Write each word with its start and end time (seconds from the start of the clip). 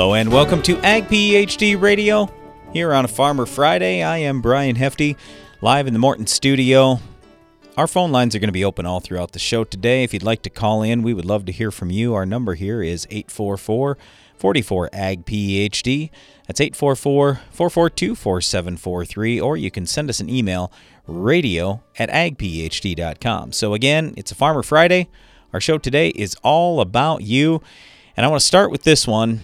Hello 0.00 0.14
and 0.14 0.32
welcome 0.32 0.62
to 0.62 0.78
Ag 0.78 1.08
PhD 1.08 1.78
Radio 1.78 2.32
here 2.72 2.94
on 2.94 3.04
a 3.04 3.08
Farmer 3.08 3.44
Friday. 3.44 4.02
I 4.02 4.16
am 4.16 4.40
Brian 4.40 4.74
Hefty, 4.74 5.14
live 5.60 5.86
in 5.86 5.92
the 5.92 5.98
Morton 5.98 6.26
studio. 6.26 7.00
Our 7.76 7.86
phone 7.86 8.10
lines 8.10 8.34
are 8.34 8.38
going 8.38 8.48
to 8.48 8.52
be 8.52 8.64
open 8.64 8.86
all 8.86 9.00
throughout 9.00 9.32
the 9.32 9.38
show 9.38 9.62
today. 9.62 10.02
If 10.02 10.14
you'd 10.14 10.22
like 10.22 10.40
to 10.44 10.48
call 10.48 10.82
in, 10.82 11.02
we 11.02 11.12
would 11.12 11.26
love 11.26 11.44
to 11.44 11.52
hear 11.52 11.70
from 11.70 11.90
you. 11.90 12.14
Our 12.14 12.24
number 12.24 12.54
here 12.54 12.82
is 12.82 13.06
844 13.10 13.98
44 14.38 14.90
Ag 14.90 15.26
PhD. 15.26 16.08
That's 16.46 16.62
844 16.62 17.34
442 17.50 18.14
4743, 18.14 19.38
or 19.38 19.58
you 19.58 19.70
can 19.70 19.84
send 19.84 20.08
us 20.08 20.18
an 20.18 20.30
email 20.30 20.72
radio 21.06 21.82
at 21.98 22.08
agphd.com. 22.08 23.52
So, 23.52 23.74
again, 23.74 24.14
it's 24.16 24.32
a 24.32 24.34
Farmer 24.34 24.62
Friday. 24.62 25.10
Our 25.52 25.60
show 25.60 25.76
today 25.76 26.08
is 26.08 26.36
all 26.42 26.80
about 26.80 27.20
you. 27.20 27.60
And 28.16 28.24
I 28.24 28.30
want 28.30 28.40
to 28.40 28.46
start 28.46 28.70
with 28.70 28.84
this 28.84 29.06
one. 29.06 29.42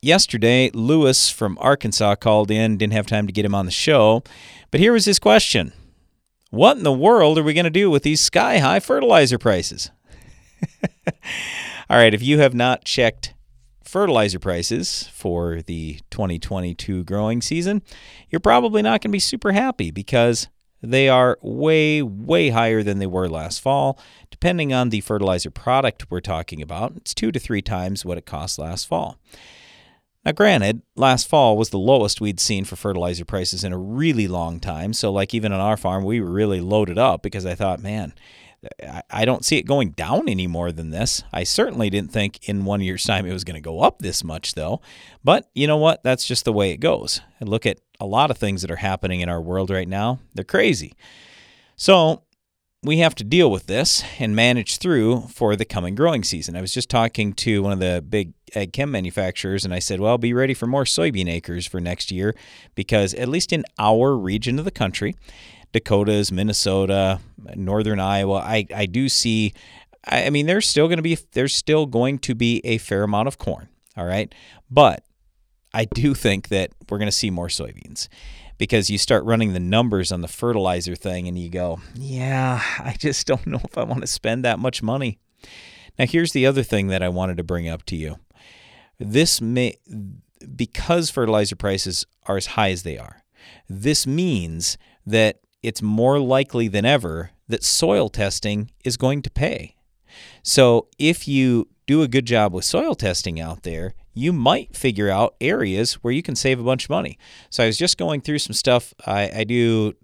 Yesterday, 0.00 0.70
Lewis 0.72 1.28
from 1.28 1.58
Arkansas 1.60 2.14
called 2.16 2.52
in, 2.52 2.76
didn't 2.76 2.92
have 2.92 3.06
time 3.06 3.26
to 3.26 3.32
get 3.32 3.44
him 3.44 3.54
on 3.54 3.64
the 3.64 3.72
show, 3.72 4.22
but 4.70 4.78
here 4.78 4.92
was 4.92 5.06
his 5.06 5.18
question 5.18 5.72
What 6.50 6.76
in 6.76 6.84
the 6.84 6.92
world 6.92 7.36
are 7.36 7.42
we 7.42 7.52
going 7.52 7.64
to 7.64 7.70
do 7.70 7.90
with 7.90 8.04
these 8.04 8.20
sky 8.20 8.58
high 8.58 8.78
fertilizer 8.78 9.38
prices? 9.38 9.90
All 11.90 11.96
right, 11.96 12.14
if 12.14 12.22
you 12.22 12.38
have 12.38 12.54
not 12.54 12.84
checked 12.84 13.34
fertilizer 13.82 14.38
prices 14.38 15.08
for 15.12 15.62
the 15.62 15.98
2022 16.10 17.02
growing 17.02 17.42
season, 17.42 17.82
you're 18.30 18.38
probably 18.38 18.82
not 18.82 19.00
going 19.00 19.10
to 19.10 19.16
be 19.16 19.18
super 19.18 19.50
happy 19.50 19.90
because 19.90 20.46
they 20.80 21.08
are 21.08 21.38
way, 21.42 22.02
way 22.02 22.50
higher 22.50 22.84
than 22.84 22.98
they 22.98 23.06
were 23.06 23.28
last 23.28 23.60
fall. 23.60 23.98
Depending 24.30 24.72
on 24.72 24.90
the 24.90 25.00
fertilizer 25.00 25.50
product 25.50 26.08
we're 26.08 26.20
talking 26.20 26.62
about, 26.62 26.92
it's 26.96 27.14
two 27.14 27.32
to 27.32 27.40
three 27.40 27.62
times 27.62 28.04
what 28.04 28.18
it 28.18 28.26
cost 28.26 28.60
last 28.60 28.86
fall. 28.86 29.18
Now, 30.28 30.32
granted, 30.32 30.82
last 30.94 31.26
fall 31.26 31.56
was 31.56 31.70
the 31.70 31.78
lowest 31.78 32.20
we'd 32.20 32.38
seen 32.38 32.66
for 32.66 32.76
fertilizer 32.76 33.24
prices 33.24 33.64
in 33.64 33.72
a 33.72 33.78
really 33.78 34.28
long 34.28 34.60
time. 34.60 34.92
So, 34.92 35.10
like, 35.10 35.32
even 35.32 35.54
on 35.54 35.60
our 35.60 35.78
farm, 35.78 36.04
we 36.04 36.20
were 36.20 36.30
really 36.30 36.60
loaded 36.60 36.98
up 36.98 37.22
because 37.22 37.46
I 37.46 37.54
thought, 37.54 37.82
man, 37.82 38.12
I 39.08 39.24
don't 39.24 39.42
see 39.42 39.56
it 39.56 39.62
going 39.62 39.92
down 39.92 40.28
any 40.28 40.46
more 40.46 40.70
than 40.70 40.90
this. 40.90 41.22
I 41.32 41.44
certainly 41.44 41.88
didn't 41.88 42.12
think 42.12 42.46
in 42.46 42.66
one 42.66 42.82
year's 42.82 43.04
time 43.04 43.24
it 43.24 43.32
was 43.32 43.42
going 43.42 43.54
to 43.54 43.62
go 43.62 43.80
up 43.80 44.00
this 44.00 44.22
much, 44.22 44.52
though. 44.52 44.82
But 45.24 45.48
you 45.54 45.66
know 45.66 45.78
what? 45.78 46.02
That's 46.02 46.26
just 46.26 46.44
the 46.44 46.52
way 46.52 46.72
it 46.72 46.80
goes. 46.80 47.22
And 47.40 47.48
look 47.48 47.64
at 47.64 47.80
a 47.98 48.04
lot 48.04 48.30
of 48.30 48.36
things 48.36 48.60
that 48.60 48.70
are 48.70 48.76
happening 48.76 49.22
in 49.22 49.30
our 49.30 49.40
world 49.40 49.70
right 49.70 49.88
now. 49.88 50.18
They're 50.34 50.44
crazy. 50.44 50.92
So 51.74 52.24
we 52.88 52.98
have 53.00 53.14
to 53.14 53.22
deal 53.22 53.50
with 53.50 53.66
this 53.66 54.02
and 54.18 54.34
manage 54.34 54.78
through 54.78 55.20
for 55.28 55.54
the 55.56 55.66
coming 55.66 55.94
growing 55.94 56.24
season. 56.24 56.56
I 56.56 56.62
was 56.62 56.72
just 56.72 56.88
talking 56.88 57.34
to 57.34 57.62
one 57.62 57.72
of 57.72 57.80
the 57.80 58.02
big 58.08 58.32
ag 58.54 58.72
chem 58.72 58.90
manufacturers, 58.90 59.66
and 59.66 59.74
I 59.74 59.78
said, 59.78 60.00
Well, 60.00 60.16
be 60.16 60.32
ready 60.32 60.54
for 60.54 60.66
more 60.66 60.84
soybean 60.84 61.28
acres 61.28 61.66
for 61.66 61.80
next 61.80 62.10
year 62.10 62.34
because, 62.74 63.12
at 63.12 63.28
least 63.28 63.52
in 63.52 63.66
our 63.78 64.16
region 64.16 64.58
of 64.58 64.64
the 64.64 64.70
country, 64.70 65.14
Dakotas, 65.74 66.32
Minnesota, 66.32 67.20
northern 67.54 68.00
Iowa, 68.00 68.36
I, 68.36 68.66
I 68.74 68.86
do 68.86 69.10
see 69.10 69.52
I 70.06 70.30
mean 70.30 70.46
there's 70.46 70.66
still 70.66 70.88
going 70.88 70.96
to 70.96 71.02
be 71.02 71.18
there's 71.32 71.54
still 71.54 71.84
going 71.84 72.18
to 72.20 72.34
be 72.34 72.62
a 72.64 72.78
fair 72.78 73.02
amount 73.02 73.28
of 73.28 73.36
corn, 73.36 73.68
all 73.98 74.06
right? 74.06 74.34
But 74.70 75.04
I 75.74 75.84
do 75.84 76.14
think 76.14 76.48
that 76.48 76.70
we're 76.88 76.96
going 76.96 77.08
to 77.08 77.12
see 77.12 77.28
more 77.28 77.48
soybeans 77.48 78.08
because 78.58 78.90
you 78.90 78.98
start 78.98 79.24
running 79.24 79.52
the 79.52 79.60
numbers 79.60 80.12
on 80.12 80.20
the 80.20 80.28
fertilizer 80.28 80.94
thing 80.94 81.26
and 81.28 81.38
you 81.38 81.48
go, 81.48 81.80
"Yeah, 81.94 82.60
I 82.78 82.96
just 82.98 83.26
don't 83.26 83.46
know 83.46 83.60
if 83.64 83.78
I 83.78 83.84
want 83.84 84.02
to 84.02 84.06
spend 84.06 84.44
that 84.44 84.58
much 84.58 84.82
money." 84.82 85.18
Now, 85.98 86.06
here's 86.06 86.32
the 86.32 86.46
other 86.46 86.62
thing 86.62 86.88
that 86.88 87.02
I 87.02 87.08
wanted 87.08 87.36
to 87.38 87.44
bring 87.44 87.68
up 87.68 87.84
to 87.86 87.96
you. 87.96 88.18
This 88.98 89.40
may 89.40 89.76
because 90.54 91.10
fertilizer 91.10 91.56
prices 91.56 92.04
are 92.26 92.36
as 92.36 92.46
high 92.46 92.70
as 92.70 92.82
they 92.82 92.98
are. 92.98 93.22
This 93.68 94.06
means 94.06 94.78
that 95.06 95.40
it's 95.62 95.82
more 95.82 96.20
likely 96.20 96.68
than 96.68 96.84
ever 96.84 97.30
that 97.48 97.64
soil 97.64 98.08
testing 98.08 98.70
is 98.84 98.96
going 98.96 99.22
to 99.22 99.30
pay. 99.30 99.76
So 100.42 100.88
if 100.98 101.26
you 101.26 101.68
do 101.86 102.02
a 102.02 102.08
good 102.08 102.26
job 102.26 102.52
with 102.52 102.64
soil 102.64 102.94
testing 102.94 103.40
out 103.40 103.62
there, 103.62 103.94
you 104.14 104.32
might 104.32 104.76
figure 104.76 105.10
out 105.10 105.36
areas 105.40 105.94
where 105.94 106.12
you 106.12 106.22
can 106.22 106.34
save 106.34 106.58
a 106.58 106.64
bunch 106.64 106.84
of 106.84 106.90
money. 106.90 107.18
So 107.50 107.62
I 107.62 107.66
was 107.66 107.78
just 107.78 107.98
going 107.98 108.20
through 108.20 108.40
some 108.40 108.52
stuff. 108.52 108.94
I, 109.06 109.30
I 109.40 109.44
do 109.44 109.94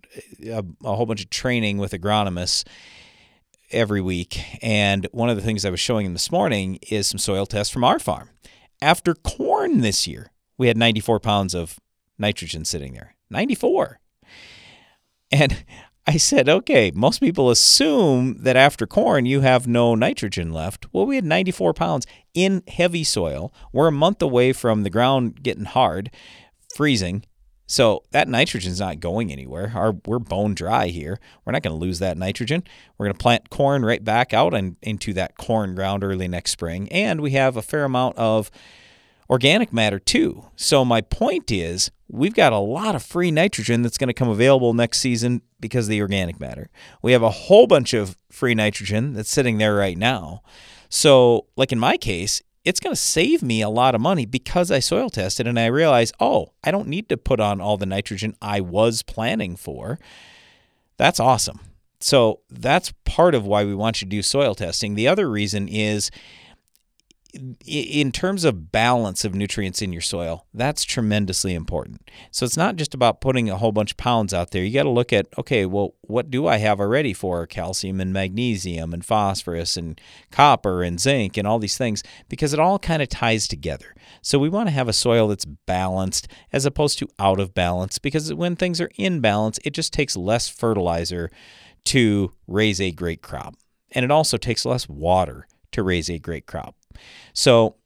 a, 0.46 0.64
a 0.84 0.94
whole 0.94 1.06
bunch 1.06 1.22
of 1.22 1.30
training 1.30 1.78
with 1.78 1.92
agronomists 1.92 2.64
every 3.70 4.00
week. 4.00 4.40
And 4.62 5.06
one 5.12 5.30
of 5.30 5.36
the 5.36 5.42
things 5.42 5.64
I 5.64 5.70
was 5.70 5.80
showing 5.80 6.04
them 6.04 6.12
this 6.12 6.30
morning 6.30 6.78
is 6.88 7.06
some 7.06 7.18
soil 7.18 7.46
tests 7.46 7.72
from 7.72 7.84
our 7.84 7.98
farm. 7.98 8.30
After 8.80 9.14
corn 9.14 9.80
this 9.80 10.06
year, 10.06 10.30
we 10.58 10.68
had 10.68 10.76
94 10.76 11.20
pounds 11.20 11.54
of 11.54 11.78
nitrogen 12.18 12.64
sitting 12.64 12.92
there. 12.94 13.16
94. 13.30 14.00
And 15.32 15.64
I 16.06 16.18
said, 16.18 16.50
okay, 16.50 16.92
most 16.94 17.20
people 17.20 17.50
assume 17.50 18.36
that 18.42 18.56
after 18.56 18.86
corn 18.86 19.24
you 19.24 19.40
have 19.40 19.66
no 19.66 19.94
nitrogen 19.94 20.52
left. 20.52 20.86
Well, 20.92 21.06
we 21.06 21.16
had 21.16 21.24
94 21.24 21.72
pounds 21.72 22.06
in 22.34 22.62
heavy 22.68 23.04
soil. 23.04 23.54
We're 23.72 23.88
a 23.88 23.92
month 23.92 24.20
away 24.20 24.52
from 24.52 24.82
the 24.82 24.90
ground 24.90 25.42
getting 25.42 25.64
hard, 25.64 26.10
freezing. 26.74 27.24
So 27.66 28.02
that 28.10 28.28
nitrogen's 28.28 28.80
not 28.80 29.00
going 29.00 29.32
anywhere. 29.32 29.72
Our, 29.74 29.94
we're 30.04 30.18
bone 30.18 30.54
dry 30.54 30.88
here. 30.88 31.18
We're 31.44 31.52
not 31.52 31.62
going 31.62 31.74
to 31.74 31.80
lose 31.80 32.00
that 32.00 32.18
nitrogen. 32.18 32.64
We're 32.98 33.06
going 33.06 33.16
to 33.16 33.22
plant 33.22 33.48
corn 33.48 33.82
right 33.82 34.04
back 34.04 34.34
out 34.34 34.52
and 34.52 34.76
into 34.82 35.14
that 35.14 35.38
corn 35.38 35.74
ground 35.74 36.04
early 36.04 36.28
next 36.28 36.50
spring. 36.50 36.90
And 36.92 37.22
we 37.22 37.30
have 37.30 37.56
a 37.56 37.62
fair 37.62 37.84
amount 37.84 38.18
of 38.18 38.50
organic 39.30 39.72
matter 39.72 39.98
too. 39.98 40.50
So 40.56 40.84
my 40.84 41.00
point 41.00 41.50
is 41.50 41.90
we've 42.08 42.34
got 42.34 42.52
a 42.52 42.58
lot 42.58 42.94
of 42.94 43.02
free 43.02 43.30
nitrogen 43.30 43.80
that's 43.80 43.98
going 43.98 44.08
to 44.08 44.14
come 44.14 44.28
available 44.28 44.74
next 44.74 44.98
season 44.98 45.40
because 45.64 45.86
of 45.86 45.90
the 45.90 46.02
organic 46.02 46.38
matter. 46.38 46.68
We 47.00 47.12
have 47.12 47.22
a 47.22 47.30
whole 47.30 47.66
bunch 47.66 47.94
of 47.94 48.18
free 48.30 48.54
nitrogen 48.54 49.14
that's 49.14 49.30
sitting 49.30 49.56
there 49.56 49.74
right 49.74 49.96
now. 49.96 50.42
So 50.90 51.46
like 51.56 51.72
in 51.72 51.78
my 51.78 51.96
case, 51.96 52.42
it's 52.66 52.80
going 52.80 52.94
to 52.94 53.00
save 53.00 53.42
me 53.42 53.62
a 53.62 53.70
lot 53.70 53.94
of 53.94 54.02
money 54.02 54.26
because 54.26 54.70
I 54.70 54.80
soil 54.80 55.08
tested 55.08 55.46
and 55.46 55.58
I 55.58 55.66
realized, 55.66 56.14
oh, 56.20 56.52
I 56.62 56.70
don't 56.70 56.88
need 56.88 57.08
to 57.08 57.16
put 57.16 57.40
on 57.40 57.62
all 57.62 57.78
the 57.78 57.86
nitrogen 57.86 58.36
I 58.42 58.60
was 58.60 59.02
planning 59.02 59.56
for. 59.56 59.98
That's 60.98 61.18
awesome. 61.18 61.60
So 61.98 62.40
that's 62.50 62.92
part 63.06 63.34
of 63.34 63.46
why 63.46 63.64
we 63.64 63.74
want 63.74 64.02
you 64.02 64.06
to 64.06 64.10
do 64.10 64.20
soil 64.20 64.54
testing. 64.54 64.94
The 64.94 65.08
other 65.08 65.30
reason 65.30 65.66
is 65.66 66.10
in 67.66 68.12
terms 68.12 68.44
of 68.44 68.70
balance 68.70 69.24
of 69.24 69.34
nutrients 69.34 69.82
in 69.82 69.92
your 69.92 70.02
soil, 70.02 70.46
that's 70.54 70.84
tremendously 70.84 71.54
important. 71.54 72.08
So 72.30 72.44
it's 72.44 72.56
not 72.56 72.76
just 72.76 72.94
about 72.94 73.20
putting 73.20 73.50
a 73.50 73.56
whole 73.56 73.72
bunch 73.72 73.92
of 73.92 73.96
pounds 73.96 74.32
out 74.32 74.50
there. 74.50 74.62
You 74.62 74.72
got 74.72 74.84
to 74.84 74.90
look 74.90 75.12
at, 75.12 75.26
okay, 75.38 75.66
well, 75.66 75.94
what 76.02 76.30
do 76.30 76.46
I 76.46 76.58
have 76.58 76.80
already 76.80 77.12
for 77.12 77.46
calcium 77.46 78.00
and 78.00 78.12
magnesium 78.12 78.92
and 78.92 79.04
phosphorus 79.04 79.76
and 79.76 80.00
copper 80.30 80.82
and 80.82 81.00
zinc 81.00 81.36
and 81.36 81.46
all 81.46 81.58
these 81.58 81.78
things 81.78 82.02
because 82.28 82.52
it 82.52 82.60
all 82.60 82.78
kind 82.78 83.02
of 83.02 83.08
ties 83.08 83.48
together. 83.48 83.94
So 84.22 84.38
we 84.38 84.48
want 84.48 84.68
to 84.68 84.74
have 84.74 84.88
a 84.88 84.92
soil 84.92 85.28
that's 85.28 85.44
balanced 85.44 86.28
as 86.52 86.66
opposed 86.66 86.98
to 87.00 87.08
out 87.18 87.40
of 87.40 87.54
balance 87.54 87.98
because 87.98 88.32
when 88.32 88.54
things 88.54 88.80
are 88.80 88.90
in 88.96 89.20
balance, 89.20 89.58
it 89.64 89.70
just 89.70 89.92
takes 89.92 90.16
less 90.16 90.48
fertilizer 90.48 91.30
to 91.86 92.32
raise 92.46 92.80
a 92.80 92.92
great 92.92 93.22
crop. 93.22 93.56
And 93.90 94.04
it 94.04 94.10
also 94.10 94.36
takes 94.36 94.64
less 94.64 94.88
water 94.88 95.46
to 95.74 95.82
raise 95.82 96.08
a 96.08 96.18
great 96.18 96.46
crop. 96.46 96.74
So 97.32 97.76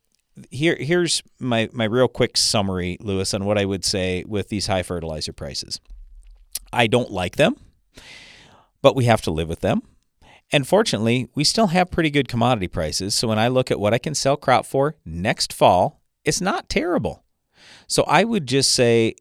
here 0.51 0.77
here's 0.79 1.23
my 1.39 1.69
my 1.73 1.85
real 1.85 2.09
quick 2.09 2.37
summary, 2.37 2.97
Lewis, 3.01 3.35
on 3.35 3.45
what 3.45 3.59
I 3.59 3.65
would 3.65 3.85
say 3.85 4.25
with 4.27 4.49
these 4.49 4.67
high 4.67 4.83
fertilizer 4.83 5.33
prices. 5.33 5.81
I 6.73 6.87
don't 6.87 7.11
like 7.11 7.37
them, 7.37 7.57
but 8.83 8.95
we 8.95 9.07
have 9.07 9.23
to 9.23 9.31
live 9.31 9.49
with 9.49 9.61
them. 9.61 9.83
And 10.51 10.67
fortunately, 10.67 11.29
we 11.35 11.45
still 11.45 11.69
have 11.69 11.91
pretty 11.91 12.11
good 12.11 12.29
commodity 12.29 12.69
prices. 12.69 13.15
So 13.15 13.29
when 13.29 13.39
I 13.39 13.49
look 13.49 13.71
at 13.71 13.81
what 13.81 13.93
I 13.93 13.99
can 13.99 14.15
sell 14.15 14.37
crop 14.37 14.65
for 14.65 14.97
next 15.05 15.53
fall, 15.53 16.01
it's 16.25 16.41
not 16.41 16.69
terrible. 16.69 17.25
So 17.87 18.05
I 18.05 18.25
would 18.25 18.47
just 18.47 18.73
say, 18.73 19.15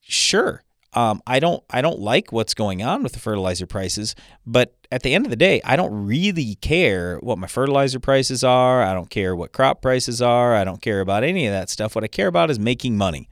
sure, 0.00 0.62
um, 0.94 1.22
I 1.26 1.40
don't 1.40 1.62
I 1.70 1.80
don't 1.80 2.00
like 2.00 2.32
what's 2.32 2.54
going 2.54 2.82
on 2.82 3.02
with 3.02 3.12
the 3.12 3.18
fertilizer 3.18 3.66
prices, 3.66 4.14
but 4.46 4.74
at 4.90 5.02
the 5.02 5.14
end 5.14 5.24
of 5.24 5.30
the 5.30 5.36
day, 5.36 5.60
I 5.64 5.76
don't 5.76 6.06
really 6.06 6.56
care 6.56 7.18
what 7.18 7.38
my 7.38 7.46
fertilizer 7.46 7.98
prices 7.98 8.44
are. 8.44 8.82
I 8.82 8.92
don't 8.92 9.08
care 9.08 9.34
what 9.34 9.52
crop 9.52 9.80
prices 9.80 10.20
are. 10.20 10.54
I 10.54 10.64
don't 10.64 10.82
care 10.82 11.00
about 11.00 11.24
any 11.24 11.46
of 11.46 11.52
that 11.52 11.70
stuff. 11.70 11.94
What 11.94 12.04
I 12.04 12.08
care 12.08 12.28
about 12.28 12.50
is 12.50 12.58
making 12.58 12.98
money. 12.98 13.30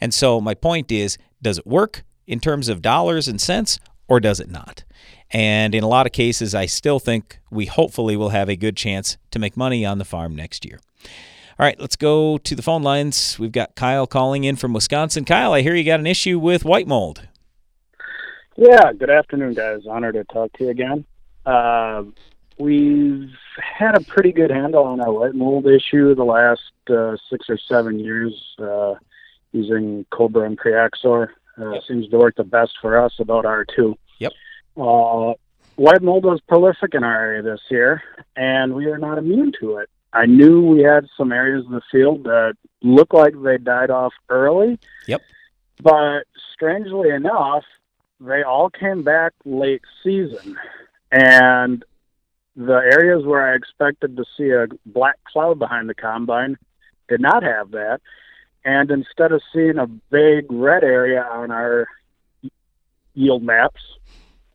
And 0.00 0.12
so 0.12 0.40
my 0.40 0.54
point 0.54 0.90
is, 0.90 1.18
does 1.40 1.58
it 1.58 1.66
work 1.66 2.04
in 2.26 2.40
terms 2.40 2.68
of 2.68 2.82
dollars 2.82 3.28
and 3.28 3.40
cents 3.40 3.78
or 4.08 4.18
does 4.18 4.40
it 4.40 4.50
not? 4.50 4.84
And 5.30 5.74
in 5.74 5.84
a 5.84 5.88
lot 5.88 6.06
of 6.06 6.12
cases, 6.12 6.54
I 6.54 6.66
still 6.66 6.98
think 6.98 7.38
we 7.50 7.66
hopefully 7.66 8.16
will 8.16 8.30
have 8.30 8.48
a 8.48 8.56
good 8.56 8.76
chance 8.76 9.18
to 9.30 9.38
make 9.38 9.56
money 9.56 9.84
on 9.84 9.98
the 9.98 10.04
farm 10.04 10.34
next 10.34 10.64
year. 10.64 10.80
All 11.60 11.66
right, 11.66 11.80
let's 11.80 11.96
go 11.96 12.38
to 12.38 12.54
the 12.54 12.62
phone 12.62 12.84
lines. 12.84 13.36
We've 13.36 13.50
got 13.50 13.74
Kyle 13.74 14.06
calling 14.06 14.44
in 14.44 14.54
from 14.54 14.72
Wisconsin. 14.72 15.24
Kyle, 15.24 15.52
I 15.52 15.62
hear 15.62 15.74
you 15.74 15.82
got 15.82 15.98
an 15.98 16.06
issue 16.06 16.38
with 16.38 16.64
white 16.64 16.86
mold. 16.86 17.26
Yeah, 18.56 18.92
good 18.92 19.10
afternoon, 19.10 19.54
guys. 19.54 19.80
Honored 19.84 20.14
to 20.14 20.22
talk 20.22 20.52
to 20.52 20.64
you 20.64 20.70
again. 20.70 21.04
Uh, 21.44 22.04
we've 22.58 23.32
had 23.60 23.96
a 23.96 24.04
pretty 24.04 24.30
good 24.30 24.52
handle 24.52 24.84
on 24.84 25.00
our 25.00 25.12
white 25.12 25.34
mold 25.34 25.66
issue 25.66 26.14
the 26.14 26.22
last 26.22 26.60
uh, 26.90 27.16
six 27.28 27.50
or 27.50 27.58
seven 27.58 27.98
years 27.98 28.40
uh, 28.60 28.94
using 29.50 30.06
Cobra 30.10 30.46
and 30.46 30.56
Priaxor. 30.56 31.30
Uh, 31.60 31.72
yep. 31.72 31.82
Seems 31.88 32.08
to 32.10 32.18
work 32.18 32.36
the 32.36 32.44
best 32.44 32.74
for 32.80 33.04
us 33.04 33.14
about 33.18 33.44
R2. 33.44 33.96
Yep. 34.20 34.32
Uh, 34.76 35.32
white 35.74 36.02
mold 36.02 36.24
was 36.24 36.40
prolific 36.46 36.94
in 36.94 37.02
our 37.02 37.20
area 37.20 37.42
this 37.42 37.62
year, 37.68 38.00
and 38.36 38.76
we 38.76 38.86
are 38.86 38.98
not 38.98 39.18
immune 39.18 39.50
to 39.58 39.78
it. 39.78 39.90
I 40.18 40.26
knew 40.26 40.60
we 40.62 40.82
had 40.82 41.06
some 41.16 41.30
areas 41.30 41.64
of 41.66 41.70
the 41.70 41.82
field 41.92 42.24
that 42.24 42.54
looked 42.82 43.14
like 43.14 43.40
they 43.40 43.56
died 43.56 43.90
off 43.90 44.12
early. 44.28 44.80
Yep. 45.06 45.22
But 45.80 46.24
strangely 46.52 47.10
enough, 47.10 47.62
they 48.20 48.42
all 48.42 48.68
came 48.68 49.04
back 49.04 49.32
late 49.44 49.82
season. 50.02 50.58
And 51.12 51.84
the 52.56 52.80
areas 52.98 53.24
where 53.24 53.48
I 53.48 53.54
expected 53.54 54.16
to 54.16 54.24
see 54.36 54.50
a 54.50 54.66
black 54.86 55.22
cloud 55.24 55.60
behind 55.60 55.88
the 55.88 55.94
combine 55.94 56.58
did 57.08 57.20
not 57.20 57.44
have 57.44 57.70
that. 57.70 58.00
And 58.64 58.90
instead 58.90 59.30
of 59.30 59.40
seeing 59.52 59.78
a 59.78 59.86
big 59.86 60.50
red 60.50 60.82
area 60.82 61.22
on 61.22 61.52
our 61.52 61.86
yield 63.14 63.44
maps, 63.44 63.82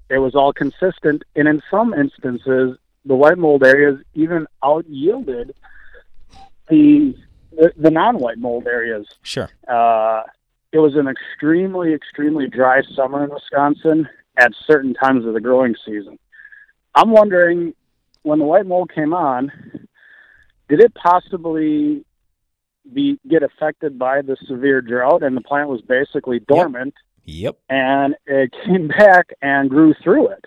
it 0.09 0.17
was 0.17 0.35
all 0.35 0.51
consistent. 0.51 1.23
And 1.37 1.47
in 1.47 1.63
some 1.71 1.93
instances, 1.93 2.77
the 3.05 3.15
white 3.15 3.37
mold 3.37 3.63
areas 3.63 3.99
even 4.13 4.47
out 4.63 4.85
yielded 4.87 5.53
the, 6.69 7.15
the, 7.51 7.73
the 7.77 7.91
non 7.91 8.17
white 8.17 8.37
mold 8.37 8.67
areas. 8.67 9.07
Sure. 9.21 9.49
Uh, 9.67 10.23
it 10.71 10.79
was 10.79 10.95
an 10.95 11.07
extremely, 11.07 11.93
extremely 11.93 12.47
dry 12.47 12.81
summer 12.95 13.23
in 13.23 13.29
Wisconsin 13.29 14.07
at 14.37 14.53
certain 14.65 14.93
times 14.93 15.25
of 15.25 15.33
the 15.33 15.41
growing 15.41 15.75
season. 15.85 16.17
I'm 16.95 17.11
wondering 17.11 17.73
when 18.23 18.39
the 18.39 18.45
white 18.45 18.65
mold 18.65 18.91
came 18.93 19.13
on, 19.13 19.51
did 20.69 20.79
it 20.79 20.93
possibly 20.95 22.05
be 22.91 23.19
get 23.29 23.43
affected 23.43 23.97
by 23.97 24.21
the 24.21 24.35
severe 24.47 24.81
drought 24.81 25.23
and 25.23 25.37
the 25.37 25.41
plant 25.41 25.69
was 25.69 25.81
basically 25.81 26.39
dormant? 26.39 26.93
Yep. 27.25 27.57
And 27.69 28.15
it 28.25 28.53
came 28.65 28.87
back 28.87 29.27
and 29.41 29.69
grew 29.69 29.93
through 30.03 30.29
it. 30.29 30.45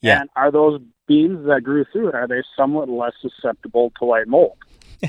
Yeah. 0.00 0.20
And 0.20 0.30
are 0.36 0.50
those 0.50 0.80
beans 1.06 1.46
that 1.46 1.62
grew 1.62 1.84
through 1.92 2.08
it 2.08 2.14
are 2.14 2.26
they 2.26 2.42
somewhat 2.56 2.88
less 2.88 3.12
susceptible 3.20 3.92
to 3.98 4.04
white 4.04 4.28
mold? 4.28 4.56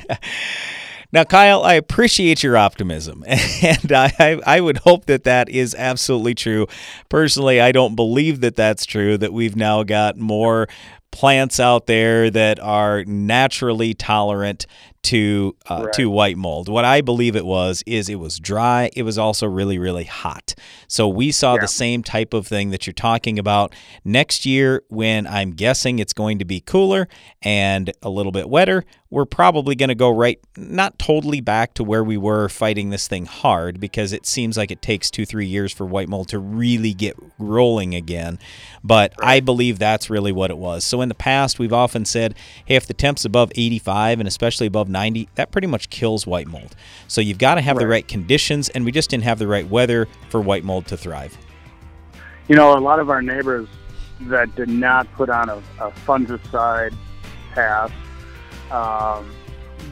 Now, 1.13 1.23
Kyle, 1.23 1.63
I 1.63 1.75
appreciate 1.75 2.43
your 2.43 2.57
optimism, 2.57 3.23
and 3.27 3.91
I, 3.93 4.41
I 4.45 4.59
would 4.59 4.79
hope 4.79 5.05
that 5.05 5.23
that 5.23 5.47
is 5.47 5.73
absolutely 5.73 6.35
true. 6.35 6.67
Personally, 7.07 7.61
I 7.61 7.71
don't 7.71 7.95
believe 7.95 8.41
that 8.41 8.57
that's 8.57 8.85
true. 8.85 9.17
That 9.17 9.31
we've 9.31 9.55
now 9.55 9.83
got 9.83 10.17
more 10.17 10.67
plants 11.11 11.59
out 11.61 11.87
there 11.87 12.29
that 12.29 12.59
are 12.59 13.05
naturally 13.05 13.93
tolerant 13.93 14.67
to 15.07 15.55
uh, 15.69 15.83
right. 15.85 15.93
to 15.93 16.09
white 16.09 16.35
mold. 16.35 16.67
What 16.67 16.83
I 16.83 16.99
believe 16.99 17.37
it 17.37 17.45
was 17.45 17.81
is 17.87 18.09
it 18.09 18.15
was 18.15 18.39
dry. 18.39 18.89
It 18.93 19.03
was 19.03 19.17
also 19.17 19.47
really 19.47 19.79
really 19.79 20.03
hot. 20.03 20.53
So 20.87 21.07
we 21.07 21.31
saw 21.31 21.55
yeah. 21.55 21.61
the 21.61 21.67
same 21.67 22.03
type 22.03 22.33
of 22.33 22.45
thing 22.45 22.71
that 22.71 22.85
you're 22.85 22.93
talking 22.93 23.39
about 23.39 23.73
next 24.03 24.45
year 24.45 24.83
when 24.89 25.25
I'm 25.25 25.51
guessing 25.51 25.99
it's 25.99 26.13
going 26.13 26.39
to 26.39 26.45
be 26.45 26.59
cooler 26.59 27.07
and 27.41 27.91
a 28.01 28.09
little 28.09 28.33
bit 28.33 28.49
wetter. 28.49 28.83
We're 29.09 29.25
probably 29.25 29.75
going 29.75 29.87
to 29.87 29.95
go 29.95 30.09
right 30.09 30.37
not 30.57 30.99
totally 30.99 31.39
back 31.39 31.73
to 31.75 31.83
where 31.85 32.03
we 32.03 32.17
were 32.17 32.49
fighting 32.49 32.89
this 32.89 33.07
thing 33.07 33.25
hard 33.25 33.79
because 33.79 34.11
it 34.11 34.25
seems 34.25 34.57
like 34.57 34.69
it 34.69 34.81
takes 34.81 35.09
2-3 35.09 35.49
years 35.49 35.71
for 35.71 35.85
white 35.85 36.09
mold 36.09 36.27
to 36.29 36.39
really 36.39 36.93
get 36.93 37.15
rolling 37.39 37.95
again. 37.95 38.37
But 38.83 39.13
right. 39.21 39.35
I 39.35 39.39
believe 39.39 39.79
that's 39.79 40.09
really 40.09 40.33
what 40.33 40.51
it 40.51 40.57
was. 40.57 40.83
So 40.83 40.99
in 40.99 41.07
the 41.07 41.15
past 41.15 41.57
we've 41.57 41.71
often 41.71 42.03
said, 42.03 42.35
"Hey, 42.65 42.75
if 42.75 42.85
the 42.85 42.93
temp's 42.93 43.23
above 43.23 43.49
85 43.55 44.19
and 44.19 44.27
especially 44.27 44.67
above 44.67 44.89
90, 44.97 45.29
that 45.35 45.51
pretty 45.51 45.67
much 45.67 45.89
kills 45.89 46.25
white 46.25 46.47
mold. 46.47 46.75
So 47.07 47.21
you've 47.21 47.37
got 47.37 47.55
to 47.55 47.61
have 47.61 47.77
right. 47.77 47.83
the 47.83 47.87
right 47.87 48.07
conditions, 48.07 48.69
and 48.69 48.83
we 48.83 48.91
just 48.91 49.09
didn't 49.11 49.25
have 49.25 49.37
the 49.37 49.47
right 49.47 49.67
weather 49.69 50.07
for 50.29 50.41
white 50.41 50.63
mold 50.63 50.87
to 50.87 50.97
thrive. 50.97 51.37
You 52.47 52.55
know, 52.55 52.75
a 52.75 52.81
lot 52.81 52.99
of 52.99 53.09
our 53.09 53.21
neighbors 53.21 53.67
that 54.21 54.55
did 54.55 54.69
not 54.69 55.11
put 55.13 55.29
on 55.29 55.49
a, 55.49 55.57
a 55.79 55.91
fungicide 56.07 56.95
pass, 57.53 57.91
um, 58.71 59.31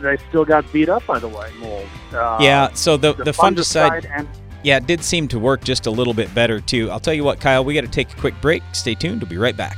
they 0.02 0.18
still 0.30 0.46
got 0.46 0.64
beat 0.74 0.90
up 0.90 1.06
by 1.06 1.20
the 1.20 1.28
white 1.28 1.56
mold. 1.58 1.88
Uh, 2.12 2.40
yeah, 2.42 2.74
so 2.74 2.98
the, 2.98 3.14
the, 3.14 3.26
the 3.26 3.32
fungicide, 3.32 4.02
fungicide 4.02 4.18
and, 4.18 4.28
yeah, 4.64 4.78
it 4.78 4.88
did 4.88 5.04
seem 5.04 5.28
to 5.28 5.38
work 5.38 5.64
just 5.64 5.86
a 5.86 5.92
little 5.92 6.14
bit 6.16 6.34
better, 6.34 6.60
too. 6.60 6.90
I'll 6.90 7.00
tell 7.00 7.14
you 7.14 7.24
what, 7.24 7.40
Kyle, 7.40 7.64
we 7.64 7.76
got 7.76 7.82
to 7.82 7.88
take 7.88 8.12
a 8.12 8.16
quick 8.16 8.34
break. 8.42 8.64
Stay 8.74 8.96
tuned. 8.96 9.22
We'll 9.22 9.30
be 9.30 9.38
right 9.38 9.56
back. 9.56 9.78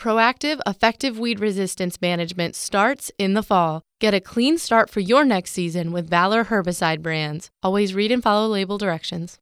Proactive, 0.00 0.60
effective 0.66 1.18
weed 1.18 1.40
resistance 1.40 2.00
management 2.00 2.56
starts 2.56 3.12
in 3.18 3.34
the 3.34 3.42
fall. 3.42 3.82
Get 4.00 4.14
a 4.14 4.20
clean 4.20 4.56
start 4.56 4.88
for 4.88 5.00
your 5.00 5.26
next 5.26 5.50
season 5.50 5.92
with 5.92 6.08
Valor 6.08 6.46
herbicide 6.46 7.02
brands. 7.02 7.50
Always 7.62 7.92
read 7.92 8.10
and 8.10 8.22
follow 8.22 8.48
label 8.48 8.78
directions. 8.78 9.38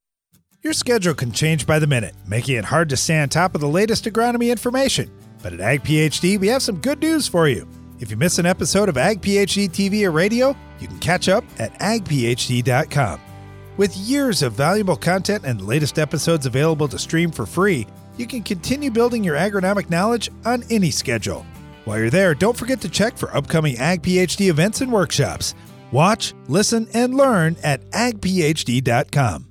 Your 0.64 0.72
schedule 0.72 1.14
can 1.14 1.30
change 1.30 1.64
by 1.64 1.78
the 1.78 1.86
minute, 1.86 2.16
making 2.26 2.56
it 2.56 2.64
hard 2.64 2.88
to 2.88 2.96
stay 2.96 3.20
on 3.20 3.28
top 3.28 3.54
of 3.54 3.60
the 3.60 3.68
latest 3.68 4.06
agronomy 4.06 4.50
information. 4.50 5.08
But 5.44 5.52
at 5.52 5.60
Ag 5.60 5.84
PhD, 5.84 6.40
we 6.40 6.48
have 6.48 6.62
some 6.62 6.80
good 6.80 6.98
news 6.98 7.28
for 7.28 7.46
you. 7.46 7.68
If 8.00 8.10
you 8.10 8.16
miss 8.16 8.40
an 8.40 8.46
episode 8.46 8.88
of 8.88 8.96
Ag 8.96 9.22
PhD 9.22 9.68
TV 9.68 10.02
or 10.02 10.10
radio, 10.10 10.56
you 10.80 10.88
can 10.88 10.98
catch 10.98 11.28
up 11.28 11.44
at 11.60 11.72
agphd.com. 11.78 13.20
With 13.76 13.96
years 13.96 14.42
of 14.42 14.54
valuable 14.54 14.96
content 14.96 15.44
and 15.44 15.60
the 15.60 15.64
latest 15.64 16.00
episodes 16.00 16.46
available 16.46 16.88
to 16.88 16.98
stream 16.98 17.30
for 17.30 17.46
free, 17.46 17.86
you 18.18 18.26
can 18.26 18.42
continue 18.42 18.90
building 18.90 19.22
your 19.22 19.36
agronomic 19.36 19.90
knowledge 19.90 20.30
on 20.44 20.64
any 20.70 20.90
schedule. 20.90 21.44
While 21.84 21.98
you're 21.98 22.10
there, 22.10 22.34
don't 22.34 22.56
forget 22.56 22.80
to 22.82 22.88
check 22.88 23.16
for 23.16 23.34
upcoming 23.34 23.78
Ag 23.78 24.02
PhD 24.02 24.48
events 24.48 24.80
and 24.80 24.92
workshops. 24.92 25.54
Watch, 25.90 26.34
listen, 26.48 26.86
and 26.92 27.14
learn 27.14 27.56
at 27.62 27.80
agphd.com. 27.92 29.48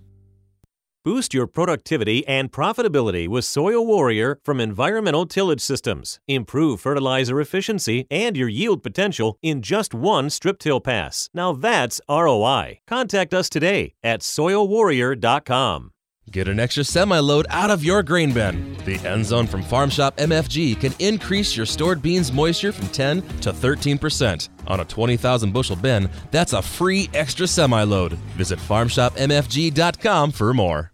Boost 1.08 1.34
your 1.34 1.48
productivity 1.48 2.28
and 2.28 2.52
profitability 2.52 3.30
with 3.30 3.46
Soil 3.46 3.88
Warrior 3.88 4.42
from 4.44 4.60
Environmental 4.60 5.26
Tillage 5.26 5.62
Systems. 5.62 6.20
Improve 6.28 6.82
fertilizer 6.82 7.40
efficiency 7.40 8.06
and 8.12 8.36
your 8.36 8.50
yield 8.50 8.84
potential 8.84 9.38
in 9.42 9.62
just 9.62 9.94
one 9.94 10.30
strip 10.30 10.60
till 10.60 10.82
pass. 10.82 11.30
Now 11.34 11.54
that's 11.54 12.02
ROI. 12.10 12.82
Contact 12.88 13.34
us 13.34 13.48
today 13.48 13.94
at 14.04 14.20
soilwarrior.com. 14.20 15.92
Get 16.30 16.50
an 16.50 16.60
extra 16.60 16.84
semi 16.84 17.20
load 17.20 17.48
out 17.50 17.72
of 17.72 17.86
your 17.86 18.04
grain 18.04 18.34
bin. 18.34 18.76
The 18.84 18.96
end 19.08 19.26
zone 19.26 19.48
from 19.48 19.64
Farm 19.64 19.90
Shop 19.90 20.18
MFG 20.18 20.78
can 20.82 20.94
increase 21.00 21.56
your 21.56 21.66
stored 21.66 22.02
beans 22.02 22.34
moisture 22.34 22.74
from 22.74 22.90
10 22.90 23.22
to 23.22 23.54
13%. 23.54 24.50
On 24.68 24.82
a 24.82 24.86
20,000 24.86 25.54
bushel 25.54 25.78
bin, 25.78 26.10
that's 26.32 26.52
a 26.52 26.62
free 26.62 27.10
extra 27.14 27.48
semi 27.48 27.82
load. 27.84 28.14
Visit 28.36 28.60
farmshopmfg.com 28.60 30.32
for 30.32 30.54
more. 30.54 30.92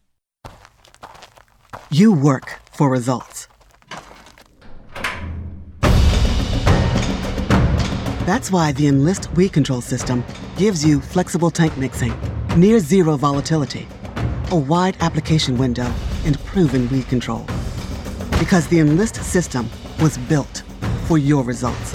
You 1.89 2.13
work 2.13 2.59
for 2.71 2.91
results. 2.91 3.47
That's 8.27 8.51
why 8.51 8.71
the 8.71 8.85
Enlist 8.85 9.33
weed 9.33 9.51
control 9.51 9.81
system 9.81 10.23
gives 10.57 10.85
you 10.85 11.01
flexible 11.01 11.49
tank 11.49 11.75
mixing, 11.75 12.13
near 12.55 12.77
zero 12.77 13.17
volatility 13.17 13.87
a 14.53 14.55
wide 14.55 14.95
application 14.99 15.57
window, 15.57 15.91
and 16.25 16.37
proven 16.45 16.87
weed 16.89 17.07
control. 17.07 17.43
Because 18.37 18.67
the 18.67 18.79
Enlist 18.79 19.15
system 19.15 19.67
was 19.99 20.17
built 20.17 20.61
for 21.07 21.17
your 21.17 21.43
results. 21.43 21.91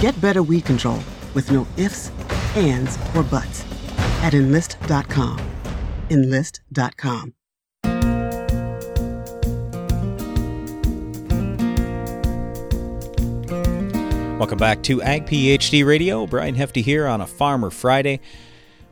Get 0.00 0.20
better 0.20 0.42
weed 0.42 0.64
control 0.64 0.98
with 1.32 1.52
no 1.52 1.64
ifs, 1.76 2.10
ands, 2.56 2.98
or 3.14 3.22
buts 3.22 3.64
at 4.22 4.34
enlist.com. 4.34 5.40
Enlist.com. 6.10 7.34
Welcome 14.38 14.58
back 14.58 14.82
to 14.82 15.00
Ag 15.02 15.26
PhD 15.26 15.86
Radio. 15.86 16.26
Brian 16.26 16.56
Hefty 16.56 16.82
here 16.82 17.06
on 17.06 17.20
a 17.20 17.26
Farmer 17.26 17.70
Friday. 17.70 18.20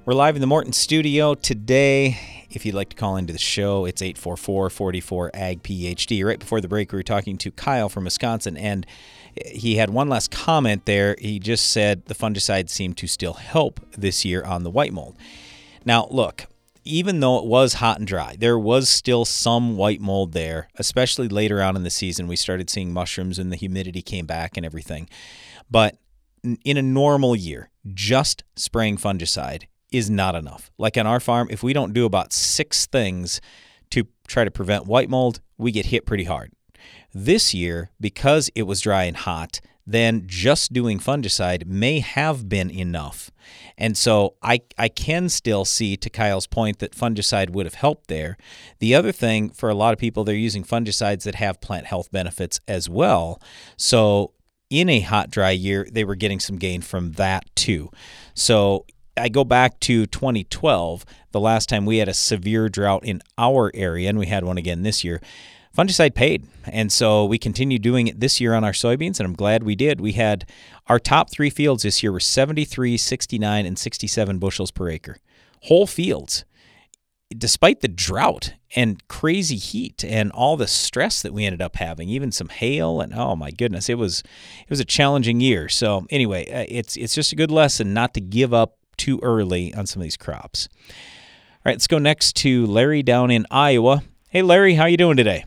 We're 0.06 0.14
live 0.14 0.36
in 0.36 0.40
the 0.40 0.46
Morton 0.46 0.72
studio 0.72 1.34
today 1.34 2.33
if 2.56 2.64
you'd 2.64 2.74
like 2.74 2.90
to 2.90 2.96
call 2.96 3.16
into 3.16 3.32
the 3.32 3.38
show, 3.38 3.84
it's 3.84 4.02
844 4.02 4.70
44 4.70 5.30
AG 5.34 5.60
PhD. 5.62 6.24
Right 6.24 6.38
before 6.38 6.60
the 6.60 6.68
break, 6.68 6.92
we 6.92 6.98
were 6.98 7.02
talking 7.02 7.38
to 7.38 7.50
Kyle 7.50 7.88
from 7.88 8.04
Wisconsin, 8.04 8.56
and 8.56 8.86
he 9.46 9.76
had 9.76 9.90
one 9.90 10.08
last 10.08 10.30
comment 10.30 10.84
there. 10.86 11.16
He 11.18 11.38
just 11.38 11.70
said 11.70 12.06
the 12.06 12.14
fungicide 12.14 12.68
seemed 12.68 12.96
to 12.98 13.06
still 13.06 13.34
help 13.34 13.80
this 13.92 14.24
year 14.24 14.42
on 14.44 14.62
the 14.62 14.70
white 14.70 14.92
mold. 14.92 15.16
Now, 15.84 16.06
look, 16.10 16.46
even 16.84 17.20
though 17.20 17.38
it 17.38 17.46
was 17.46 17.74
hot 17.74 17.98
and 17.98 18.06
dry, 18.06 18.36
there 18.38 18.58
was 18.58 18.88
still 18.88 19.24
some 19.24 19.76
white 19.76 20.00
mold 20.00 20.32
there, 20.32 20.68
especially 20.76 21.28
later 21.28 21.62
on 21.62 21.76
in 21.76 21.82
the 21.82 21.90
season. 21.90 22.28
We 22.28 22.36
started 22.36 22.68
seeing 22.70 22.92
mushrooms 22.92 23.38
and 23.38 23.50
the 23.50 23.56
humidity 23.56 24.02
came 24.02 24.26
back 24.26 24.56
and 24.56 24.66
everything. 24.66 25.08
But 25.70 25.96
in 26.42 26.76
a 26.76 26.82
normal 26.82 27.34
year, 27.34 27.70
just 27.92 28.44
spraying 28.54 28.98
fungicide 28.98 29.64
is 29.94 30.10
not 30.10 30.34
enough. 30.34 30.72
Like 30.76 30.96
on 30.98 31.06
our 31.06 31.20
farm, 31.20 31.46
if 31.50 31.62
we 31.62 31.72
don't 31.72 31.92
do 31.92 32.04
about 32.04 32.32
six 32.32 32.84
things 32.86 33.40
to 33.90 34.08
try 34.26 34.44
to 34.44 34.50
prevent 34.50 34.86
white 34.86 35.08
mold, 35.08 35.40
we 35.56 35.70
get 35.70 35.86
hit 35.86 36.04
pretty 36.04 36.24
hard. 36.24 36.50
This 37.14 37.54
year, 37.54 37.92
because 38.00 38.50
it 38.56 38.64
was 38.64 38.80
dry 38.80 39.04
and 39.04 39.16
hot, 39.16 39.60
then 39.86 40.24
just 40.26 40.72
doing 40.72 40.98
fungicide 40.98 41.66
may 41.66 42.00
have 42.00 42.48
been 42.48 42.70
enough. 42.70 43.30
And 43.78 43.96
so 43.96 44.34
I, 44.42 44.62
I 44.76 44.88
can 44.88 45.28
still 45.28 45.64
see, 45.64 45.96
to 45.96 46.10
Kyle's 46.10 46.48
point, 46.48 46.80
that 46.80 46.92
fungicide 46.92 47.50
would 47.50 47.66
have 47.66 47.74
helped 47.74 48.08
there. 48.08 48.36
The 48.80 48.96
other 48.96 49.12
thing 49.12 49.50
for 49.50 49.68
a 49.68 49.74
lot 49.74 49.92
of 49.92 50.00
people, 50.00 50.24
they're 50.24 50.34
using 50.34 50.64
fungicides 50.64 51.22
that 51.22 51.36
have 51.36 51.60
plant 51.60 51.86
health 51.86 52.10
benefits 52.10 52.58
as 52.66 52.88
well. 52.88 53.40
So 53.76 54.32
in 54.70 54.88
a 54.88 55.00
hot, 55.00 55.30
dry 55.30 55.50
year, 55.50 55.86
they 55.92 56.02
were 56.04 56.16
getting 56.16 56.40
some 56.40 56.56
gain 56.56 56.80
from 56.80 57.12
that 57.12 57.44
too. 57.54 57.90
So 58.34 58.86
I 59.16 59.28
go 59.28 59.44
back 59.44 59.80
to 59.80 60.06
2012, 60.06 61.04
the 61.32 61.40
last 61.40 61.68
time 61.68 61.86
we 61.86 61.98
had 61.98 62.08
a 62.08 62.14
severe 62.14 62.68
drought 62.68 63.04
in 63.04 63.22
our 63.38 63.70
area, 63.74 64.08
and 64.08 64.18
we 64.18 64.26
had 64.26 64.44
one 64.44 64.58
again 64.58 64.82
this 64.82 65.04
year. 65.04 65.20
Fungicide 65.76 66.14
paid. 66.14 66.46
And 66.66 66.92
so 66.92 67.24
we 67.24 67.36
continued 67.36 67.82
doing 67.82 68.06
it 68.06 68.20
this 68.20 68.40
year 68.40 68.54
on 68.54 68.64
our 68.64 68.72
soybeans, 68.72 69.18
and 69.18 69.26
I'm 69.26 69.34
glad 69.34 69.62
we 69.62 69.74
did. 69.74 70.00
We 70.00 70.12
had 70.12 70.48
our 70.86 70.98
top 70.98 71.30
three 71.30 71.50
fields 71.50 71.82
this 71.82 72.02
year 72.02 72.12
were 72.12 72.20
73, 72.20 72.96
69, 72.96 73.66
and 73.66 73.78
67 73.78 74.38
bushels 74.38 74.70
per 74.70 74.88
acre. 74.88 75.16
Whole 75.62 75.86
fields. 75.86 76.44
Despite 77.36 77.80
the 77.80 77.88
drought 77.88 78.54
and 78.76 79.06
crazy 79.08 79.56
heat 79.56 80.04
and 80.04 80.30
all 80.30 80.56
the 80.56 80.68
stress 80.68 81.22
that 81.22 81.32
we 81.32 81.44
ended 81.44 81.62
up 81.62 81.76
having, 81.76 82.08
even 82.08 82.30
some 82.30 82.48
hail 82.48 83.00
and 83.00 83.12
oh 83.12 83.34
my 83.34 83.50
goodness, 83.50 83.88
it 83.88 83.98
was 83.98 84.20
it 84.20 84.70
was 84.70 84.78
a 84.78 84.84
challenging 84.84 85.40
year. 85.40 85.68
So 85.68 86.06
anyway, 86.10 86.48
uh, 86.52 86.66
it's 86.68 86.96
it's 86.96 87.14
just 87.14 87.32
a 87.32 87.36
good 87.36 87.50
lesson 87.50 87.92
not 87.92 88.14
to 88.14 88.20
give 88.20 88.54
up 88.54 88.76
too 88.96 89.20
early 89.22 89.74
on 89.74 89.86
some 89.86 90.00
of 90.00 90.04
these 90.04 90.16
crops. 90.16 90.68
All 90.88 91.62
right, 91.66 91.72
let's 91.72 91.86
go 91.86 91.98
next 91.98 92.36
to 92.36 92.66
Larry 92.66 93.02
down 93.02 93.30
in 93.30 93.46
Iowa. 93.50 94.02
Hey 94.28 94.42
Larry, 94.42 94.74
how 94.74 94.86
you 94.86 94.96
doing 94.96 95.16
today? 95.16 95.44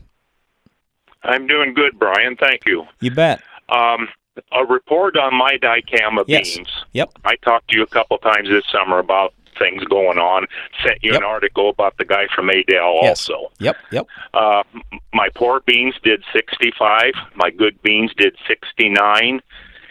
I'm 1.22 1.46
doing 1.46 1.74
good, 1.74 1.98
Brian. 1.98 2.36
Thank 2.36 2.62
you. 2.66 2.84
You 3.00 3.10
bet. 3.10 3.42
Um, 3.68 4.08
a 4.52 4.64
report 4.64 5.16
on 5.16 5.34
my 5.34 5.58
dicamba 5.60 6.24
yes. 6.26 6.56
beans. 6.56 6.68
Yep. 6.92 7.10
I 7.24 7.36
talked 7.36 7.68
to 7.70 7.76
you 7.76 7.82
a 7.82 7.86
couple 7.88 8.18
times 8.18 8.48
this 8.48 8.64
summer 8.70 8.98
about 8.98 9.34
things 9.58 9.82
going 9.84 10.18
on. 10.18 10.46
Sent 10.84 11.02
you 11.02 11.12
Yep. 11.12 11.20
an 11.20 11.24
article 11.26 11.68
about 11.70 11.96
the 11.98 12.04
guy 12.04 12.28
from 12.34 12.48
Adel 12.48 13.00
Yes. 13.02 13.28
also. 13.28 13.50
Yep. 13.58 13.76
Yep. 13.90 14.06
Uh, 14.32 14.62
my 15.12 15.28
poor 15.34 15.60
beans 15.66 15.96
did 16.04 16.22
65. 16.32 17.12
My 17.34 17.50
good 17.50 17.80
beans 17.82 18.12
did 18.16 18.36
69 18.46 19.40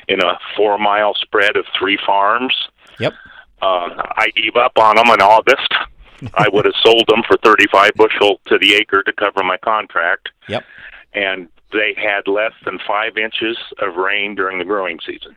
in 0.07 0.23
a 0.23 0.39
four 0.55 0.77
mile 0.77 1.13
spread 1.15 1.57
of 1.57 1.65
three 1.77 1.97
farms. 2.05 2.53
Yep. 3.61 3.69
Uh, 3.69 4.03
I 4.15 4.29
gave 4.35 4.55
up 4.55 4.77
on 4.77 4.95
them 4.95 5.07
in 5.07 5.21
August. 5.21 5.73
I 6.33 6.47
would 6.51 6.65
have 6.65 6.73
sold 6.83 7.05
them 7.07 7.21
for 7.27 7.37
35 7.43 7.91
bushel 7.95 8.39
to 8.47 8.57
the 8.57 8.75
acre 8.75 9.03
to 9.03 9.13
cover 9.13 9.43
my 9.43 9.57
contract. 9.57 10.29
Yep. 10.47 10.63
And 11.13 11.47
they 11.71 11.95
had 11.95 12.27
less 12.27 12.53
than 12.65 12.79
five 12.87 13.17
inches 13.17 13.57
of 13.79 13.95
rain 13.95 14.35
during 14.35 14.57
the 14.57 14.65
growing 14.65 14.99
season. 15.05 15.35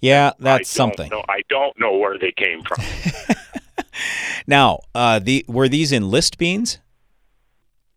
Yeah, 0.00 0.32
that's 0.38 0.70
something. 0.70 1.10
Know, 1.10 1.24
I 1.28 1.42
don't 1.48 1.78
know 1.80 1.96
where 1.96 2.18
they 2.18 2.32
came 2.32 2.62
from. 2.62 2.84
Now, 4.46 4.80
uh, 4.94 5.18
the 5.18 5.44
were 5.46 5.68
these 5.68 5.92
Enlist 5.92 6.38
beans? 6.38 6.78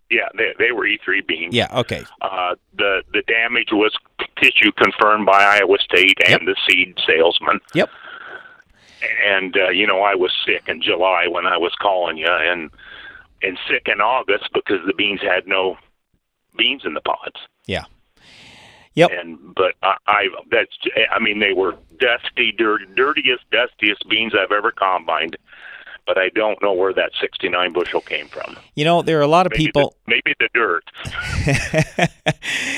yeah, 0.10 0.28
they, 0.38 0.54
they 0.60 0.72
were 0.74 0.86
E3 0.86 1.26
beans. 1.26 1.56
Yeah. 1.56 1.68
Okay. 1.74 2.04
Uh, 2.22 2.56
the 2.78 3.04
the 3.14 3.22
damage 3.22 3.70
was 3.72 3.96
tissue 4.36 4.72
confirmed 4.74 5.26
by 5.26 5.42
Iowa 5.42 5.78
State 5.80 6.18
and 6.28 6.46
the 6.46 6.56
seed 6.68 7.00
salesman. 7.08 7.62
Yep. 7.74 7.90
And 9.26 9.56
uh, 9.58 9.70
you 9.70 9.88
know, 9.88 10.02
I 10.02 10.16
was 10.16 10.32
sick 10.46 10.64
in 10.68 10.82
July 10.82 11.28
when 11.28 11.46
I 11.46 11.58
was 11.58 11.74
calling 11.82 12.18
you, 12.18 12.28
and 12.28 12.70
and 13.42 13.58
sick 13.68 13.88
in 13.88 14.02
August 14.02 14.50
because 14.54 14.86
the 14.86 14.94
beans 14.94 15.22
had 15.22 15.48
no 15.48 15.78
beans 16.58 16.84
in 16.86 16.94
the 16.94 17.02
pods. 17.02 17.40
Yeah. 17.66 17.86
Yep. 18.94 19.12
And 19.12 19.56
but 19.56 19.76
I, 19.84 19.96
I 20.08 20.28
that's 20.50 20.76
I 21.12 21.20
mean 21.20 21.40
they 21.40 21.54
were 21.54 21.76
dusty, 21.98 22.52
dirty, 22.52 22.86
dirtiest, 22.96 23.44
dustiest 23.52 24.08
beans 24.10 24.34
I've 24.38 24.52
ever 24.52 24.72
combined. 24.72 25.38
But 26.08 26.18
I 26.18 26.30
don't 26.30 26.62
know 26.64 26.74
where 26.74 26.94
that 26.94 27.12
69 27.22 27.74
bushel 27.74 28.02
came 28.02 28.28
from. 28.28 28.58
You 28.76 28.84
know, 28.84 29.04
there 29.04 29.20
are 29.20 29.22
a 29.22 29.28
lot 29.28 29.46
of 29.46 29.52
Maybe 29.52 29.66
people. 29.66 29.96
the, 30.08 30.16
maybe 30.16 30.36
the 30.40 30.50
dirt. 30.54 30.84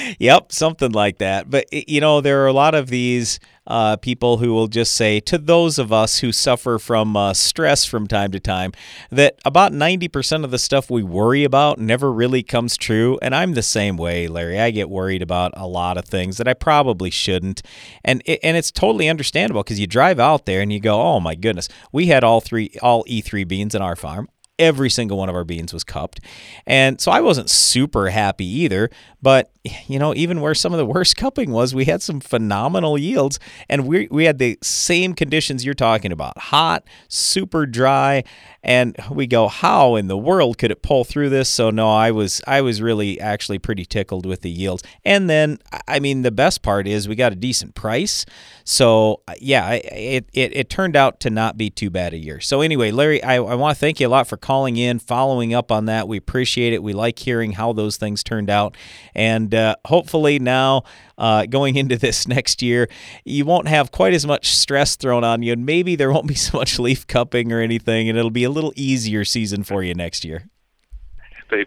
yep, 0.19 0.51
something 0.51 0.91
like 0.91 1.19
that. 1.19 1.49
But 1.49 1.65
you 1.71 2.01
know, 2.01 2.19
there 2.21 2.43
are 2.43 2.47
a 2.47 2.53
lot 2.53 2.75
of 2.75 2.89
these 2.89 3.39
uh, 3.67 3.95
people 3.97 4.37
who 4.37 4.53
will 4.53 4.67
just 4.67 4.93
say 4.93 5.19
to 5.21 5.37
those 5.37 5.79
of 5.79 5.93
us 5.93 6.19
who 6.19 6.31
suffer 6.31 6.77
from 6.77 7.15
uh, 7.15 7.33
stress 7.33 7.85
from 7.85 8.07
time 8.07 8.31
to 8.31 8.39
time 8.39 8.71
that 9.09 9.39
about 9.45 9.71
90% 9.71 10.43
of 10.43 10.51
the 10.51 10.57
stuff 10.57 10.89
we 10.89 11.03
worry 11.03 11.43
about 11.43 11.79
never 11.79 12.11
really 12.11 12.43
comes 12.43 12.77
true. 12.77 13.17
And 13.21 13.33
I'm 13.33 13.53
the 13.53 13.63
same 13.63 13.97
way, 13.97 14.27
Larry. 14.27 14.59
I 14.59 14.71
get 14.71 14.89
worried 14.89 15.21
about 15.21 15.53
a 15.55 15.67
lot 15.67 15.97
of 15.97 16.05
things 16.05 16.37
that 16.37 16.47
I 16.47 16.53
probably 16.53 17.09
shouldn't. 17.09 17.61
And 18.03 18.21
it, 18.25 18.39
and 18.43 18.57
it's 18.57 18.71
totally 18.71 19.07
understandable 19.07 19.63
because 19.63 19.79
you 19.79 19.87
drive 19.87 20.19
out 20.19 20.45
there 20.45 20.61
and 20.61 20.71
you 20.71 20.79
go, 20.79 21.01
"Oh 21.01 21.19
my 21.19 21.35
goodness, 21.35 21.69
we 21.91 22.07
had 22.07 22.23
all 22.23 22.41
three 22.41 22.71
all 22.81 23.03
E3 23.05 23.47
beans 23.47 23.75
in 23.75 23.81
our 23.81 23.95
farm." 23.95 24.27
every 24.59 24.89
single 24.89 25.17
one 25.17 25.29
of 25.29 25.35
our 25.35 25.43
beans 25.43 25.73
was 25.73 25.83
cupped. 25.83 26.19
And 26.65 27.01
so 27.01 27.11
I 27.11 27.21
wasn't 27.21 27.49
super 27.49 28.09
happy 28.09 28.45
either. 28.45 28.89
But, 29.21 29.51
you 29.63 29.97
know, 29.97 30.13
even 30.13 30.41
where 30.41 30.53
some 30.53 30.73
of 30.73 30.77
the 30.77 30.85
worst 30.85 31.15
cupping 31.17 31.51
was, 31.51 31.73
we 31.73 31.85
had 31.85 32.01
some 32.01 32.19
phenomenal 32.19 32.97
yields. 32.97 33.39
And 33.69 33.87
we, 33.87 34.07
we 34.11 34.25
had 34.25 34.37
the 34.37 34.57
same 34.61 35.13
conditions 35.13 35.63
you're 35.63 35.73
talking 35.73 36.11
about 36.11 36.37
hot, 36.37 36.83
super 37.07 37.65
dry. 37.65 38.23
And 38.61 38.95
we 39.09 39.27
go, 39.27 39.47
how 39.47 39.95
in 39.95 40.07
the 40.07 40.17
world 40.17 40.57
could 40.57 40.71
it 40.71 40.81
pull 40.81 41.03
through 41.03 41.29
this? 41.29 41.49
So 41.49 41.69
no, 41.69 41.89
I 41.89 42.11
was 42.11 42.41
I 42.47 42.61
was 42.61 42.81
really 42.81 43.19
actually 43.19 43.59
pretty 43.59 43.83
tickled 43.85 44.25
with 44.25 44.41
the 44.41 44.49
yields. 44.49 44.83
And 45.03 45.29
then 45.29 45.59
I 45.87 45.99
mean 45.99 46.21
the 46.21 46.31
best 46.31 46.61
part 46.61 46.87
is 46.87 47.07
we 47.07 47.15
got 47.15 47.33
a 47.33 47.35
decent 47.35 47.75
price. 47.75 48.25
So 48.63 49.21
uh, 49.27 49.33
yeah, 49.39 49.73
it 49.73 50.29
it, 50.33 50.55
it 50.55 50.69
turned 50.69 50.95
out 50.95 51.19
to 51.21 51.29
not 51.29 51.57
be 51.57 51.69
too 51.69 51.89
bad 51.89 52.13
a 52.13 52.17
year. 52.17 52.39
So 52.39 52.61
anyway, 52.61 52.91
Larry, 52.91 53.21
I, 53.21 53.35
I 53.35 53.55
want 53.55 53.75
to 53.75 53.79
thank 53.79 53.99
you 53.99 54.07
a 54.07 54.09
lot 54.09 54.27
for 54.27 54.37
calling 54.37 54.77
in, 54.77 54.99
following 54.99 55.53
up 55.53 55.69
on 55.69 55.85
that. 55.85 56.07
We 56.07 56.17
appreciate 56.17 56.71
it. 56.71 56.81
We 56.81 56.93
like 56.93 57.19
hearing 57.19 57.53
how 57.53 57.73
those 57.73 57.97
things 57.97 58.23
turned 58.23 58.49
out. 58.49 58.77
And 59.13 59.52
uh, 59.53 59.75
hopefully 59.85 60.39
now 60.39 60.83
uh, 61.17 61.45
going 61.45 61.75
into 61.75 61.97
this 61.97 62.27
next 62.27 62.61
year, 62.61 62.89
you 63.25 63.45
won't 63.45 63.67
have 63.67 63.91
quite 63.91 64.13
as 64.13 64.25
much 64.25 64.55
stress 64.55 64.95
thrown 64.95 65.23
on 65.23 65.43
you, 65.43 65.53
and 65.53 65.65
maybe 65.65 65.95
there 65.95 66.11
won't 66.11 66.27
be 66.27 66.35
so 66.35 66.57
much 66.57 66.79
leaf 66.79 67.05
cupping 67.07 67.51
or 67.51 67.59
anything, 67.59 68.09
and 68.09 68.17
it'll 68.17 68.31
be 68.31 68.43
a 68.43 68.49
little 68.49 68.73
easier 68.75 69.25
season 69.25 69.63
for 69.63 69.83
you 69.83 69.93
next 69.93 70.25
year. 70.25 70.45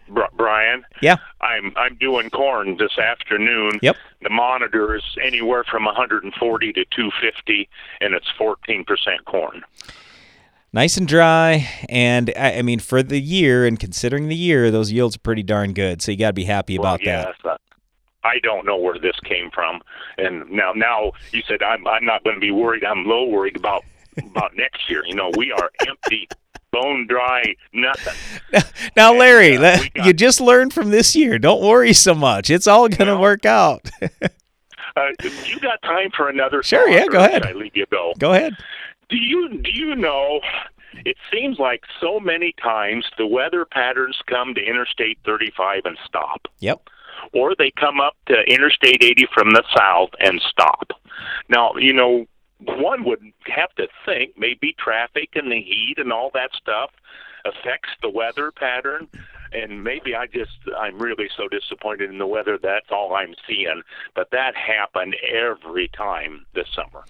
Bri- 0.09 0.27
Brian. 0.37 0.85
Yeah. 1.01 1.17
I'm 1.41 1.73
I'm 1.77 1.97
doing 1.97 2.31
corn 2.31 2.77
this 2.79 2.99
afternoon. 2.99 3.79
Yep. 3.83 3.97
The 4.23 4.31
monitor 4.31 4.97
is 4.97 5.05
anywhere 5.23 5.65
from 5.65 5.85
140 5.85 6.73
to 6.73 6.85
250, 6.85 7.69
and 8.01 8.15
it's 8.15 8.27
14 8.37 8.85
percent 8.85 9.25
corn. 9.27 9.63
Nice 10.73 10.97
and 10.97 11.09
dry, 11.09 11.71
and 11.89 12.33
I, 12.37 12.59
I 12.59 12.63
mean 12.63 12.81
for 12.81 13.03
the 13.03 13.21
year, 13.21 13.65
and 13.65 13.79
considering 13.79 14.29
the 14.29 14.37
year, 14.37 14.71
those 14.71 14.93
yields 14.93 15.17
are 15.17 15.21
pretty 15.21 15.43
darn 15.43 15.73
good. 15.73 16.03
So 16.03 16.11
you 16.11 16.19
got 16.19 16.29
to 16.29 16.35
be 16.35 16.45
happy 16.45 16.77
about 16.77 17.01
well, 17.05 17.33
that. 17.45 17.61
I 18.27 18.39
don't 18.43 18.67
know 18.67 18.77
where 18.77 18.99
this 18.99 19.19
came 19.25 19.51
from, 19.51 19.81
and 20.19 20.49
now 20.51 20.73
now 20.75 21.13
you 21.33 21.43
said 21.49 21.63
I'm 21.63 21.87
I'm 21.87 22.05
not 22.05 22.25
going 22.25 22.37
to 22.37 22.41
be 22.41 22.51
worried. 22.51 22.85
I'm 22.85 23.05
low 23.05 23.25
worried 23.25 23.57
about 23.57 23.85
about 24.19 24.57
next 24.57 24.91
year. 24.91 25.03
You 25.07 25.15
know, 25.15 25.31
we 25.37 25.53
are 25.53 25.71
empty, 25.87 26.29
bone 26.73 27.07
dry, 27.07 27.55
nothing. 27.73 28.15
Now, 28.97 29.13
Larry, 29.15 29.57
uh, 29.59 29.61
got- 29.95 30.07
you 30.07 30.13
just 30.15 30.41
learned 30.41 30.73
from 30.73 30.91
this 30.91 31.15
year. 31.15 31.39
Don't 31.39 31.63
worry 31.63 31.93
so 31.93 32.15
much. 32.15 32.49
It's 32.49 32.67
all 32.67 32.89
going 32.89 33.09
to 33.09 33.13
Well- 33.15 33.21
work 33.21 33.45
out. 33.47 33.91
Uh, 34.99 35.09
you 35.45 35.61
got 35.61 35.83
time 35.83 36.11
for 36.17 36.31
another? 36.31 36.63
Sure, 36.63 36.89
yeah, 36.89 37.05
go 37.07 37.19
ahead. 37.23 37.45
I 37.45 37.53
leave 37.53 37.77
you 37.77 37.85
go. 37.93 38.15
Go 38.19 38.33
ahead. 38.33 38.57
Do 39.11 39.17
you 39.19 39.51
do 39.63 39.71
you 39.75 39.95
know? 39.95 40.41
It 41.05 41.19
seems 41.31 41.59
like 41.59 41.83
so 42.01 42.19
many 42.19 42.55
times 42.63 43.05
the 43.19 43.27
weather 43.27 43.67
patterns 43.67 44.17
come 44.27 44.55
to 44.55 44.61
Interstate 44.65 45.19
35 45.27 45.83
and 45.85 45.99
stop, 46.07 46.49
Yep. 46.61 46.89
Or 47.33 47.55
they 47.57 47.73
come 47.79 48.01
up 48.01 48.15
to 48.27 48.35
Interstate 48.47 49.03
80 49.03 49.27
from 49.33 49.51
the 49.53 49.63
south 49.77 50.11
and 50.21 50.41
stop. 50.49 50.91
Now, 51.49 51.73
you 51.77 51.93
know, 51.93 52.27
one 52.61 53.05
would 53.05 53.21
have 53.47 53.75
to 53.77 53.87
think 54.05 54.33
maybe 54.37 54.75
traffic 54.79 55.31
and 55.35 55.51
the 55.51 55.61
heat 55.61 55.95
and 55.99 56.13
all 56.13 56.31
that 56.35 56.51
stuff 56.55 56.91
affects 57.45 57.91
the 58.03 58.11
weather 58.11 58.51
pattern. 58.51 59.09
And 59.53 59.85
maybe 59.85 60.15
I 60.15 60.27
just, 60.27 60.59
I'm 60.77 60.99
really 60.99 61.29
so 61.37 61.49
disappointed 61.49 62.11
in 62.11 62.19
the 62.19 62.27
weather. 62.27 62.59
That's 62.61 62.91
all 62.91 63.15
I'm 63.15 63.35
seeing. 63.49 63.83
But 64.15 64.31
that 64.33 64.55
happened 64.57 65.17
every 65.33 65.89
time 65.89 66.47
this 66.55 66.67
summer. 66.75 67.05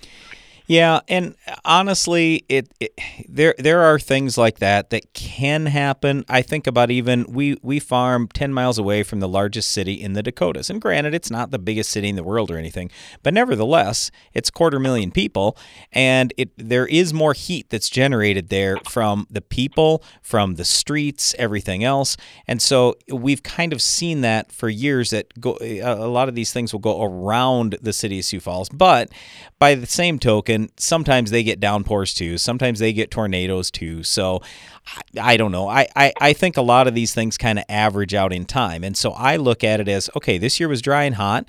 Yeah, 0.67 1.01
and 1.07 1.37
honestly, 1.65 2.45
it, 2.49 2.69
it, 2.81 2.99
there 3.29 3.55
there 3.57 3.83
are 3.83 4.01
things 4.01 4.37
like 4.37 4.59
that 4.59 4.91
that 4.91 5.13
can 5.13 5.67
happen. 5.67 6.25
I 6.29 6.43
think 6.43 6.67
about 6.67 6.91
even 6.91 7.25
we 7.29 7.57
we 7.63 7.79
farm 7.79 8.27
10 8.35 8.53
miles 8.53 8.77
away 8.77 9.05
from 9.05 9.21
the 9.21 9.29
largest 9.29 9.71
city 9.71 9.95
in 9.95 10.15
the 10.15 10.25
Dakotas. 10.25 10.69
And 10.69 10.81
granted, 10.81 11.15
it's 11.15 11.31
not 11.31 11.53
the 11.53 11.61
biggest 11.61 11.91
city 11.91 12.09
in 12.09 12.17
the 12.17 12.25
world 12.25 12.51
or 12.51 12.59
anything, 12.59 12.91
but 13.23 13.33
nevertheless, 13.33 14.11
it's 14.35 14.51
quarter 14.51 14.81
million 14.81 15.13
people 15.13 15.57
and 15.93 16.35
it 16.37 16.51
there 16.57 16.87
is 16.87 17.15
more 17.15 17.33
heat 17.33 17.71
that's 17.71 17.89
generated 17.89 18.49
there 18.49 18.79
from 18.89 19.29
the 19.31 19.41
people, 19.43 20.03
from 20.21 20.57
the 20.57 20.65
streets, 20.65 21.33
everything 21.39 21.85
else. 21.85 22.17
And 22.49 22.61
so 22.61 22.97
we've 23.09 23.45
kind 23.45 23.73
of 23.73 23.81
seen 23.81 24.23
that 24.23 24.51
for 24.51 24.69
years 24.69 25.11
that 25.11 25.41
go 25.41 25.57
a 25.63 26.09
lot 26.09 26.29
of 26.29 26.35
these 26.35 26.53
things 26.53 26.73
will 26.73 26.81
go 26.81 27.05
around 27.05 27.79
the 27.81 27.93
city 27.93 28.19
of 28.19 28.25
Sioux 28.25 28.41
Falls. 28.41 28.69
But 28.69 29.11
by 29.61 29.77
the 29.77 29.87
same 29.87 30.19
token, 30.19 30.56
and 30.57 30.73
sometimes 30.77 31.31
they 31.31 31.45
get 31.45 31.61
downpours 31.61 32.13
too. 32.13 32.37
Sometimes 32.39 32.81
they 32.81 32.93
get 32.93 33.13
tornadoes 33.13 33.71
too. 33.71 34.03
So 34.03 34.43
I 35.21 35.37
don't 35.37 35.53
know. 35.53 35.69
I, 35.69 35.87
I, 35.95 36.13
I 36.21 36.33
think 36.33 36.57
a 36.57 36.63
lot 36.63 36.89
of 36.89 36.95
these 36.95 37.15
things 37.15 37.39
kind 37.39 37.61
of 37.61 37.65
average 37.69 38.15
out 38.15 38.33
in 38.33 38.45
time. 38.45 38.83
And 38.83 38.97
so 38.97 39.13
I 39.13 39.37
look 39.37 39.63
at 39.63 39.79
it 39.79 39.87
as 39.87 40.11
okay, 40.17 40.39
this 40.39 40.59
year 40.59 40.69
was 40.69 40.83
dry 40.83 41.05
and 41.05 41.15
hot 41.15 41.47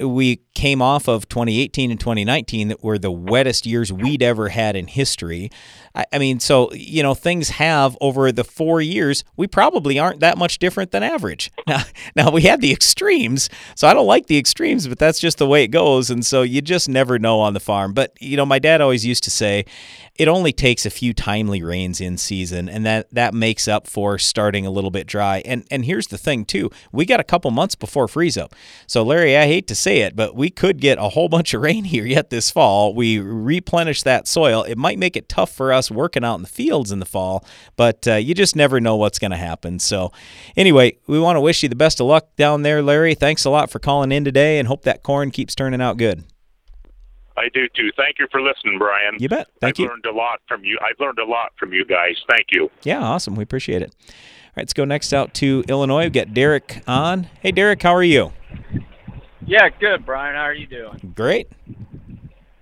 we 0.00 0.40
came 0.54 0.80
off 0.80 1.08
of 1.08 1.28
2018 1.28 1.90
and 1.90 2.00
2019 2.00 2.68
that 2.68 2.82
were 2.82 2.98
the 2.98 3.10
wettest 3.10 3.66
years 3.66 3.92
we'd 3.92 4.22
ever 4.22 4.48
had 4.48 4.76
in 4.76 4.86
history. 4.86 5.50
I, 5.94 6.04
I, 6.12 6.18
mean, 6.18 6.40
so, 6.40 6.72
you 6.72 7.02
know, 7.02 7.14
things 7.14 7.50
have 7.50 7.96
over 8.00 8.32
the 8.32 8.44
four 8.44 8.80
years, 8.80 9.24
we 9.36 9.46
probably 9.46 9.98
aren't 9.98 10.20
that 10.20 10.38
much 10.38 10.58
different 10.58 10.90
than 10.90 11.02
average. 11.02 11.50
Now, 11.66 11.82
now 12.14 12.30
we 12.30 12.42
had 12.42 12.60
the 12.60 12.70
extremes, 12.70 13.50
so 13.74 13.88
I 13.88 13.92
don't 13.92 14.06
like 14.06 14.26
the 14.28 14.38
extremes, 14.38 14.86
but 14.86 15.00
that's 15.00 15.18
just 15.18 15.38
the 15.38 15.48
way 15.48 15.64
it 15.64 15.68
goes. 15.68 16.10
And 16.10 16.24
so 16.24 16.42
you 16.42 16.62
just 16.62 16.88
never 16.88 17.18
know 17.18 17.40
on 17.40 17.54
the 17.54 17.60
farm. 17.60 17.92
But, 17.92 18.12
you 18.20 18.36
know, 18.36 18.46
my 18.46 18.60
dad 18.60 18.80
always 18.80 19.04
used 19.04 19.24
to 19.24 19.30
say, 19.32 19.64
it 20.18 20.28
only 20.28 20.52
takes 20.52 20.86
a 20.86 20.90
few 20.90 21.12
timely 21.12 21.62
rains 21.62 22.00
in 22.00 22.18
season, 22.18 22.68
and 22.68 22.84
that 22.86 23.08
that 23.12 23.34
makes 23.34 23.68
up 23.68 23.86
for 23.86 24.18
starting 24.18 24.66
a 24.66 24.70
little 24.70 24.90
bit 24.90 25.06
dry. 25.06 25.42
And 25.44 25.64
and 25.70 25.84
here's 25.84 26.08
the 26.08 26.18
thing 26.18 26.44
too, 26.44 26.70
we 26.92 27.04
got 27.04 27.20
a 27.20 27.24
couple 27.24 27.50
months 27.50 27.74
before 27.74 28.08
freeze 28.08 28.36
up. 28.36 28.54
So 28.86 29.02
Larry, 29.02 29.36
I 29.36 29.46
hate 29.46 29.66
to 29.68 29.74
say 29.74 30.00
it, 30.00 30.16
but 30.16 30.34
we 30.34 30.50
could 30.50 30.80
get 30.80 30.98
a 30.98 31.10
whole 31.10 31.28
bunch 31.36 31.54
of 31.54 31.62
rain 31.62 31.84
here 31.84 32.06
yet 32.06 32.30
this 32.30 32.50
fall. 32.50 32.94
We 32.94 33.18
replenish 33.18 34.02
that 34.02 34.26
soil. 34.26 34.62
It 34.62 34.78
might 34.78 34.98
make 34.98 35.16
it 35.16 35.28
tough 35.28 35.50
for 35.52 35.72
us 35.72 35.90
working 35.90 36.24
out 36.24 36.36
in 36.36 36.42
the 36.42 36.48
fields 36.48 36.90
in 36.92 36.98
the 36.98 37.06
fall, 37.06 37.44
but 37.76 38.06
uh, 38.08 38.14
you 38.14 38.34
just 38.34 38.56
never 38.56 38.80
know 38.80 38.96
what's 38.96 39.18
going 39.18 39.30
to 39.30 39.36
happen. 39.36 39.78
So 39.78 40.12
anyway, 40.56 40.98
we 41.06 41.18
want 41.18 41.36
to 41.36 41.40
wish 41.40 41.62
you 41.62 41.68
the 41.68 41.76
best 41.76 42.00
of 42.00 42.06
luck 42.06 42.34
down 42.36 42.62
there, 42.62 42.82
Larry. 42.82 43.14
Thanks 43.14 43.44
a 43.44 43.50
lot 43.50 43.70
for 43.70 43.78
calling 43.78 44.12
in 44.12 44.24
today, 44.24 44.58
and 44.58 44.68
hope 44.68 44.82
that 44.82 45.02
corn 45.02 45.30
keeps 45.30 45.54
turning 45.54 45.80
out 45.80 45.96
good. 45.96 46.24
I 47.36 47.48
do 47.52 47.68
too. 47.74 47.90
Thank 47.96 48.18
you 48.18 48.26
for 48.30 48.40
listening, 48.40 48.78
Brian. 48.78 49.16
You 49.18 49.28
bet. 49.28 49.48
Thank 49.60 49.76
I've 49.76 49.80
you. 49.80 49.88
learned 49.88 50.06
a 50.06 50.12
lot 50.12 50.40
from 50.48 50.64
you. 50.64 50.78
I've 50.82 50.98
learned 50.98 51.18
a 51.18 51.24
lot 51.24 51.52
from 51.58 51.72
you 51.72 51.84
guys. 51.84 52.16
Thank 52.28 52.46
you. 52.50 52.70
Yeah, 52.82 53.02
awesome. 53.02 53.34
We 53.34 53.42
appreciate 53.42 53.82
it. 53.82 53.94
All 54.08 54.52
right, 54.56 54.62
let's 54.62 54.72
go 54.72 54.84
next 54.84 55.12
out 55.12 55.34
to 55.34 55.62
Illinois. 55.68 56.04
We've 56.04 56.12
got 56.12 56.32
Derek 56.32 56.82
on. 56.86 57.28
Hey, 57.40 57.52
Derek, 57.52 57.82
how 57.82 57.94
are 57.94 58.02
you? 58.02 58.32
Yeah, 59.46 59.68
good, 59.68 60.06
Brian. 60.06 60.34
How 60.34 60.42
are 60.42 60.54
you 60.54 60.66
doing? 60.66 61.12
Great. 61.14 61.48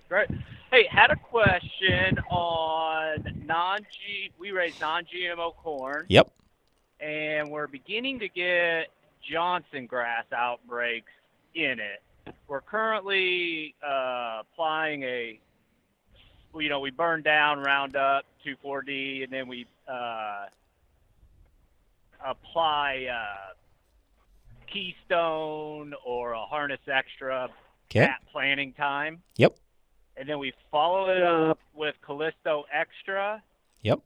Great. 0.09 0.29
Hey, 0.71 0.87
had 0.91 1.11
a 1.11 1.17
question 1.17 2.19
on 2.31 3.43
non-G. 3.47 4.33
We 4.39 4.51
raise 4.51 4.79
non-GMO 4.81 5.55
corn. 5.57 6.05
Yep. 6.09 6.31
And 7.01 7.51
we're 7.51 7.69
beginning 7.69 8.19
to 8.19 8.29
get 8.29 8.89
Johnson 9.23 9.87
grass 9.87 10.25
outbreaks 10.37 11.13
in 11.55 11.79
it 11.79 12.03
we're 12.49 12.61
currently 12.61 13.75
uh, 13.87 14.43
applying 14.43 15.03
a, 15.03 15.39
you 16.57 16.69
know, 16.69 16.81
we 16.81 16.91
burn 16.91 17.23
down 17.23 17.61
Roundup 17.61 18.25
2,4-D, 18.47 19.25
and 19.25 19.33
then 19.33 19.49
we 19.49 19.67
uh, 19.89 20.47
apply 22.25 23.07
uh, 23.13 23.55
Keystone 24.73 25.95
or 26.05 26.33
a 26.33 26.45
Harness 26.45 26.81
Extra 26.87 27.49
okay. 27.91 28.05
at 28.05 28.21
planting 28.33 28.73
time. 28.73 29.23
Yep. 29.37 29.57
And 30.17 30.29
then 30.29 30.39
we 30.39 30.53
follow 30.71 31.11
it 31.11 31.23
up 31.23 31.59
with 31.75 31.97
Callisto 32.07 32.65
Extra. 32.73 33.43
Yep. 33.83 34.01